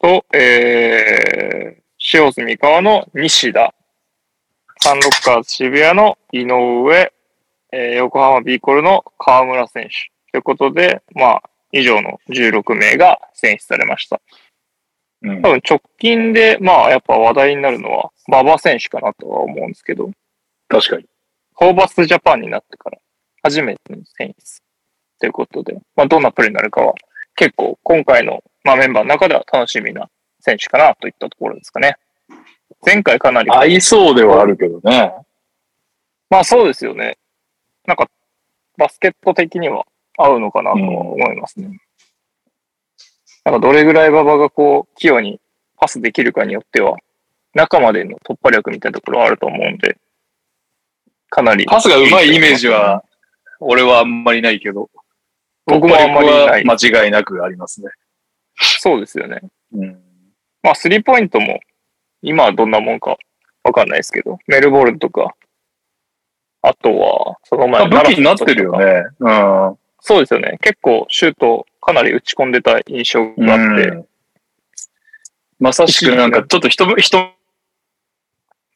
[0.00, 3.74] と、えー、塩津三河の西田、
[4.80, 7.12] サンロッカーズ渋谷の井上、
[7.72, 10.10] えー横浜ビーコルの河村選手。
[10.32, 11.42] ということで、まあ、
[11.72, 14.20] 以上の16名が選出されました。
[15.24, 20.10] うん多分直近で、まあ、やっぱ話題になるのは、馬場選手かなとは思うんですけど、
[20.68, 21.06] 確かに。
[21.54, 22.98] ホーバスジャパンになってから
[23.42, 24.60] 初めての選出
[25.20, 26.94] ということで、まあ、どんなプレーになるかは
[27.36, 30.08] 結構今回の、まあ、メンバーの中では楽しみな
[30.40, 31.96] 選手かなといったところですかね。
[32.84, 35.14] 前回かなり、合いそうではあるけどね。
[36.28, 37.18] まあそうですよね。
[37.86, 38.08] なんか
[38.76, 39.86] バスケット的には
[40.18, 41.78] 合うのかなとは思いますね。
[43.44, 45.40] なんかどれぐらい馬場がこう器用に
[45.76, 46.96] パスできるかによっては
[47.54, 49.96] 中までの突破力みたいなところはあると思うんで、
[51.30, 51.66] かなり。
[51.66, 53.04] パスが上手いイメージは、
[53.60, 54.90] 俺はあんまりないけど、
[55.66, 56.64] 僕もあんまりない。
[56.64, 57.88] 間違いなくありますね。
[58.56, 59.40] そうですよね。
[59.72, 60.00] うん。
[60.62, 61.60] まあ、スリーポイントも、
[62.22, 63.16] 今はどんなもんか
[63.62, 65.34] わかんないですけど、メルボルンとか、
[66.62, 68.84] あとは、その前まあ武器になってるよね。
[68.84, 69.02] ね。
[69.20, 69.78] うん。
[70.00, 70.58] そうですよね。
[70.60, 74.06] 結構、シュート、かなり打ち込んでた印象があって、うん
[75.64, 77.32] まさしくなんかちょっと一む、一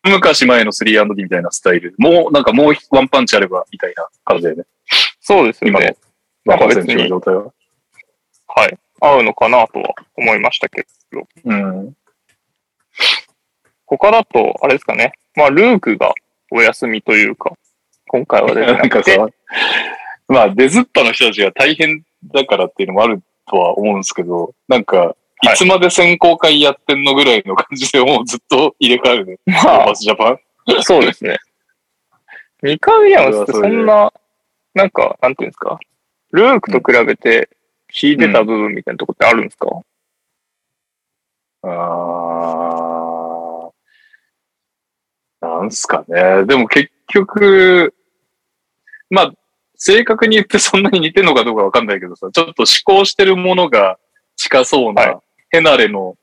[0.04, 1.94] 昔前の 3&D みたいなスタイル。
[1.98, 4.64] もう、なんかもうワンパンチあれば、みたいな感じだよね。
[5.20, 5.96] そうですよ今のね。
[6.46, 7.52] 馬場選手の状態は。
[8.46, 8.78] はい。
[9.00, 11.26] 合うのかなとは思いましたけど。
[11.44, 11.94] うん。
[13.84, 15.12] 他だと、あれですかね。
[15.34, 16.14] まあ、ルークが
[16.50, 17.52] お休みというか、
[18.06, 19.28] 今回は出てな なんかさ、
[20.28, 29.38] まあ、出ずっぱの人たちが大変だからっていうのもあるとは思うんですけど、なんか、いつまで選考会やってんのぐらいの感じでもうずっと入れ替えるね。
[29.46, 30.38] まバあ、スジャパン。
[30.82, 31.38] そうですね。
[32.62, 34.12] ミカ・ウィリアムスってそんな、
[34.74, 35.78] なんか、なんていうんですか、
[36.32, 37.48] ルークと比べて
[38.02, 39.68] 引いてた部分みたいなとこってあるんですか、
[41.62, 46.44] あーなんすかね。
[46.46, 47.94] でも結局、
[49.08, 49.32] まあ、
[49.78, 53.98] 正確に言ってそんなに似てるのかどうかわかんないけどさ、ちょっと思考してるものが
[54.36, 55.20] 近そうはいな、
[55.50, 56.16] ヘナレの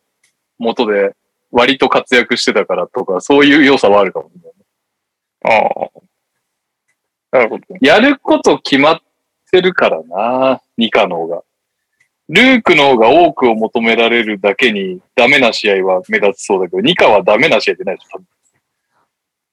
[0.60, 1.16] 元で
[1.52, 4.52] 割と活躍してたからとか、そういう良さはあるかもね。
[5.44, 7.38] ああ。
[7.38, 7.64] なるほど。
[7.80, 9.00] やること決まっ
[9.50, 11.44] てるからな、ニカの方が。
[12.28, 18.22] ルークの方が多くを求められるだけにダメな試合は目立つそうだけど、ニカはダメな試合ってないでしょ。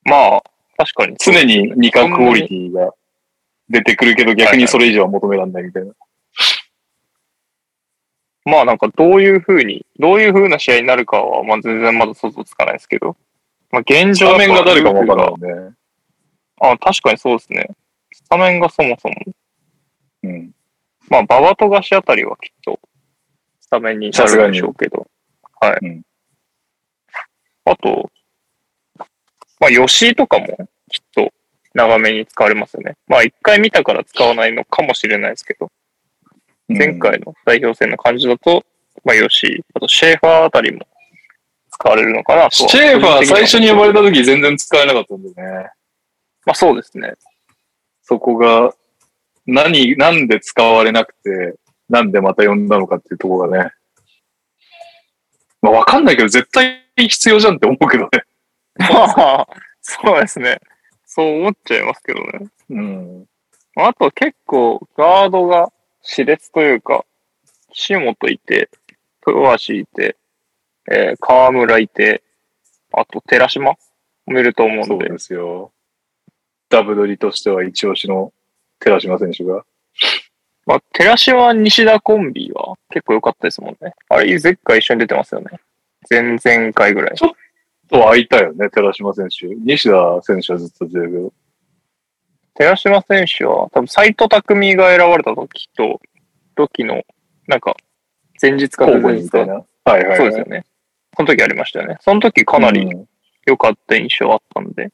[0.04, 0.42] まあ、
[0.76, 1.16] 確かに。
[1.20, 2.92] 常にニカクオリティが
[3.72, 5.92] 出てくるけど、逆にそれ以上は求められないみたいな。
[8.44, 13.16] まあなんかどういう風に、どういう風な試合になるかは、まあ全然まだ想像つかないですけど。
[13.70, 15.74] まあ現状画面が誰かもわからルークんね。
[16.60, 17.70] があ確かにそうですね。
[18.12, 19.14] スタメンがそもそも。
[20.24, 20.52] うん。
[21.08, 22.78] まあ、ババとガシあたりはきっと、
[23.60, 25.06] スタメンになるんでしょうけど。
[25.60, 25.78] はい。
[25.82, 26.02] うん
[27.64, 28.10] あと、
[29.60, 30.68] まあ、吉井とかも
[31.74, 32.94] 長めに使われますよね。
[33.06, 35.70] まあ、一回見たから使わないのかもしれないですけど、
[36.68, 38.64] 前回の代表戦の感じだと、
[39.04, 40.86] まあ、吉井、あとシェーファーあたりも
[41.70, 42.48] 使われるのかな。
[42.50, 44.00] シェーファー最初に呼ばれた。
[44.00, 45.70] た時全然使えなかったんだよね。
[46.44, 47.14] まあ、そうですね。
[48.02, 48.74] そこが、
[49.46, 51.56] 何、なんで使われなくて、
[51.88, 53.70] なんでまた呼んだのかっていうところがね。
[55.60, 58.10] まあわかんないけど、絶対必要じゃんって思うけどね。
[58.78, 59.48] まあ、
[59.80, 60.60] そうですね。
[61.14, 62.46] そう思っちゃいますけどね。
[62.70, 63.26] うん。
[63.76, 65.70] あと結構ガードが
[66.02, 67.04] 熾烈というか、
[67.70, 68.70] 岸本いて、
[69.26, 70.16] 豊橋いて、
[70.90, 72.22] えー、河村いて、
[72.94, 73.76] あと寺島
[74.26, 75.70] もいると思うので、そうですよ。
[76.70, 78.32] ダブドリとしては一押しの
[78.80, 79.66] 寺島選手が。
[80.64, 83.92] まあ、寺島西田コンビは結構良かったですもんね。
[84.08, 85.60] あれ、前回一緒に出てますよね。
[86.08, 87.16] 前々回ぐらい。
[87.92, 89.46] と会いたいよね、寺島選手。
[89.46, 91.32] 西田選手はずっと出るけど。
[92.54, 96.00] 寺島選手は多分斎藤匠が選ばれた時と、
[96.56, 97.02] 時の、
[97.46, 97.76] なんか、
[98.40, 99.38] 前日か交前日か。
[99.38, 99.48] はい
[99.84, 100.16] はい、はい。
[100.16, 100.64] そうですよね。
[101.16, 101.98] その時ありましたよね。
[102.00, 103.06] その時かなりうん
[103.44, 104.90] 良かった印象あったんで、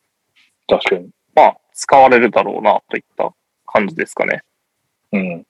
[0.67, 1.11] 確かに。
[1.35, 3.31] まあ、使われるだろうな、といった
[3.67, 4.43] 感じですかね。
[5.13, 5.45] うん。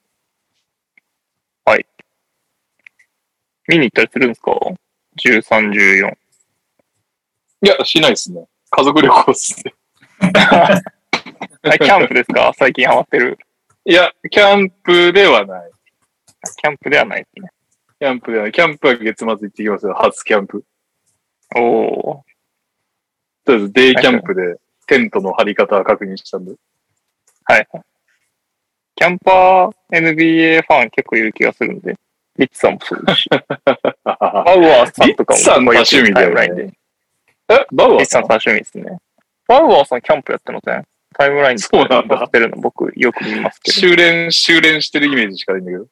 [3.69, 4.53] 見に行ったりするんですか
[5.23, 6.17] ?13、14。
[7.63, 8.47] いや、しないですね。
[8.71, 9.75] 家族旅行っすね。
[10.21, 10.81] あ
[11.79, 12.53] キャンプですか？
[12.57, 13.39] 最近ハマってる？
[13.85, 15.71] いや、キャンプではない。
[16.61, 17.51] キャンプではないですね。
[17.99, 18.53] キャンプではない。
[18.53, 19.95] キャンプは月末行ってきますよ。
[19.95, 20.65] 初キャンプ。
[21.57, 22.25] おお
[23.45, 24.57] とりあえずデイキャンプで
[24.87, 26.53] テントの張り方確認したんで。
[26.53, 26.57] ー
[27.45, 27.67] はい。
[28.95, 31.97] キャンパー NBA ファン結構いる気がするんで、
[32.37, 33.45] リッツさんもそうですし、バウ
[34.05, 36.73] アーさんとかもリッツさん多趣味だよね。
[37.51, 37.99] え、バウアーさん？
[37.99, 38.99] リッツさん多趣味ですね。
[39.47, 40.85] バウアーさんキャンプやってません？
[41.15, 43.75] タイムラインでそうなんだやってるの僕よく見ますけど。
[43.75, 45.87] シュー練、シュー練してるイメージしかないんだけど。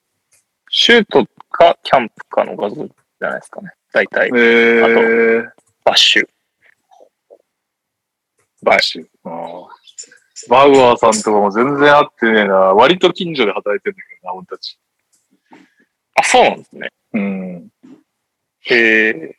[0.68, 3.70] シュートかキャンプかの画像じゃないですかね。
[3.92, 5.44] 大体え、ー、
[5.84, 6.28] バッシュ。
[8.62, 9.06] バッシュ。
[10.50, 12.54] バウアーさんとかも全然会ってねえな。
[12.54, 14.78] 割と近所で働いてんだけどな、俺たち。
[16.14, 16.90] あ、そうなんですね。
[17.14, 17.68] うん。
[18.70, 19.34] えー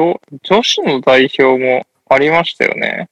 [0.00, 3.10] と、女子の代表もありましたよね。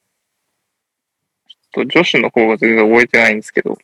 [1.72, 3.76] ちょっと女子の方が全然覚えてないんですけど。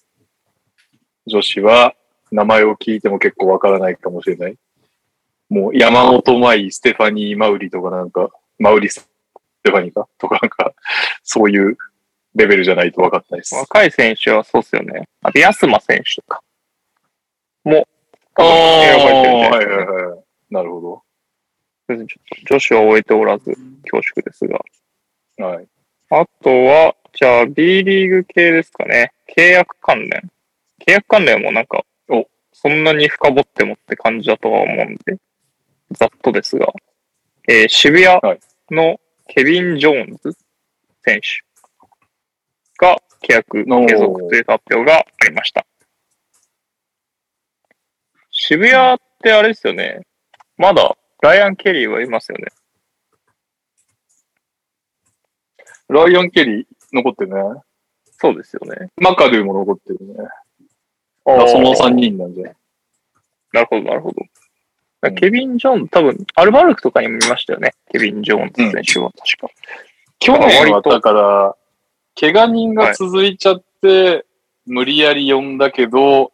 [1.27, 1.95] 女子は
[2.33, 4.57] 名前を聞いても結構わからないかもしれない。
[5.51, 9.07] もう山本舞、ステファニー・マウリとかなんか、マウリス
[9.63, 10.09] テファニーか？
[10.19, 10.73] とかなんか、
[11.23, 11.77] そういう
[12.35, 13.55] レベルじゃないとわかんないです。
[13.55, 15.09] 若い選手はそうっすよね。
[15.23, 16.41] あと、安間選手とか。
[17.65, 17.87] も、
[18.37, 20.25] ああ、選ばれてるんじゃなはいはいはい。
[20.51, 21.14] なるほちょっと
[21.89, 24.61] 女子は終えておらず恐縮ですが。
[25.39, 25.45] ど。
[25.45, 25.67] はい。
[26.11, 29.13] あとは、じゃあ B リーグ系ですかね。
[29.37, 30.31] 契約関連。
[30.87, 35.19] 契約関連もなんか、おそんなに深掘ってもって感じだとは思うんで、
[35.93, 36.73] ざっとですが、
[37.49, 38.21] えー渋谷
[38.71, 40.37] のケビン・ジョーンズ
[41.05, 41.45] 選手
[42.79, 45.67] が契約継続という発表がありました。
[48.31, 50.01] 渋谷ってあれですよね。
[50.57, 52.49] まだライアン・ケリーはいますよね。
[55.89, 57.63] ライアン・ケリー残ってるね。
[58.19, 58.91] そうですよね。
[58.99, 60.15] マカドゥも残ってるね。
[61.25, 62.53] あその3人なんじゃ
[63.55, 64.17] なるほど、なるほど。
[64.21, 64.25] う
[65.09, 67.75] んケビン・ジョーンズ、多分、アルバルクとかにも見ましたよね。
[67.93, 69.49] ケビン・ジョーンズ選手は、確か。
[70.19, 71.57] 去年はだから、
[72.19, 74.25] 怪我人が続いちゃって、
[74.65, 76.33] 無理やり呼んだけど、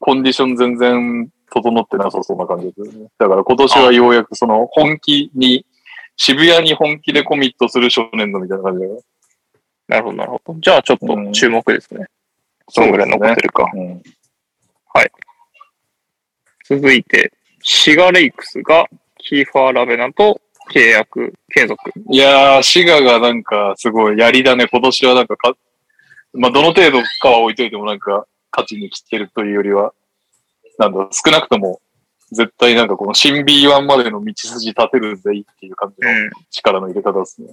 [0.00, 3.08] コンディション全然整ってなさそうな感じですよね。
[3.18, 5.66] だから今年はようやくその本気に、
[6.16, 9.02] 渋谷に本気でコミットする初年度みたいな感じだよ。
[9.88, 10.60] なるほど、なるほど。
[10.60, 12.06] じゃあ、ちょっと注目ですね。
[12.68, 13.70] そのぐらい残ってるか。
[13.74, 14.02] うん。
[16.70, 17.32] 続いて、
[17.62, 18.86] シガレイクスが
[19.18, 20.40] キーファー・ラベナと
[20.72, 21.92] 契約継続。
[22.08, 24.68] いやー、シガがなんかすごいやりだね。
[24.70, 25.54] 今年はなんかか、
[26.32, 29.92] まあ、どの程度かは置いといてもなんか、勝ちに来てるというよりは、
[30.80, 31.80] なんだ、少なくとも、
[32.32, 36.30] 絶対なんかこの新 B1 までの道筋立てるぜいっていう感じのうん。
[36.50, 37.52] 力の入れ方ですね。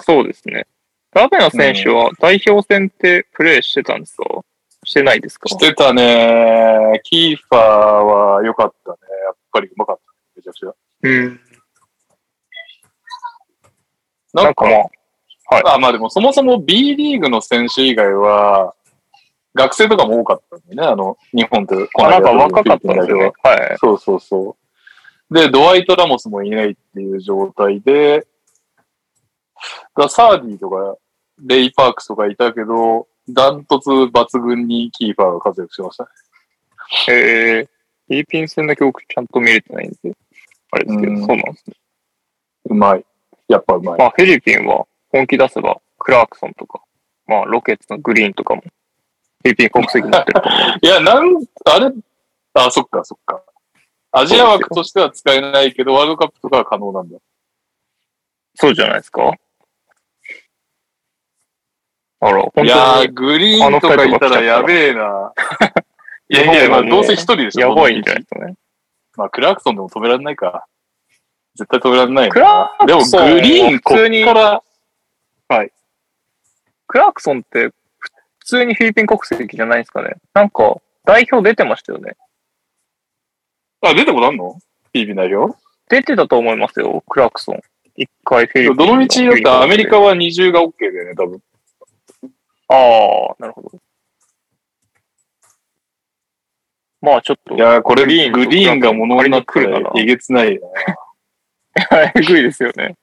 [0.00, 0.66] そうですね。
[1.12, 4.24] ラベナ選手は代表戦ってプレーしてたんですか？
[4.84, 5.48] してないですか？
[5.48, 7.00] してたね。
[7.04, 8.96] キーファーは良かったね。
[9.26, 10.02] やっぱりうまかった。
[10.36, 10.74] めちゃくちゃ。
[11.02, 11.40] うん。
[14.32, 18.74] なんんかまあ、あ、まあでもそもそも B リーグの選手以外は、
[19.54, 20.86] 学生とかも多かったんだよね。
[20.88, 23.32] あの、日本とこあなんかや若かったんですよね。
[23.42, 23.78] はい。
[23.78, 24.56] そうそうそ
[25.30, 25.34] う。
[25.34, 28.26] で、ドワイト・ラモスもいないっていう状態で、
[29.96, 30.96] だサーディとか、
[31.42, 36.10] レイ・パークスとかいたけど、ダントツ抜群にキーパーが活躍しましたね。
[37.08, 40.16] えー、フィリピン戦だけ僕ちゃんと見れてないんで、
[40.70, 41.76] あれですけど、うんそうなんですね。
[42.66, 43.04] うまい。
[43.48, 43.98] やっぱうまい。
[43.98, 46.82] まあ、フィリピンは本気出せば、クラークソンとか、
[47.26, 48.62] まあ、ロケッツのグリーンとかも、
[49.52, 50.78] 国籍持ってると思う。
[50.80, 51.36] いや、なん、
[51.66, 51.92] あれ、
[52.54, 53.42] あ、そっか、そっか。
[54.10, 57.18] アジア枠としては使えないけど、ワールドカップとかは可能なんだ。
[58.54, 59.32] そうじゃないですか？
[62.20, 65.32] あら、本当にいやー、グリーンとかいたらやべえな。
[66.28, 67.68] いやいや、まあ、どうせ一人でしょ。
[67.68, 68.54] やばいんじゃないですかね。
[69.16, 70.64] まあ、クラークソンでも止められないか。
[71.56, 72.74] 絶対止められないクな。
[72.80, 74.62] ラでも、ークソングリーン、こ普通にっから、
[76.86, 77.70] クラークソンって、
[78.44, 80.16] 普通にフィリピン国籍じゃないですかね。
[80.34, 80.76] なんか、
[81.06, 82.12] 代表出てましたよね。
[83.80, 84.52] あ、出てもなんの？
[84.52, 85.56] フィリピン代表？
[85.88, 87.60] 出てたと思いますよ、クラークソン。
[87.96, 91.40] 一回フィリピンどの道だってアメリカは二重が OK だよね、多分。
[92.68, 92.74] あ
[93.32, 93.70] あ、なるほど。
[97.00, 102.12] まあちょっと、いやー、これ、グリーンとグリーンがものになったら仮に来るえげつないな。
[102.14, 102.96] えぐいですよね。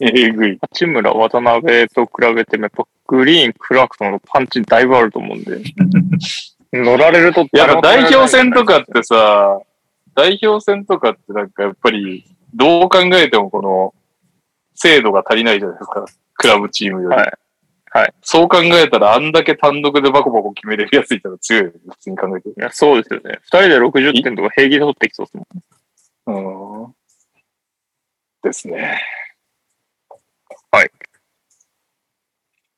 [0.00, 0.58] えぐい。
[0.60, 5.60] 八村、渡辺と比べても、やっぱグリーン、クラークソンのパンチだいぶあると思うんで、
[6.72, 9.60] 乗られるとやっぱ代表戦とかってさ、
[10.14, 12.24] 代表戦とかってなんかやっぱり、
[12.54, 13.94] どう考えてもこの、
[14.74, 16.06] 精度が足りないじゃないですか。
[16.34, 17.16] クラブチームより。
[17.16, 17.32] はい
[17.90, 21.74] はいそう考えたら、あんだけ単独でバコバコ決めれるやついたら強いよね。
[21.88, 22.48] 普通に考えて。
[22.50, 23.38] いや、そうですよね。
[23.44, 25.36] 二人で60点とか平気で取ってきそうです
[26.26, 26.84] もん。
[26.84, 26.94] うん。
[28.42, 29.00] ですね。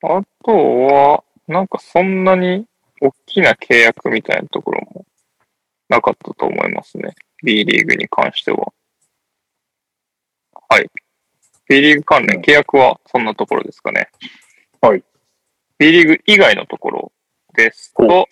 [0.03, 0.53] あと
[0.87, 2.67] は、なんかそんなに
[3.01, 5.05] 大きな契約みたいなところも
[5.89, 7.15] なかったと思いますね。
[7.43, 8.73] B リーグに関しては。
[10.69, 10.89] はい。
[11.69, 14.09] B リーグ関連、契約はそんなところですかね。
[14.81, 15.05] はい。
[15.79, 17.13] B リーグ以外のところ
[17.55, 18.29] ですと、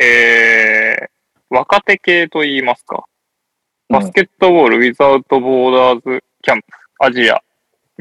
[0.00, 1.08] えー、
[1.48, 3.04] 若手系と言いますか。
[3.88, 6.66] バスケットボールウィザウトボーダーズキャンプ
[7.00, 7.42] アジア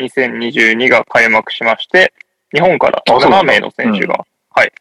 [0.06, 2.14] 2022が開幕しまして、
[2.54, 4.26] 日本から7あそうなんだ名の選手が
[4.58, 4.72] へ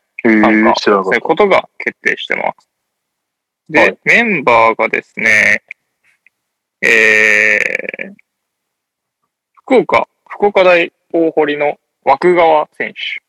[0.40, 2.68] 参加することが決定してます。
[3.68, 5.62] で、はいメンバーがですね、
[6.80, 8.12] えー、
[9.54, 13.22] 福岡、福岡大大堀の枠川選手。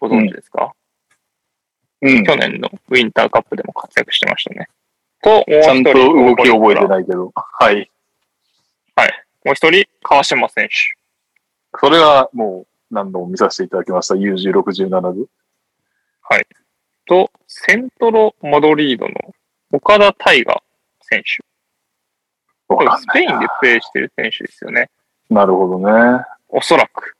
[0.00, 0.72] ご存知ですか、
[2.00, 2.08] た。
[2.08, 2.24] うん。
[2.24, 4.68] 去年のウィンターカップでも活躍してましたね。
[5.22, 6.88] と、もうちゃんと動き覚えてい。
[6.88, 7.30] ないけど。
[7.34, 7.90] はい。
[9.44, 10.74] もう一人、川島選手。
[11.78, 14.14] それはもう何度も見させていただきました。
[14.14, 15.30] UG67 で。
[17.10, 19.14] と、セントロマドリードの
[19.72, 20.62] 岡田大河
[21.02, 21.42] 選手。
[23.00, 24.90] スペインでプレーしてる選手ですよね。
[25.28, 26.24] なるほどね。
[26.48, 27.16] おそらく。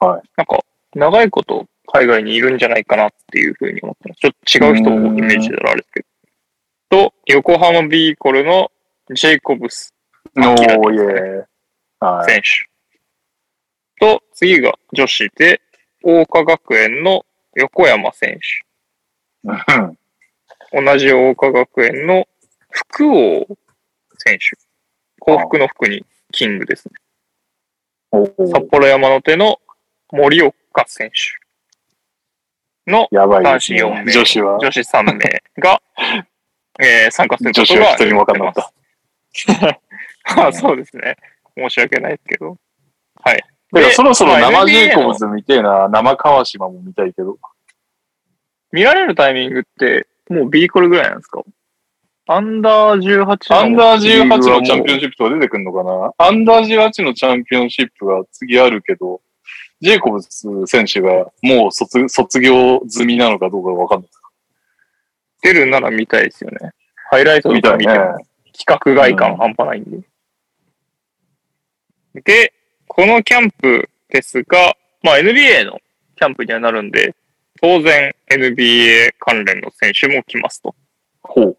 [0.00, 0.22] はい。
[0.36, 0.60] なんか、
[0.94, 4.18] 長いこと海外にいるんじゃないかなっていうふうに思ってます。
[4.20, 6.04] ちょっと違う人をイメージしたらあれですけ
[6.90, 7.08] ど。
[7.08, 8.70] と、横浜ビーコルの
[9.14, 9.93] ジェイコブス
[10.36, 12.24] おー、イ明らかェですねー。
[12.24, 12.48] 選手。
[14.00, 15.60] と、次が女子で、
[16.02, 18.38] 桜花学園の横山選
[19.44, 19.98] うん
[20.72, 20.82] 手。
[20.82, 22.26] 同じ桜花学園の
[22.70, 23.46] 福王
[24.18, 24.56] 選手。
[25.20, 26.94] 幸福の福にキングですね。
[28.52, 29.60] 札幌山手の
[30.12, 30.54] 森岡
[30.86, 34.58] 選手の男子すね4名、女子は。
[34.58, 35.80] 女子3名が、
[36.80, 38.73] えー参加するこ女子とがは一人もわかんなかった。
[40.36, 41.16] まあ そうですね。
[41.56, 42.56] 申し訳ないですけど。
[43.22, 43.44] はい。
[43.72, 45.88] だからそろそろまあ生ジェイコブズ見てえな。
[45.88, 47.38] 生川島も見たいけど。
[48.72, 51.42] 見られるタイミングって、もう B コルぐらいなんですか？
[52.26, 56.12] アンダー18のアンダー18のチャンピオンンシップとか出てくるのかな？
[56.16, 59.20] アンダー18のチャンピオンシップが次あるけど、
[59.80, 60.28] ジェイコブズ
[60.66, 64.08] 選手がもう卒卒業済みなのかどうかわかんない。
[65.42, 66.70] 出るなら見たいですよね。
[67.10, 68.16] ハイライトと見たい見ても、
[68.54, 70.00] 規格外感半端ないんで。
[72.22, 72.54] で、
[72.86, 75.80] このキャンプですが、まあ NBA の
[76.16, 77.14] キャンプにはなるんで、
[77.60, 80.74] 当然 NBA 関連の選手も来ますと。
[81.22, 81.56] ほう。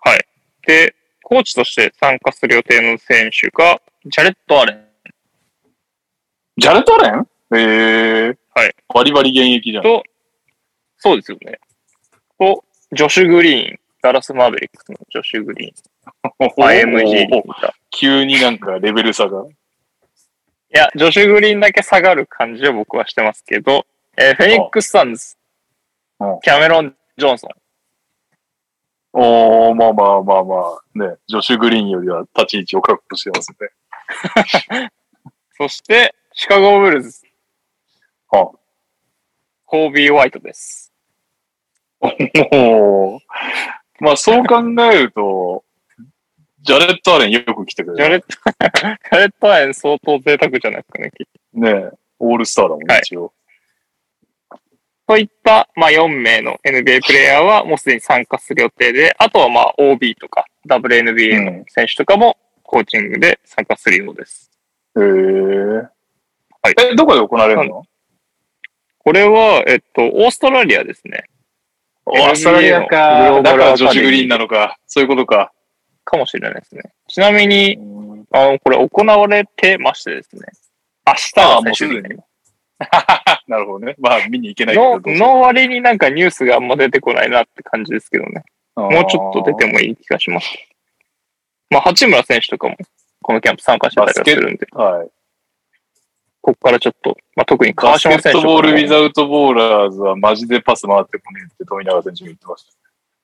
[0.00, 0.26] はい。
[0.66, 4.84] で、コーチとして参加する予定の選手が、ジャレット・アレン
[6.58, 7.28] ジャレット・アレン？
[7.54, 8.36] えー。
[8.54, 8.74] はい。
[8.92, 9.82] バリバリ現役じゃん。
[9.82, 10.02] と、
[10.98, 11.58] そうですよね。
[12.38, 17.44] と、ジョシュ・グリーン、ダラス・マーベリックスのジョシュ・グリーン、IMG。
[17.90, 19.44] 急になんかレベル差が。
[19.44, 19.52] い
[20.70, 23.86] や、ジョシュ・グリーンだけ下がる感じを僕はしてますけど、
[24.16, 25.36] えーフェニックス・サンズ
[26.18, 27.50] うん、キャメロン・ジョンソン、
[29.12, 33.50] おー、まあまあまあまあ、ね、ジョシュ・グリーンよりは立ち位置を確保してます
[34.80, 34.90] ね。
[35.58, 37.22] そして、シカゴ・ブルズ、
[38.32, 38.50] あ。
[39.64, 40.92] コービー・ホワイトです。
[42.00, 43.20] おー
[44.02, 44.56] まあそう考
[44.92, 45.62] えると、
[46.62, 47.96] ジャレット・アレンよく来てくれる。
[47.96, 51.12] ジャレット、ジャレット・アレン相当贅沢じゃないですかね。
[51.52, 53.32] ねオールスターだもんね、はい一応。
[55.06, 64.50] といった、まあ、4名の NBA プレイヤーはもうすでに参加する予定で、あとはまあ OB とか WNBA の選手とかもコーチングで参加するようです。
[64.96, 65.74] へー。
[66.60, 67.84] はいえ、どこで行われるの？
[68.98, 71.24] これは、えっと、オーストラリアですね。
[72.06, 73.42] オーストラリア NBA のグか。
[73.42, 74.76] だからジョシュ・グリーンなのか。
[74.86, 75.52] そういうことか。
[76.04, 76.82] かもしれないですね。
[77.08, 77.78] ちなみに、
[78.32, 80.42] あの、これ行われてましてですね。
[81.06, 82.20] 明日ああが最終日もうすでに
[83.48, 83.94] なるほどね。
[83.98, 88.44] まあ見に行けないけどの、の割になんかニュースがあんま出てこないなって感じですけどね。
[88.74, 90.48] もうちょっと出てもいい気がします。
[91.70, 92.76] まあ、八村選手とかも、
[93.22, 95.10] このキャンプ参加してたりはするんで、はい。
[96.42, 102.72] ここからちょっと、まあ、特にバスケ川島選手ットボールウィウザウトボーラーズはマジでパス回ってこねえって富永選手が言ってました。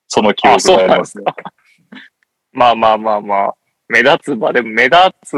[0.07, 1.25] その記憶がありますね。
[2.53, 3.55] まあまあまあまあ、
[3.89, 5.35] 目立つ場でも目立つ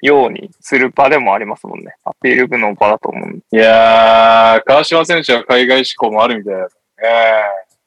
[0.00, 1.96] ようにする場でもありますもんね。
[2.04, 3.42] アピール部の場だと思う。
[3.50, 6.68] いやー、川島選手は海外志向もあるみたいだね。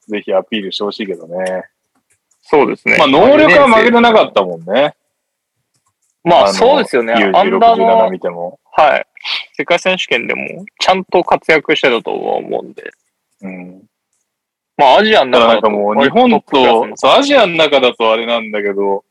[0.08, 1.64] ぜひアピールしてほしいけどね。
[2.42, 2.98] そうですね。
[2.98, 4.96] まあ、能力は負けてなかったもんね。
[6.24, 7.14] まあ、のそうですよね。
[7.14, 8.60] アンダー U16、17の、見ても。
[8.78, 9.08] はい。
[9.54, 12.92] 世界選手権でも、ちゃんと活躍してたとは思うんで。
[13.42, 13.84] うん。
[14.78, 19.04] まあ、アジアの中だとなんかもう、日本と、のそう、アジアの中だとあれなんだけど、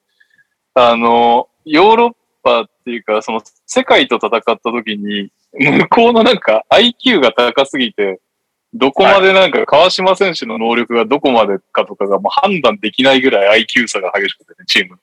[0.75, 8.21] あの、ヨーロッパっていうか、その、世界と戦った時に、向こうのなんか IQ が高すぎて、
[8.73, 14.99] どこまでなんか川島選手の能力がどこまでかとかがもう判断できないぐらい IQ 差が激しくてね、チーム。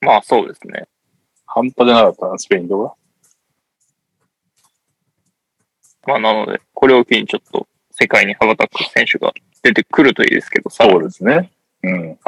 [0.00, 0.88] まあ、そうですね。
[1.46, 2.94] 半端じゃなかったな、スペインとか。
[6.06, 9.32] まあ、なので、これを機にちょっと世界に羽ばたく選手が
[9.62, 11.52] 出てくるといいですけど、さそうですね。
[11.82, 12.18] うん。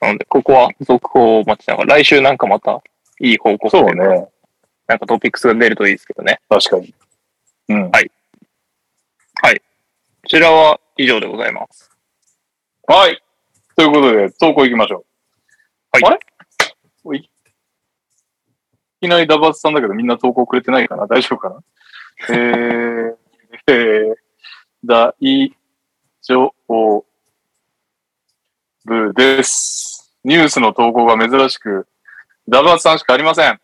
[0.00, 2.82] なので、ここは続報を待ちながら、来週なんかまた
[3.20, 4.28] いい報告そうね。
[4.86, 6.40] なんかトピックスが出るといいですけどね。
[6.48, 6.94] 確かに。
[7.68, 7.90] うん。
[7.90, 8.10] はい
[10.20, 11.90] こちらは以上でございます。
[12.86, 13.22] はい。
[13.76, 15.04] ということで、投稿行きましょう。
[15.92, 16.20] はいあれ？
[17.02, 17.30] おいい
[19.00, 21.06] きなりダバスさんだけどみんな投稿くれてないかな？
[21.06, 21.60] 大丈夫かな？
[22.26, 23.14] えー、
[23.68, 24.14] えー、
[24.84, 25.14] 大
[26.20, 27.04] 丈夫
[29.14, 30.12] です。
[30.24, 31.86] ニュースの投稿が珍しく、
[32.48, 33.60] ダバスさんしかありません。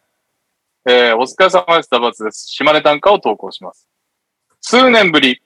[0.86, 2.46] えー、お疲れ様です、ダバスです。
[2.46, 3.88] 島根短歌を投稿します。
[4.60, 5.42] 数年ぶり、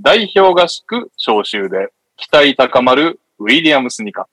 [0.00, 4.26] 代表合宿招集で、期待高まるウィリアムス・ニカ。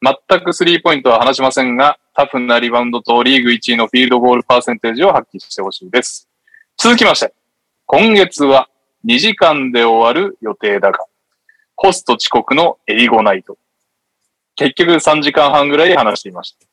[0.00, 6.25] 全くスリーポイントは話しませんが、タフなリバウンドとリーグ1位のフィールドゴールパーセンテージを発揮してほしいです。
[6.78, 7.32] 続きまして、
[7.86, 8.68] 今月は
[9.06, 10.98] 2時間で終わる予定だが、
[11.74, 13.56] ホスト遅刻のエリゴナイト。
[14.56, 16.66] 結局3時間半ぐらい話していました。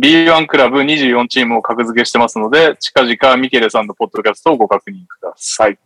[0.00, 5.78] B1 クラブ24チームを格付けしてますので、近々ミケレさんのポッドキャストをご確認ください。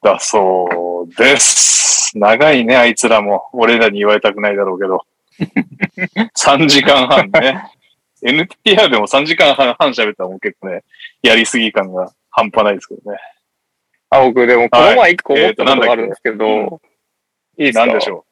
[0.00, 2.16] だそうです。
[2.16, 3.48] 長いね、あいつらも。
[3.52, 5.02] 俺らに言われたくないだろうけど。
[6.38, 7.68] 3時間半ね。
[8.22, 10.84] NTR でも3時間半半喋ったらもう結構ね、
[11.22, 13.18] やりすぎ感が半端ないですけどね。
[14.10, 16.80] あ、僕でもこの前一個思ったことがあるんですけど、えーと
[17.58, 17.86] いいですか？
[17.86, 18.26] なんでしょ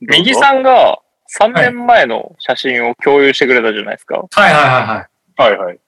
[0.00, 0.06] う？
[0.12, 0.98] 右さんが
[1.38, 4.16] 3年前の写真を共有してくれたじゃないですか。
[4.16, 5.58] はいはいはいはい。
[5.58, 5.78] はいはい。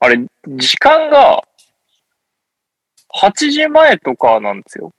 [0.00, 0.18] あれ、
[0.56, 1.44] 時間が
[3.22, 4.92] 8時前とかなんですよ。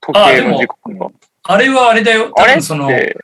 [0.00, 1.08] 時計の時刻が。
[1.44, 2.30] あれはあれだよ。
[2.36, 3.16] 多あれその、て、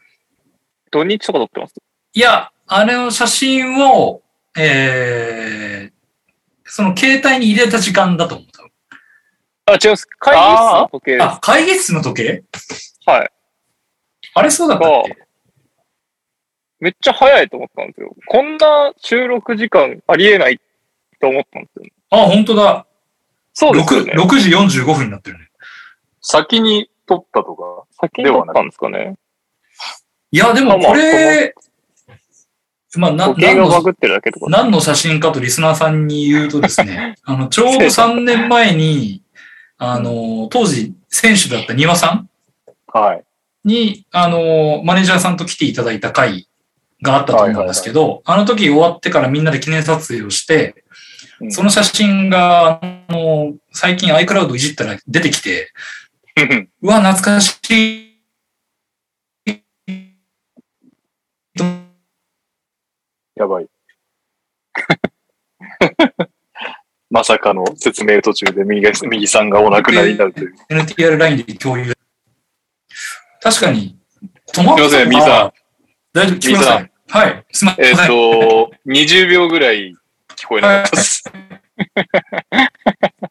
[0.90, 1.74] 土日とか撮ってます？
[2.14, 4.22] いや、あれの写真を、
[4.57, 5.91] えー、
[6.74, 8.46] その携帯に入れた時間だと思う。
[9.66, 10.06] あ、違います。
[10.18, 11.20] 会議室の時計。
[11.20, 12.44] あ、会議室の時計？
[13.04, 13.30] はい。
[14.34, 15.16] あれそうだったっけ？
[16.80, 18.16] めっちゃ早いと思ったんですよ。
[18.26, 20.62] こんな収録時間ありえない
[21.20, 21.92] と思ったんですよ、ね。
[22.08, 22.86] あ、本当だ。
[23.52, 25.50] そうですよね 6, 6時45分になってるね。
[26.22, 27.84] 先に撮ったとか。
[28.00, 29.18] 先に撮ったんですかね。
[30.30, 31.54] いや、でもこれ、
[32.99, 33.82] まあ、な、何の。
[34.49, 39.22] 何の写真かとリスナーさんに言うとですね、 あの、ちょうど3年前に、
[39.78, 42.28] あの、当時選手だった庭さん
[42.86, 43.24] はい。
[43.64, 46.49] に、あの、マネージャーさんと来ていただいた回
[47.01, 50.82] があったと思うんですけど、あの時終わってからみんなで記念撮影をして、うん
[51.51, 55.72] その写真が、あの、最近 iCloud いじったら出てきて、
[56.80, 58.11] うわ、懐かしい。
[63.43, 63.66] やばい。
[67.11, 70.55] まさかの説明途中で右が右さんがお亡くなりになるという。
[70.70, 71.93] NTR ラインで共有。
[73.40, 73.99] 確かに、
[74.55, 75.53] 止まったすいませんミーさん。
[76.12, 76.68] 大丈夫、聞こえます
[77.12, 77.18] か？
[77.18, 77.86] はい、すみません。
[77.86, 79.95] えっ、と、20秒ぐらい
[80.36, 81.24] 聞こえなかったです。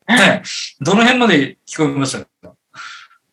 [0.07, 0.41] はい。
[0.81, 2.53] どの辺まで聞こえましたか？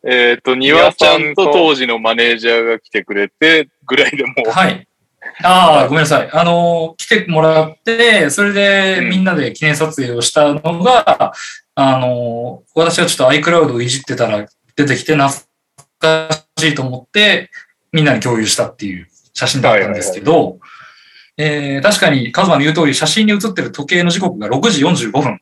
[0.07, 4.87] えっと、庭ちゃんと当時のマネージャーが来てくれて、ぐらいでもう、はい。
[5.43, 6.29] ああ、ごめんなさい。
[6.31, 11.33] あの、来てもらって、それでうんみんなで記念撮影をしたのが、
[11.75, 15.29] あの、私はちょっと iCloud をいじってたら出てきて懐
[15.99, 17.49] かしいと思って、
[17.91, 20.59] みんなに共有したっていう写真だったんですけど、
[21.37, 25.39] えー確かにカズマの言う通り、写真に写ってる時計の時刻が6時45分。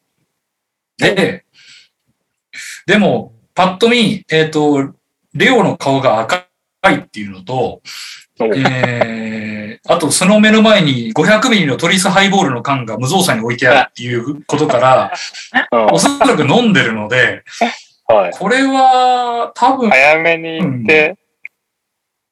[0.98, 1.46] で、
[2.86, 4.94] でも、パッと見、えっ、と、
[5.34, 6.48] レオの顔が赤
[6.92, 7.82] いっていうのと、
[8.40, 9.47] おえー、
[9.88, 15.14] あとその目の前に500ミリのトリスハイボールの缶が無造作に置いてあるっていうことから、
[15.72, 17.44] うんおそらく飲んでるので、
[18.08, 18.32] はい。
[18.32, 21.18] これは多分、早めに行って、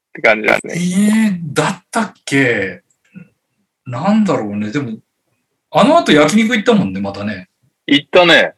[0.10, 1.06] って感じなんですね。
[1.28, 2.82] えー、だったっけ？
[3.86, 4.72] なんだろうね。
[4.72, 4.98] でも、
[5.72, 7.50] あの後焼肉行ったもんね、またね。
[7.88, 8.54] 行ったね。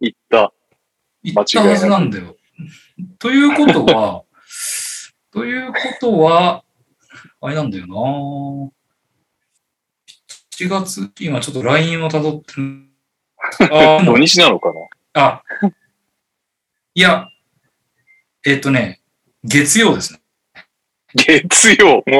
[0.00, 0.52] 行った。
[1.22, 2.36] 行ったはずなんだよ。
[3.18, 4.24] ということは、
[5.32, 6.64] ということは、
[7.40, 7.94] あれなんだよな
[10.58, 12.86] 7月、今ちょっと LINE を辿ってる。
[13.70, 14.72] あ土日 なのか
[15.12, 15.22] な？
[15.22, 15.42] あ、
[16.94, 17.28] いや、
[18.44, 19.00] えっ、とね、
[19.44, 20.20] 月曜ですね。
[21.14, 22.02] 月曜？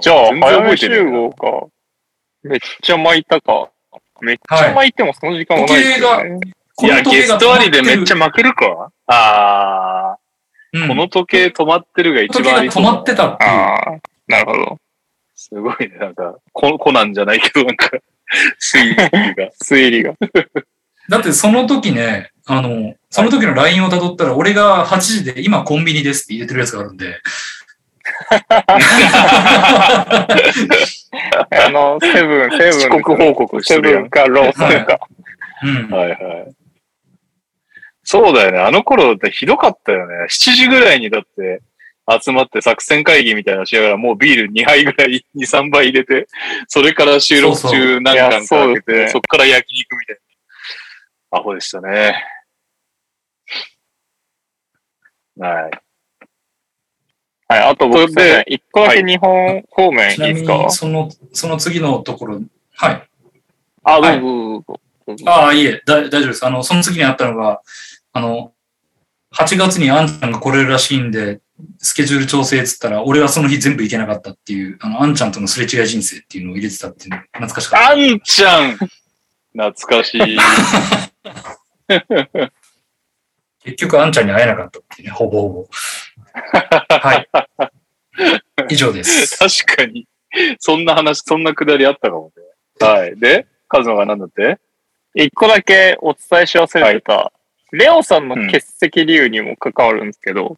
[0.00, 1.66] じゃあ、全然早め集覚えてね合か。
[2.42, 3.70] めっちゃ巻いたか。
[4.20, 6.40] めっちゃ巻いてもその時間はないですよね。
[6.80, 10.18] いや、ゲストありでめっちゃゃ、負けるかああ、
[10.72, 13.44] うんこの時計止まってるが一時計が止番ありそうだまってたって。
[13.44, 14.78] ああ、なるほど。
[15.34, 15.96] すごいね。
[15.98, 17.90] なんか、ココナンじゃないけど、なんか、
[18.60, 18.94] 推理
[19.34, 19.50] が。
[19.64, 20.14] 推理が。
[21.08, 27.20] だってその時ね、あの、その時の LINE を辿ったら、俺が8時で今コンビニですって入れてるやつがあるんで、
[31.50, 32.68] あの、セブン、セブン。
[32.68, 34.10] 遅刻報告してるやんセブン。
[34.10, 34.98] かローソンか。
[35.62, 35.90] うん。
[35.90, 36.18] はいはい。
[38.10, 38.58] そうだよね。
[38.58, 40.14] あの頃ってひどかったよね。
[40.30, 41.60] 7時ぐらいにだって
[42.22, 46.26] 集まって作戦会議みたいなのしながらもうビール2杯ぐらい、2、3杯入れて、
[46.68, 50.18] それから収録そうそ中何巻か開けいやそうですて、ねそっから焼肉みたい
[51.32, 51.38] な。
[51.38, 52.24] アホでしたね。
[55.38, 55.70] はい。
[57.50, 60.54] はい、あと僕それでね、一個だけ日本方面いちないみですか？
[60.64, 62.40] に、その、その次のところ、
[62.74, 63.08] はい。
[63.82, 65.30] あ、はいどうぞどうぞどうぞ。
[65.30, 66.46] ああ、いえ、だ大丈夫です。
[66.46, 67.60] あの、その次にあったのが、
[68.18, 68.52] あの、
[69.32, 71.40] 8月にあんちゃんが来れるらしいんで、
[71.78, 77.90] スケジュール調整っつったら、俺はその日全部行けなかったっていう、あの、あんちゃんとのすれ違い人生っていうのを入れてたっていうの、懐かしかった。
[77.90, 78.92] あんちゃん懐
[79.72, 80.38] かしい。
[83.62, 85.68] 結局あんちゃんに会えなかったっていうね、ほぼほぼ。
[86.88, 87.28] はい。
[88.70, 89.38] 以上です。
[89.64, 90.08] 確かに。
[90.58, 92.42] そんな話、そんなくだりあったかもね。
[92.86, 93.16] はい。
[93.18, 94.58] で、カズマが何だって？
[95.14, 97.32] 一個だけお伝えし忘れてた、
[97.72, 100.56] レオさんの欠席理由にも関わるんですけど、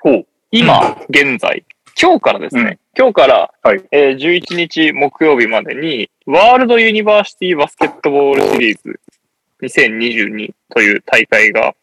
[0.00, 0.26] ほう。
[0.50, 1.64] 今、現在、
[2.00, 9.00] 今日からですね、今日から、はいえー11日木曜日までに、ワールドユニバーシティバスケットボールシリーズ
[9.62, 11.74] 2022という大会が、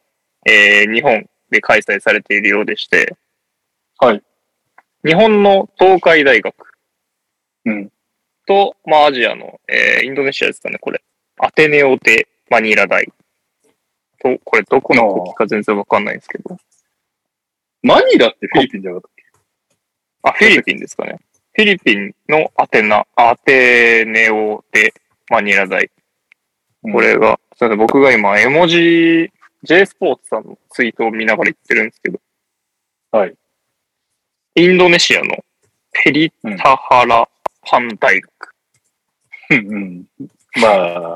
[0.45, 3.15] えー日本で開催されているようでして、
[3.97, 4.23] はい。
[5.03, 6.55] 日本の東海大学
[7.65, 7.91] うん。
[8.45, 11.01] と、まあ、アジアの、えーインドネシアですかね、これ。
[11.37, 13.11] アテネオテマニラ大。
[14.21, 16.57] と、これどこの国か全然わかんないんですけど。
[17.81, 19.11] マニラってフィリピンじゃなかっ
[20.23, 21.19] たっあ、フィリピンですかね。
[21.53, 24.93] フィリピンのアテナ、アテネオテ
[25.29, 25.89] マニラ大。
[26.83, 29.31] けこ、れが、すみません、僕が今、絵文字、
[29.63, 32.19] J スポーツさんのツイートを見ながら言ってるんですけど。
[33.11, 33.35] はい。
[34.55, 35.37] インドネシアの
[35.91, 37.27] ペリタハラ
[37.61, 38.31] パン大学。
[39.51, 40.05] うんうん。
[40.61, 40.67] ま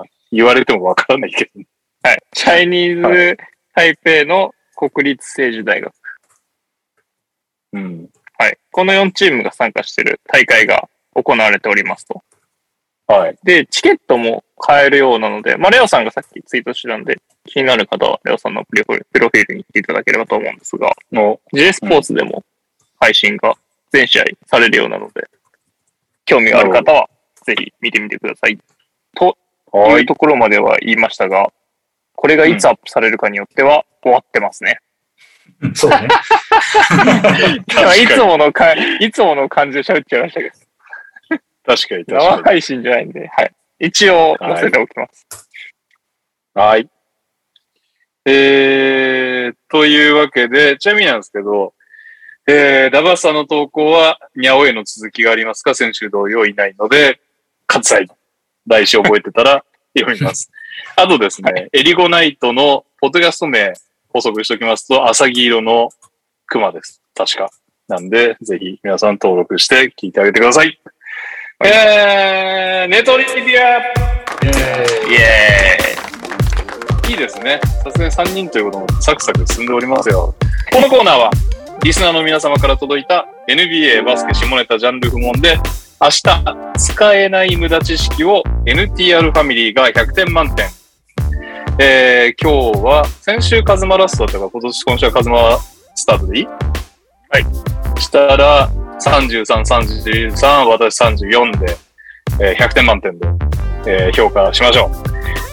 [0.01, 1.61] あ、言われてもわからないけど。
[2.05, 2.17] はい。
[2.33, 3.37] チャイニーズ・
[3.73, 5.93] 台北の国立政治大学。
[7.71, 8.09] うん。
[8.37, 8.57] はい。
[8.71, 12.21] この4チームが参加している大会が行われておりますと。
[13.07, 13.37] はい。
[13.43, 22.43] で、チケットも買えるようなので、まあ、レオさんがさっきツイートしてたんで、気になる方はレオさんのプロフィールプロフィールに行っていただければと思うんですが、の、J スポーツでも
[22.99, 23.55] 配信が
[23.93, 25.25] 全試合されるようなので、
[26.25, 27.09] 興味がある方は
[27.45, 28.57] ぜひ見てみてください。
[29.15, 29.37] と
[29.97, 31.51] いうところまでは言いましたが、
[32.15, 34.79] これがいつアップされるかによっては終わってますね。
[35.61, 36.07] うんそうね。
[37.71, 40.55] 今いつものか、いつもの感じで喋っちゃいましたけど、
[41.65, 42.43] 確かに確生かに。
[42.43, 43.53] 配信じゃないんで、はい。
[43.79, 45.27] 一応載せておきます。
[46.53, 46.89] はい。
[48.25, 51.73] えー、というわけで、ちなみになんですけど、
[52.47, 55.75] えー、ダバサの投稿は、にゃおへの続きがありますか？
[55.75, 57.19] 先週同様いないので、
[57.67, 58.07] 割愛。
[58.67, 59.65] 来週覚えてたら
[59.97, 60.51] 読みます。
[60.95, 63.73] あとですね、エリゴナイトのポッドキャスト名
[64.09, 65.89] 補足しておきますと、アサギ色の
[66.45, 67.01] クマです。
[67.15, 67.49] 確か。
[67.87, 70.79] なんで、ぜひ皆さん登録して聞いてあげてください。
[71.65, 77.59] えー、ネトリビアえーイエーイいいですね。
[77.83, 80.33] さすがに3人ということもサクサク進んでおりますよ。
[80.71, 81.31] このコーナーは、
[81.83, 85.57] リスナーの皆様から届いた NBA バスケ下ネタジャンル不問で、
[86.01, 90.67] 明日使えない無駄知識を NTR ファミリーが100点満点。
[91.79, 95.57] えー、今日は先週カズマラストだったから今年今週はカズマ
[95.95, 96.45] スタートでいい？
[96.45, 98.01] はい。
[98.01, 98.69] したら
[99.03, 99.45] 33、
[100.33, 101.77] 33、私34で、
[102.41, 103.27] えー100点満点で、
[103.87, 104.91] えー評価しましょ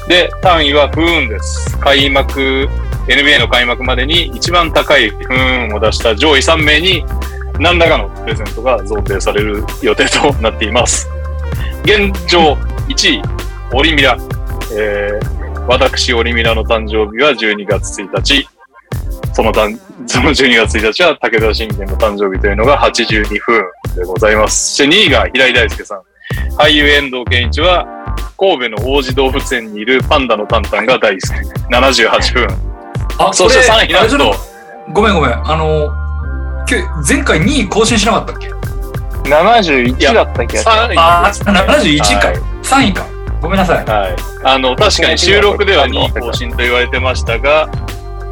[0.06, 0.08] う。
[0.08, 1.78] で、単位は不運です。
[1.78, 2.68] 開幕、
[3.06, 7.04] NBA の開幕までに一番高い不運を出した上位3名に、
[7.60, 11.06] 何らかのプレゼントが贈呈される予定となっています。
[11.84, 12.54] 現状
[12.88, 13.22] 1位、
[13.74, 14.16] オリミラ。
[14.72, 18.48] えー、私、オリミラの誕生日は12月1日。
[19.34, 23.64] そのたん その12月1日は武田信玄の誕生日というのが82分
[23.94, 24.76] でございます。
[24.76, 26.00] そして2位が平井大輔さん。
[26.56, 27.86] 俳優遠藤健一は
[28.38, 31.24] 神戸の王子動物園にいるパンダのタンタンが大好き。
[31.70, 32.48] 78分。
[33.18, 34.34] あ、そしてこれ3位なんと、
[34.92, 35.32] ごめんごめん。
[35.32, 35.99] あの、
[37.06, 38.52] 前回2位更新しなかったっけ
[39.28, 40.72] ？71だった気がする。
[40.72, 43.06] 3位あですね71かはい3位か。
[43.40, 43.84] ごめんなさい。
[43.84, 44.16] はい。
[44.44, 47.68] あの、確かに収録では2位更新と言われてましたが、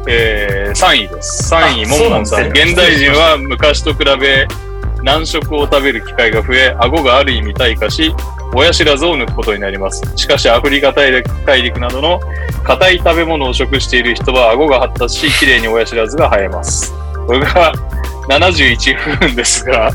[0.07, 1.53] えー、3位です。
[1.53, 2.47] 3位、あもんもんさん。
[2.49, 4.47] 現代人は昔と比べ、
[5.03, 8.13] 難食を食べる機会が増え、顎がある意味退化し、
[8.53, 10.01] 親知らずを抜くことになります。
[10.15, 12.19] しかし、アフリカ大陸大陸などの
[12.63, 16.93] 硬い食べ物を食している人は顎が発達し、綺麗に親知らずが生えます。
[17.29, 17.71] これが
[18.27, 19.91] 71分ですが、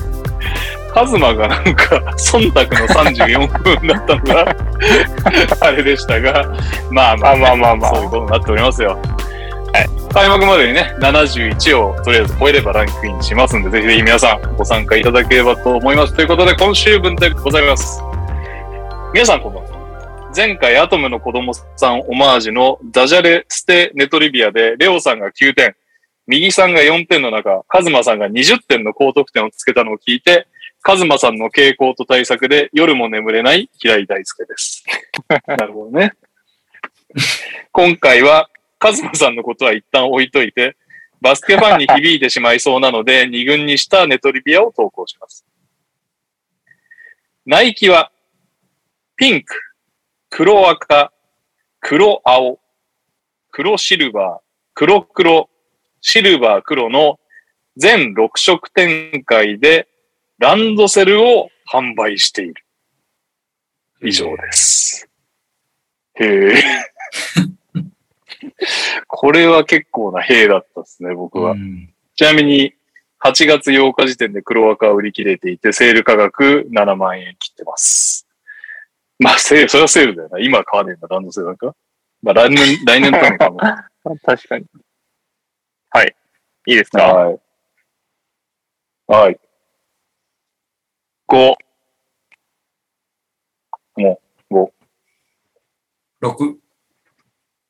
[0.95, 4.57] カズマがなんか、忖度の34分だったのが、
[5.67, 6.45] あれでしたが、
[6.93, 8.91] まあまあ、まあまあまあそういうことになっておりますよ。
[8.91, 10.15] はい。
[10.15, 16.15] 開幕までにね、71をとりあえず超えればランクインしますんで、ぜひぜひ皆さんご参加いただければと思います。
[16.15, 18.01] ということで、今週分でございます。
[19.13, 20.31] 皆さんこんばんは。
[20.37, 25.75] 前回アトムの子供さんオマージュのダジャレステネトリビアで、レオさんが9点、
[26.27, 30.47] 右さんが4点の中、カズマさんが20点の高得点をつけたのを聞いて、
[30.83, 34.85] カズマさんの傾向と対策で夜も眠れない平井大輔です。
[35.47, 36.13] なるほどね。
[37.73, 40.77] 今回はカズマさんのことは一旦置いといて、
[41.21, 45.47] バスケファンに響いてしまいそうなので、 二軍にしたネトリビアを投稿します。
[47.47, 48.13] ナイキは、
[49.17, 49.55] ピンク、
[50.29, 51.13] 黒赤、
[51.81, 52.61] 黒青、
[53.51, 54.45] 黒シルバー、
[54.75, 55.49] 黒黒、
[56.07, 57.19] シルバー黒の
[57.79, 59.89] 全6色展開で
[60.39, 62.55] ランドセルを販売している。
[64.03, 65.09] 以上です。
[66.17, 66.63] へえ。
[69.09, 71.53] これは結構な兵だったですね、僕は。
[71.53, 72.73] うんちなみに、
[73.25, 78.29] 8月8日時点で黒赤は売り切れていて、セール価格7万円切ってます。
[79.19, 80.39] まあ、セール、それはセールだよな。
[80.39, 81.75] 今買わねえんだ、ランドセルなんか。
[82.23, 83.59] まあ、来年、来年とのかも。
[84.23, 84.67] 確かに。
[85.95, 86.17] はい。
[86.67, 87.03] いいですか？
[87.05, 87.41] はい。
[89.07, 89.39] はい。
[91.29, 91.55] 5。
[96.21, 96.57] 6。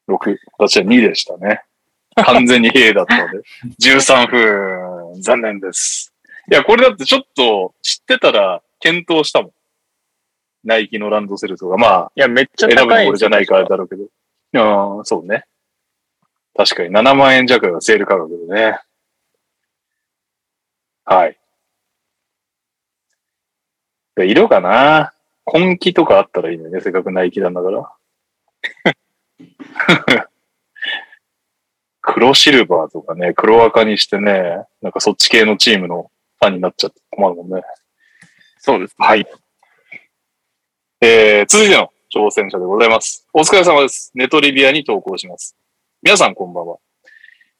[0.08, 0.38] 6。
[0.58, 1.62] 私は2でしたね。
[2.16, 3.42] 完全に兵だったので。
[3.78, 5.20] 13分。
[5.20, 6.14] 残念です。
[6.50, 9.52] いや、これだってちょっと知ってたら検討したもん。
[10.64, 11.76] ナイキのランドセルとか。
[11.76, 14.06] まあ、いや、めっちゃ選ぶの高いんですよ俺じゃないからだろうけど。
[14.56, 15.44] ああ、そうね。
[16.56, 18.78] 確かに7万円弱がセール価格でね。
[21.04, 21.36] はい。
[24.16, 25.12] で色かな？
[25.52, 26.80] 根気とかあったらいいのよね。
[26.80, 27.92] せっかくナイキなんだから。
[32.00, 37.62] 黒シルバーとかね、黒赤にしてね、なんかそっち系のチームのファンになっちゃって困るもんね。
[38.58, 38.94] そうです。
[38.98, 39.26] はい。
[41.00, 43.26] えー、続いての挑戦者でございます。
[43.32, 44.10] お疲れ様です。
[44.14, 45.56] ネトリビアに投稿します。
[46.04, 46.76] 皆さんこんばんは。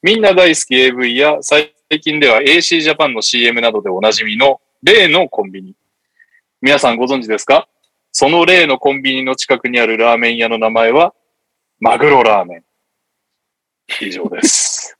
[0.03, 5.75] みんな大好き AV や最近では AC ジャパンの CM などでおなじみの例のコンビニ。
[6.61, 7.67] 皆さんご存知ですか？
[8.13, 11.15] その例のコンビニの近くにあるラーメン屋の名前は、
[11.81, 12.65] マグロラーメン。
[14.03, 14.99] 以上です。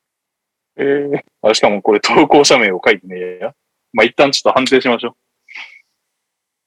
[0.76, 3.54] えー、あしかもこれ投稿者名を書いてねや。
[3.94, 5.16] まあ、一旦ちょっと判定しましょう。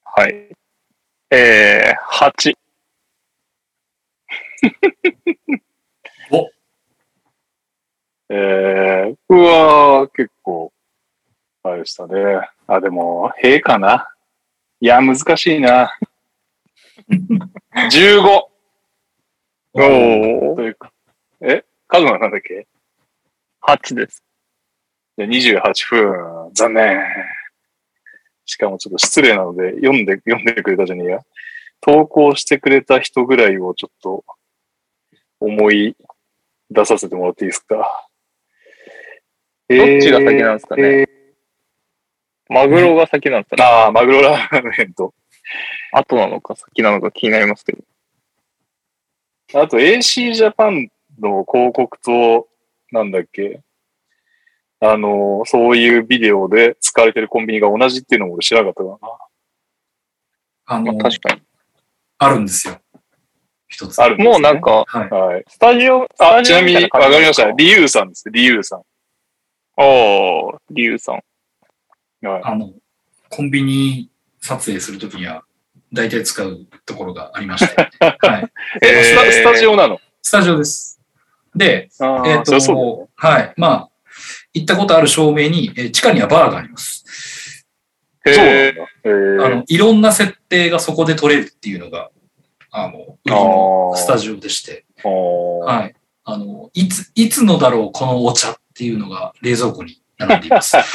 [0.04, 0.50] はい。
[1.30, 2.56] えー、8。
[8.32, 10.72] えー、うわー、結構、
[11.64, 12.48] あれでしたね。
[12.68, 14.08] あ、でも、へかな？
[14.80, 15.92] いや、難しいな。
[17.10, 18.50] 15!
[19.74, 20.92] おー、というか、
[21.42, 21.64] え？
[21.88, 22.68] カズマなんだっけ
[23.62, 24.24] ？8です。
[25.18, 25.30] じゃあ
[25.64, 26.54] 28分。
[26.54, 27.02] 残念。
[28.46, 31.20] しかもちょっと失礼なので、読んで、読んでくれたじゃねえや。
[31.82, 34.24] 投稿してくれた人ぐらいをちょっと、
[35.40, 35.96] 思い
[36.70, 38.08] 出させてもらっていいですか？
[39.70, 41.08] どどっちが先なんですかね？
[42.50, 43.64] マグロが先なんですかね？
[43.64, 45.14] ああ、マグロラーメンと。
[45.92, 47.84] 後なのか先なのか気になりますけど。
[49.62, 50.90] あと AC ジャパン
[51.20, 52.48] の広告と、
[52.92, 53.62] なんだっけ、
[54.80, 59.18] あの、そういうビデオで使われてるコンビニが同じっていうのも俺知らなかったか
[60.66, 61.42] あの、まあ、確かに。
[62.20, 62.80] あるんですよ。
[63.70, 64.02] 一つ。
[64.02, 65.10] あるもうなんか、はい。
[65.10, 65.18] な。
[65.18, 65.46] はい。
[65.48, 67.50] スタジオ、スあ、ちなみに、わかりました。
[67.52, 68.30] リユーさんです。
[68.30, 68.82] リユーさん。
[69.82, 71.16] おー、リュウさん。
[72.26, 72.42] はい。
[72.44, 72.74] あの、
[73.30, 74.10] コンビニ
[74.42, 75.44] 撮影するときには、
[75.94, 77.76] 大体使うところがありまして。
[78.02, 78.52] はい。
[78.82, 80.00] え、スタスタジオなの？
[80.22, 81.00] スタジオです。
[81.56, 83.54] で、あえっ、そりゃそうはい。
[83.56, 83.90] まあ、
[84.54, 87.66] 行ったことある照明に、えー地下にはバーがあります。
[88.28, 92.12] そうあの、いろんな設定がそこで撮れるっていうのが、
[92.72, 95.96] あの、売りのスタジオでして、はい。
[96.24, 100.78] あの、いつ、いつのだろう、このお茶っていうのが冷蔵庫に並んでいます。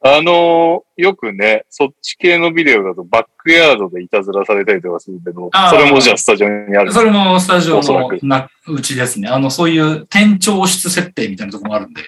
[0.00, 6.92] あのーよくね、そっち系のビデオだとバックヤードでいたずらされたりとかするけど、それもじゃあスタジオにある。
[6.92, 9.28] それもスタジオのなうちですね。
[9.28, 12.02] あの、そういう店長室設定みたいなところもあるんで、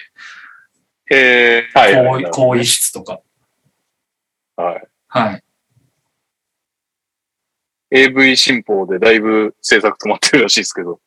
[1.09, 3.19] えー、はい更衣室とか。
[4.55, 4.87] はい。
[5.07, 5.43] はい。
[7.91, 10.99] AV 新報でだいぶ制作止まってるらしいですけど、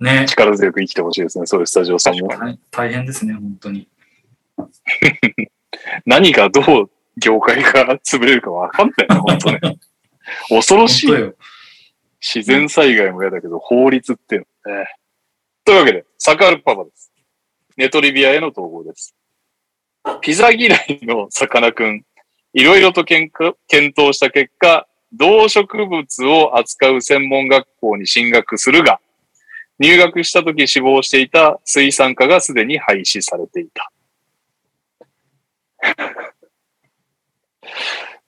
[0.00, 0.26] ね。
[0.28, 2.28] 力強く生きてほしいですね、そういうスタジオさんも。
[2.28, 3.88] はい大変ですね、本当に。
[6.04, 9.60] 何がどう業界が潰れるかわかんないな、本当ね。
[10.48, 11.10] 恐ろしい。
[12.20, 14.86] 自然災害も嫌だけど、法律っていうのね。
[15.64, 17.12] というわけで、サカールパパです。
[17.76, 19.14] ネトリビアへの投稿です。
[20.20, 22.04] ピザ嫌いのさかなクン、
[22.52, 23.32] いろいろと検
[23.70, 29.00] 討した結果、動植物を扱う専門学校に進学するが、
[29.78, 33.90] 入学した時死亡していた水産科がすでに廃止されていた。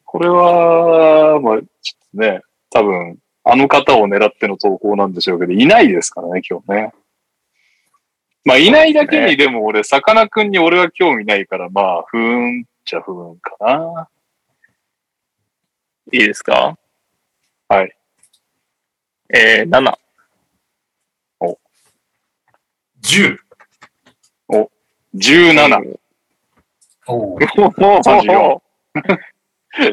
[0.04, 1.66] これは、まあ、ちょっ
[2.14, 2.40] とね、
[2.70, 6.92] 多分、あの方を狙っての投稿なんでしょうけど、いないですからね、今日ね。
[8.44, 14.08] まあ、いないだけに、でも俺、さかなクンに俺は興味ないから、まあ、不運っちゃ不運かな。
[16.12, 16.78] いいですか？
[17.68, 17.96] はい。
[19.34, 19.94] えー、7。
[23.02, 23.38] 10。
[25.14, 25.98] 17。
[27.08, 28.62] おー34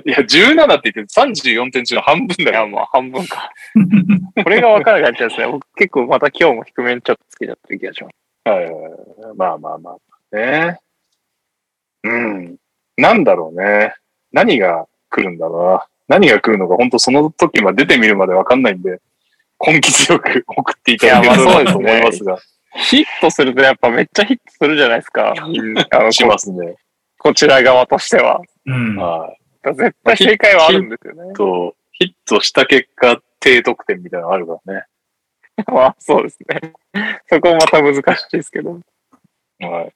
[0.05, 2.67] いや、17って言って34点中の半分だいや、よ。
[2.67, 3.51] まあ半分か。
[4.43, 5.47] これが分からなかったですね。
[5.47, 8.15] 僕結構また今日も低めにちょっとつけちゃってる気がします。
[8.49, 8.91] はいはいはい。
[9.35, 10.35] まあまあまあ。
[10.35, 10.79] ね。
[12.03, 12.57] うん。
[12.97, 13.95] なんだろうね。
[14.33, 15.87] 何が来るんだろうな。
[16.09, 18.99] 何が来るのか、本当その時まで出てみるまでわかんないんで、
[19.65, 22.39] 根気強く送っていただければと思いますが、
[22.89, 25.33] ヒットするとやっぱめっちゃヒットするじゃないですか。
[25.37, 26.75] あのしますね。
[27.19, 28.41] こちら側としては。
[28.65, 28.95] うん。
[28.95, 29.75] はい。
[29.75, 31.33] 絶対正解はあるんですよね。
[31.33, 34.85] と、ヒットした結果、低得点みたいなのがあるからね。
[35.67, 36.73] まあそうですね。
[37.27, 38.79] そこもまた難しいですけど。
[39.59, 39.93] はい。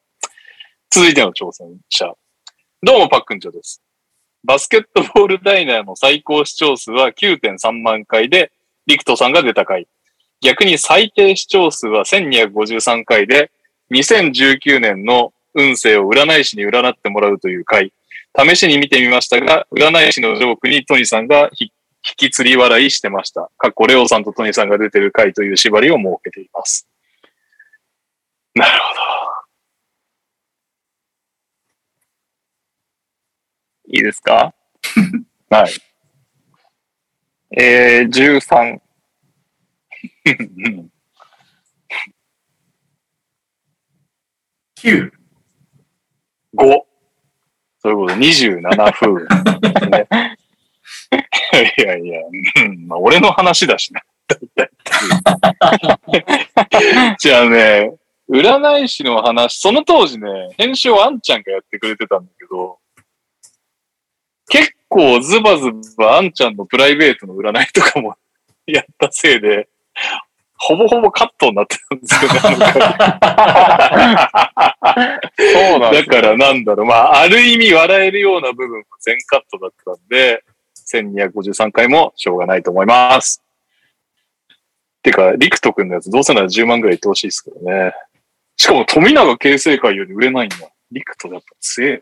[0.91, 2.13] 続いての挑戦者。
[2.83, 3.81] どうも、パックンチョです。
[4.45, 8.51] バスケットボールダイナーの最高視聴数は9.3万回で、
[8.85, 9.87] リクトさんが出た回。
[10.41, 13.51] 逆に最低視聴数は1253回で、
[13.91, 17.93] 2019年の運勢を占い師に占ってもらうという回。
[18.37, 21.71] 試しに見てみましたが、占い師のジョークにトニさんが引
[22.17, 23.49] き釣り笑いしてました。
[23.57, 26.85] かっこレオさんとトニさんが出てる回という縛りを設けています。
[28.55, 29.13] なるほど。
[33.93, 34.53] いいですか？
[35.51, 35.73] はい。
[37.61, 38.79] えー、13。
[40.25, 40.89] うん
[44.77, 45.11] 9。
[46.55, 46.81] 5。
[47.79, 49.27] そういうこと、27分。
[51.77, 52.19] いやいや、
[52.65, 54.01] うんまあ、俺の話だしな。
[57.19, 57.93] じゃあね、
[58.29, 62.82] 占い師の話、その当時ね、編集をあんちゃんがやってくれてたんだけど、結
[64.93, 68.15] 構ズバズバあんちゃんのプライベートの占いとかも
[68.67, 69.67] やったせいで、
[70.57, 72.39] ほぼほぼカットになってたんですよね。
[75.53, 80.43] そうなんですだからなんだろう、まあ、ある意味笑えるような部分は全カットだったんで、
[80.93, 83.41] 1253回もしょうがないと思います。
[85.01, 87.93] てか、リクト君のやつどうせなら10万ぐらいいってほしいですけどね。
[88.55, 90.57] しかも富永形成会より売れないんだ。
[90.91, 92.01] リクトやっぱ強え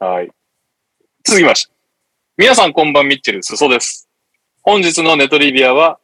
[0.00, 0.06] な。
[0.06, 0.30] はい。
[1.24, 1.72] 続きまして。
[2.36, 4.08] 皆さんこんばんミッチェル、すそです。
[4.62, 6.00] 本日のネトリビアは、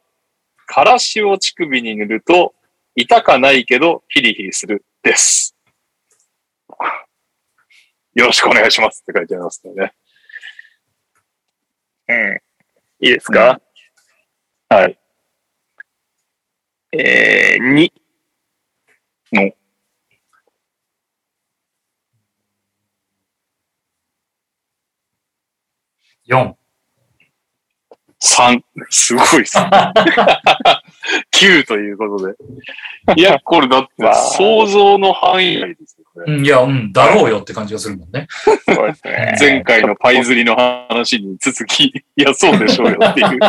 [0.65, 2.55] からしを乳首に塗ると、
[2.95, 5.55] 痛かないけど、ヒリヒリする、です。
[8.15, 9.93] よろしくお願いしますって書いてありますね。
[12.07, 12.41] うん。
[13.01, 13.59] いいですか、
[14.69, 14.97] はい。
[16.93, 17.91] えー、2。
[19.33, 19.51] の。
[26.29, 26.53] 4。
[28.21, 28.61] 3。
[28.89, 29.69] すごいっすね。
[31.33, 32.35] 9ということで。
[33.15, 34.03] いや、これだって
[34.37, 38.27] 想像の範囲内ですよ、これうん、いや、うん、だろうよって感じがするもんね。
[38.29, 39.37] そうですね。
[39.39, 43.39] 前回のパイ釣りの話に続き、いや、そうでしょうよっていう。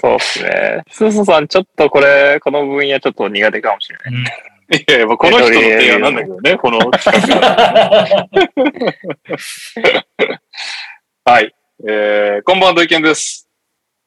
[0.00, 0.82] そうですね。
[0.90, 4.14] スーソさん、ちょっとこれ、この分野ちょっっと苦手かもしれない。
[4.14, 4.24] うん
[4.72, 8.26] いやいや、まあこの人の提案なんだけどね、この企画
[11.24, 11.32] は。
[11.32, 11.54] はい。
[11.88, 13.48] えー、こんばんは、土井健です。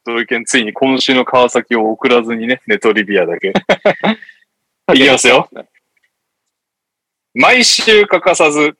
[0.05, 3.53] 土井健、ついに今週の川崎を送らずにね、ネトリビアだけ。
[4.93, 5.49] いきますよ。
[7.33, 8.77] 毎週欠かさず、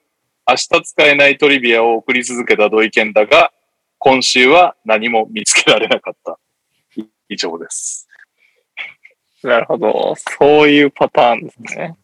[0.48, 3.52] 明日使えないトリビアを送り続けた土井健だが、
[3.98, 6.40] 今週は何も見つけられなかった。
[6.96, 8.08] い以上です。
[9.44, 10.14] なるほど。
[10.16, 11.96] そういうパターンですね。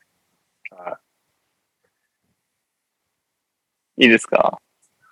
[3.97, 4.59] いいですか？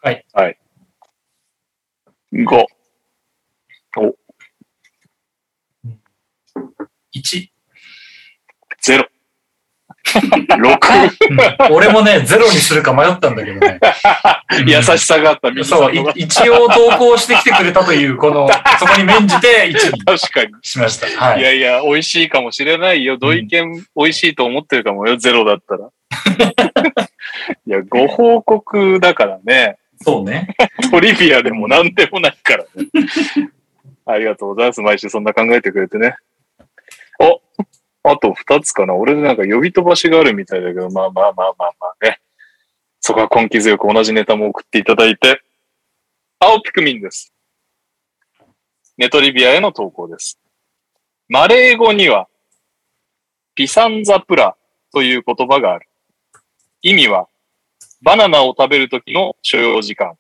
[0.02, 0.26] はい。
[0.34, 0.61] はい。
[2.34, 2.66] 5。
[7.14, 7.50] 1。
[8.82, 9.06] ゼロ。
[10.06, 10.62] 6。
[11.70, 13.80] うん俺もね、ゼロにするか迷ったんだけどね。
[14.66, 15.94] 優しさがあった、そう。
[16.16, 18.50] 一応投稿してきてくれたという、この、
[18.80, 20.52] そこに免じて1に確かに。
[20.62, 21.08] しました。
[21.24, 21.44] はいい。
[21.44, 23.18] やいや、美味しいかもしれないよ。
[23.18, 25.90] 土井健美味しいと思ってるかもよ、ゼロだったら。
[27.68, 29.78] いや、ご報告だからね。
[30.02, 30.48] そうね。
[30.92, 32.70] トリビアでも何でもないからね。
[34.06, 34.82] ありがとうございます。
[34.82, 36.16] 毎週そんな考えてくれてね。
[37.20, 37.42] お
[38.04, 38.96] あと二つかな。
[38.96, 42.20] 俺でなんか呼び飛ばしがあるみたいだけど、まあまあまあまあまあね。
[43.00, 45.42] そこは根気強く同じネタも送っていただいて。
[46.40, 47.34] 青ピクミンです。
[48.98, 50.40] ネトリビアへの投稿です。
[51.30, 52.28] マレー語には、
[53.56, 54.56] ピサンザプラ
[54.92, 55.88] という言葉がある。
[56.82, 57.28] 意味は、
[58.02, 60.16] バナナを食べるときの所要時間。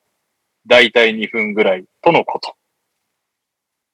[0.68, 2.56] だいたい2分ぐらいとのこと。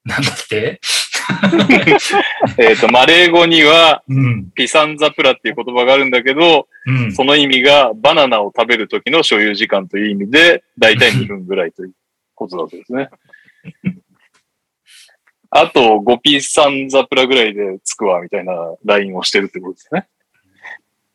[0.04, 0.80] なんだって？
[2.58, 4.52] えっ、と、マレー語には、うん。
[4.54, 7.12] ピサンザプラっていう言葉があるんだけど、うん。
[7.14, 11.94] その意味がバナナを食べるときの所有時間という意味で、だいたい2分ぐらいという
[12.34, 13.10] ことだそうですね。
[15.50, 18.54] あと、5ピーサンザプラぐらいでつくわ、みたいな
[18.86, 20.08] ラインをしてるってことですね。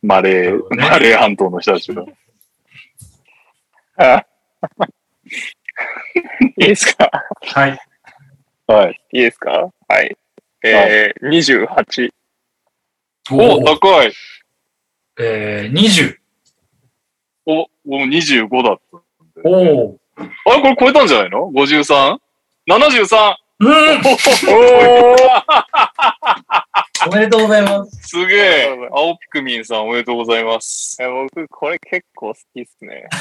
[0.03, 2.05] マレー、ねマレー半島の人たちが。
[4.03, 4.27] あ
[6.59, 7.11] いいですか？
[7.55, 7.79] はい。
[8.67, 9.01] はい。
[9.13, 9.71] いいですか？
[9.89, 10.17] はい。
[10.65, 11.29] えー、
[11.67, 12.11] 28。
[13.33, 14.13] お、お高い。
[15.19, 16.17] えー、20。
[17.47, 18.99] お、もう25だった。
[19.45, 19.51] お
[19.87, 19.99] お。
[20.17, 20.23] あ
[20.57, 22.19] れこれ超えたんじゃないの ?53?73!
[23.61, 25.33] うんおー
[27.07, 28.09] おめでとうございます。
[28.09, 30.97] すげえ青ピクミンさんおめでとうございます。
[31.01, 33.09] え僕、これ結構好きっすね。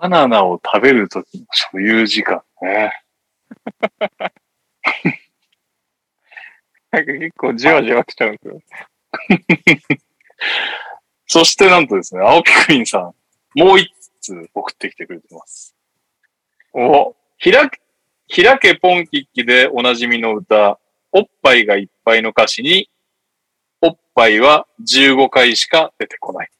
[0.00, 2.92] バナナを食べるときの所有時間ね。
[6.90, 8.60] なんか結構じわじわ来ちゃうんですよ。
[11.26, 13.14] そしてなんとですね、青ピクミンさん、
[13.58, 15.76] もう一つ送ってきてくれてます。
[16.72, 17.52] おひ
[18.28, 20.78] ら、ひらけポンキッキでおなじみの歌、
[21.12, 22.90] おっぱいがいっぱいの歌詞に、
[23.80, 26.50] おっぱいは15回しか出てこない。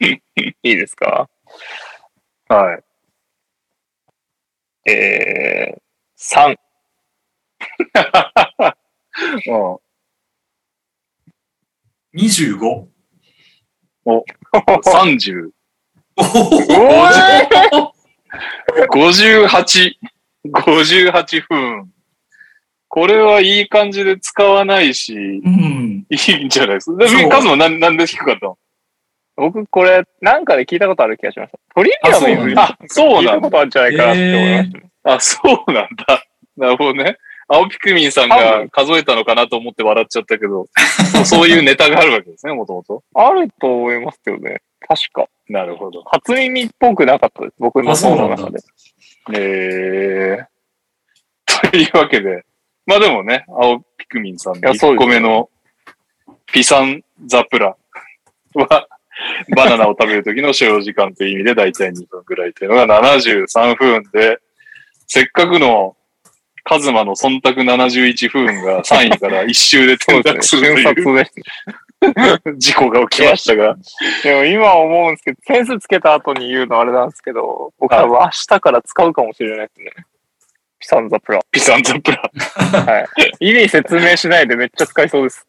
[0.00, 1.28] いいですか？
[2.48, 2.78] は
[4.86, 4.90] い。
[4.90, 5.80] えー、
[6.16, 6.56] 3。
[9.46, 9.78] うん
[12.14, 12.88] 25。
[14.06, 15.50] 30、
[16.18, 16.22] お
[17.86, 17.94] お
[18.92, 19.92] 58、
[20.52, 21.90] 58分。
[22.88, 26.06] これはいい感じで使わないし、うん。
[26.08, 27.06] いいんじゃないですか。
[27.28, 28.58] カズマなんなんで低かったの
[29.36, 31.58] 僕、これ、なんかで聞いたことある気がしました。
[31.74, 34.90] トリビアの意味あそうなんだ聞いたことあるんじゃないかなって思いましたね。
[35.04, 36.24] あ、そうなんだ。
[36.56, 37.18] なるほどね。
[37.46, 40.66] 青ピクミンさんが数えたのかなと思って笑っちゃったけど、
[41.24, 43.02] そういうネタがあるわけですね、もともと。
[43.14, 44.60] あると思いますけどね。
[44.86, 45.28] 確か。
[45.48, 46.02] なるほど。
[46.04, 47.54] 初耳っぽくなかったです。
[47.58, 48.58] 僕のあそうなんだ脳の中
[49.32, 49.38] で。
[49.38, 50.46] えー。
[51.70, 52.44] というわけで、
[52.86, 55.50] まあでもね、青ピクミンさんの1いやそうですよ個目の
[56.52, 57.76] ピサンザプラ
[58.54, 58.88] は、
[59.56, 64.38] バナナを食べる時の所要時間という意味で大体2分ぐらいというのが73分で、
[65.06, 65.96] せっかくの
[66.64, 71.26] カズマの忖度71分が3位から1周でそう転でするという。
[72.58, 73.76] 事故が起きましたが、
[74.22, 80.06] でも今思うんですけど、点数つけた後に言うのあれなんですけど、僕多分明日から使うかもしれないですね。
[80.78, 81.40] ピサンザプラ。
[81.50, 82.22] ピサンザプラ。
[82.86, 83.00] は
[83.40, 83.48] い。
[83.48, 85.46] 意味説明しないでめっちゃ使いそうです。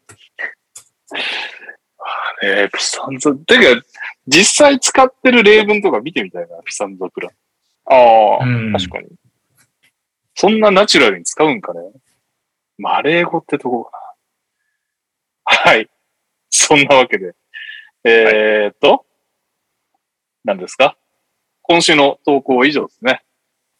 [2.42, 3.82] えー、ピサンザ、てか、
[4.26, 7.30] 実際使ってる例文とか見てみたいな、ピサンザプラン。
[7.86, 9.08] ああ、うん確かに。
[10.34, 11.80] そんなナチュラルに使うんかね。
[12.78, 14.00] マレー語ってとこかな。
[15.44, 15.88] はい。
[16.66, 17.34] そんなわけで。
[18.04, 19.04] えーっと、
[20.44, 20.96] 何ですか？
[21.62, 23.22] 今週の投稿は以上ですね。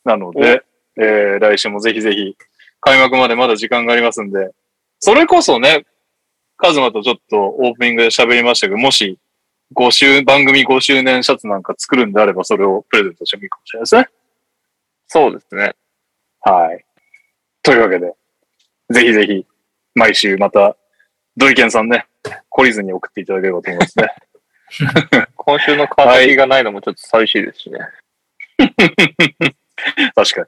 [0.05, 0.63] なので、
[0.97, 2.37] えー来週もぜひぜひ、
[2.81, 4.51] 開幕までまだ時間がありますんで、
[4.99, 5.85] それこそね、
[6.57, 9.19] カズマとちょっとオープニングで喋りましたけど、もし、
[9.75, 14.09] 5周、番組5周年シャツなんか作るんであれば、それをプレゼントしてもいいかもしれないですね。
[15.07, 15.75] そうですね。
[16.41, 16.85] はい。
[17.63, 18.13] というわけで、
[18.91, 19.47] ぜひぜひ、
[19.95, 20.77] 毎週また、
[21.37, 22.07] ドリケンさんね、
[22.51, 24.09] 懲りずに送っていただければと思いますね。
[25.37, 27.79] 今週のカーナビがないのもちょっと寂しいですしね。
[30.15, 30.47] 確かに。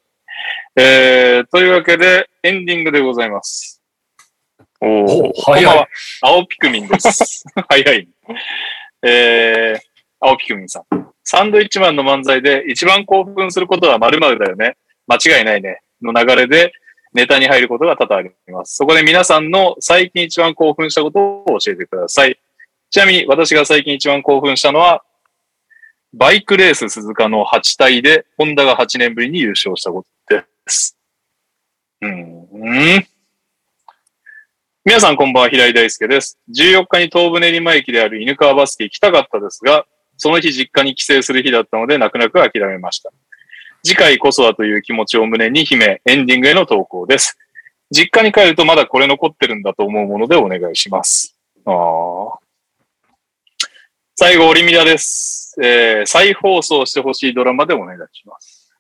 [0.77, 3.83] えー、というわけで、エンディングでございます。
[4.81, 5.33] おおお。
[5.43, 5.87] 早い。
[6.21, 7.45] 青ピクミンです。
[7.69, 8.09] 早い。
[9.03, 9.81] えー、
[10.21, 11.13] 青ピクミンさん。
[11.25, 14.77] サンドイッチマンの漫才で一番興奮することは〇〇だよね。
[15.07, 15.81] 間違いないね。
[16.03, 16.73] の流れで
[17.15, 18.77] ネタに入ることが多々あります。
[18.77, 22.39] そこで皆さんの最近一番興奮したことを教えてください。
[22.91, 25.03] ちなみに私が最近一番興奮したのは、
[26.15, 30.99] バイクレース鈴鹿の8体で、ホンダが8年ぶりに優勝したことです。
[32.03, 32.49] うん。
[34.85, 36.39] 皆さんこんばんは、平井大輔です。
[36.51, 39.87] 14日に東武練馬駅である犬川バスケ行きたかったですが、
[40.17, 43.11] その日実家に帰省する日だったので、泣く泣く諦めました。
[43.85, 47.37] 次回こそはという気持ちを胸に秘め、エンディングへの投稿です。
[47.91, 51.37] 実家に帰るとまだこれ残ってるんだと思うものでお願いします。
[51.67, 51.71] あ
[54.15, 55.57] 最後、オリミラです。
[55.61, 58.73] えー再放送してほしいドラマでお願いします。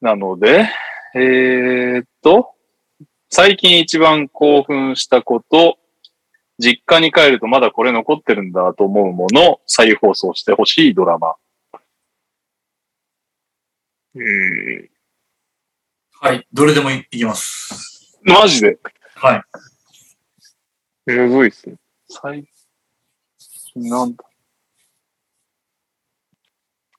[0.00, 0.68] なので、
[1.14, 2.52] えーっと、
[3.28, 5.78] 最近一番興奮したこと、
[6.58, 11.34] 実家に帰るとまだこれ残ってるんだと思うもの、再放送してほしいドラマ。
[14.14, 14.90] うん。
[16.20, 16.46] はい。
[16.52, 18.18] どれでもいいきます。
[18.22, 18.78] マジで？
[19.16, 19.42] はい。
[21.06, 21.76] むずいっすね。
[22.08, 22.46] 最
[23.38, 24.24] 近なんだ？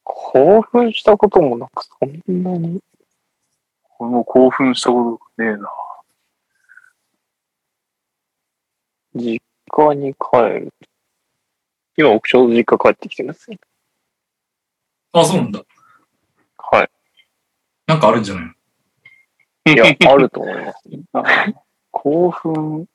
[0.03, 2.81] 興奮したこともなく、そんなに。
[3.83, 5.71] これもう興奮したことねえな。
[9.15, 10.73] 実家に帰る。
[11.97, 13.57] 今、僕ちょうど実家帰ってきてますね。
[15.13, 15.63] あ、そうなんだ。
[17.87, 18.51] はなんかあるんじゃないの？
[18.51, 19.73] い。
[19.73, 20.77] いや、あると思います。
[21.91, 22.87] 興奮。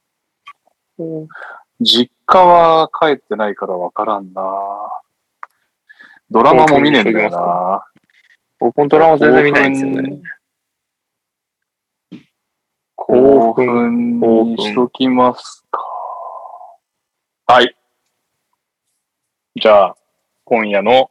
[1.80, 4.42] 実家は帰ってないからわからんな。
[6.30, 7.84] ドラマも見ねえんだよな。
[8.58, 10.22] 僕もドラマ全然見ないんですよね。
[12.94, 15.80] 興奮にしときますか。
[17.46, 17.74] はい。
[19.56, 19.96] じゃあ、
[20.44, 21.10] 今夜の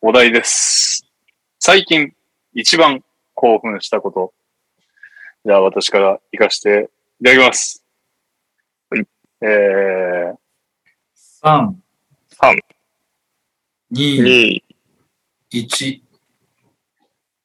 [0.00, 1.04] お題です。
[1.58, 2.14] 最近
[2.52, 3.02] 一番
[3.34, 4.32] 興奮したこと。
[5.44, 7.84] じゃあ私から行かせていただきます。
[8.90, 9.06] はい。
[9.42, 10.36] えー、
[11.42, 11.74] ?3、
[12.28, 12.56] 三
[13.92, 14.62] 2、2、
[15.52, 16.00] 1。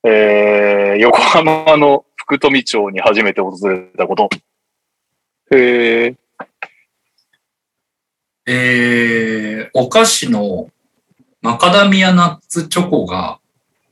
[0.06, 4.30] えー、横浜の福富町に初めて訪れたこと。
[5.52, 6.16] へえ、
[8.46, 10.70] えー、お菓子の
[11.42, 13.40] マカダミアナッツチョコが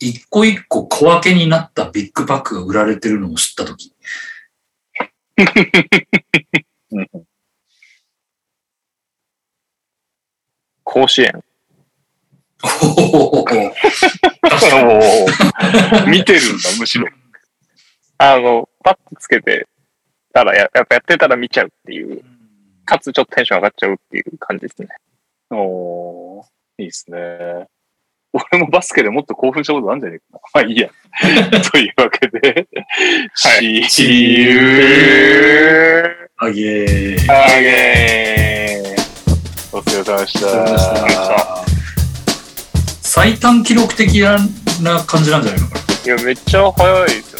[0.01, 3.93] 一個一個小分けになったビッグパックが売られてるのを知ったとき。
[10.83, 11.43] 甲子園。
[12.63, 13.45] お
[16.09, 17.07] 見てるんだ、むしろ。
[18.17, 19.67] あの、パッとつけて
[20.33, 22.23] たらや、やっぱやってたら見ちゃうっていう、
[22.85, 24.87] かつちょっとテンション上がっちゃうっていう感じですね。
[25.51, 26.45] おー
[26.79, 27.67] いいですね。
[28.33, 30.39] 俺もバスケでもっと興奮したことあるんじゃねえかな。
[30.53, 30.89] まあいいや。
[31.71, 32.67] というわけで、
[33.33, 37.31] はいシーユーあげー。
[37.31, 41.65] アゲーお疲れ様でした。
[43.01, 44.21] 最短記録的
[44.81, 45.67] な感じなんじゃないの？
[45.67, 45.81] かな。
[46.05, 47.39] いや、めっちゃ早いですよ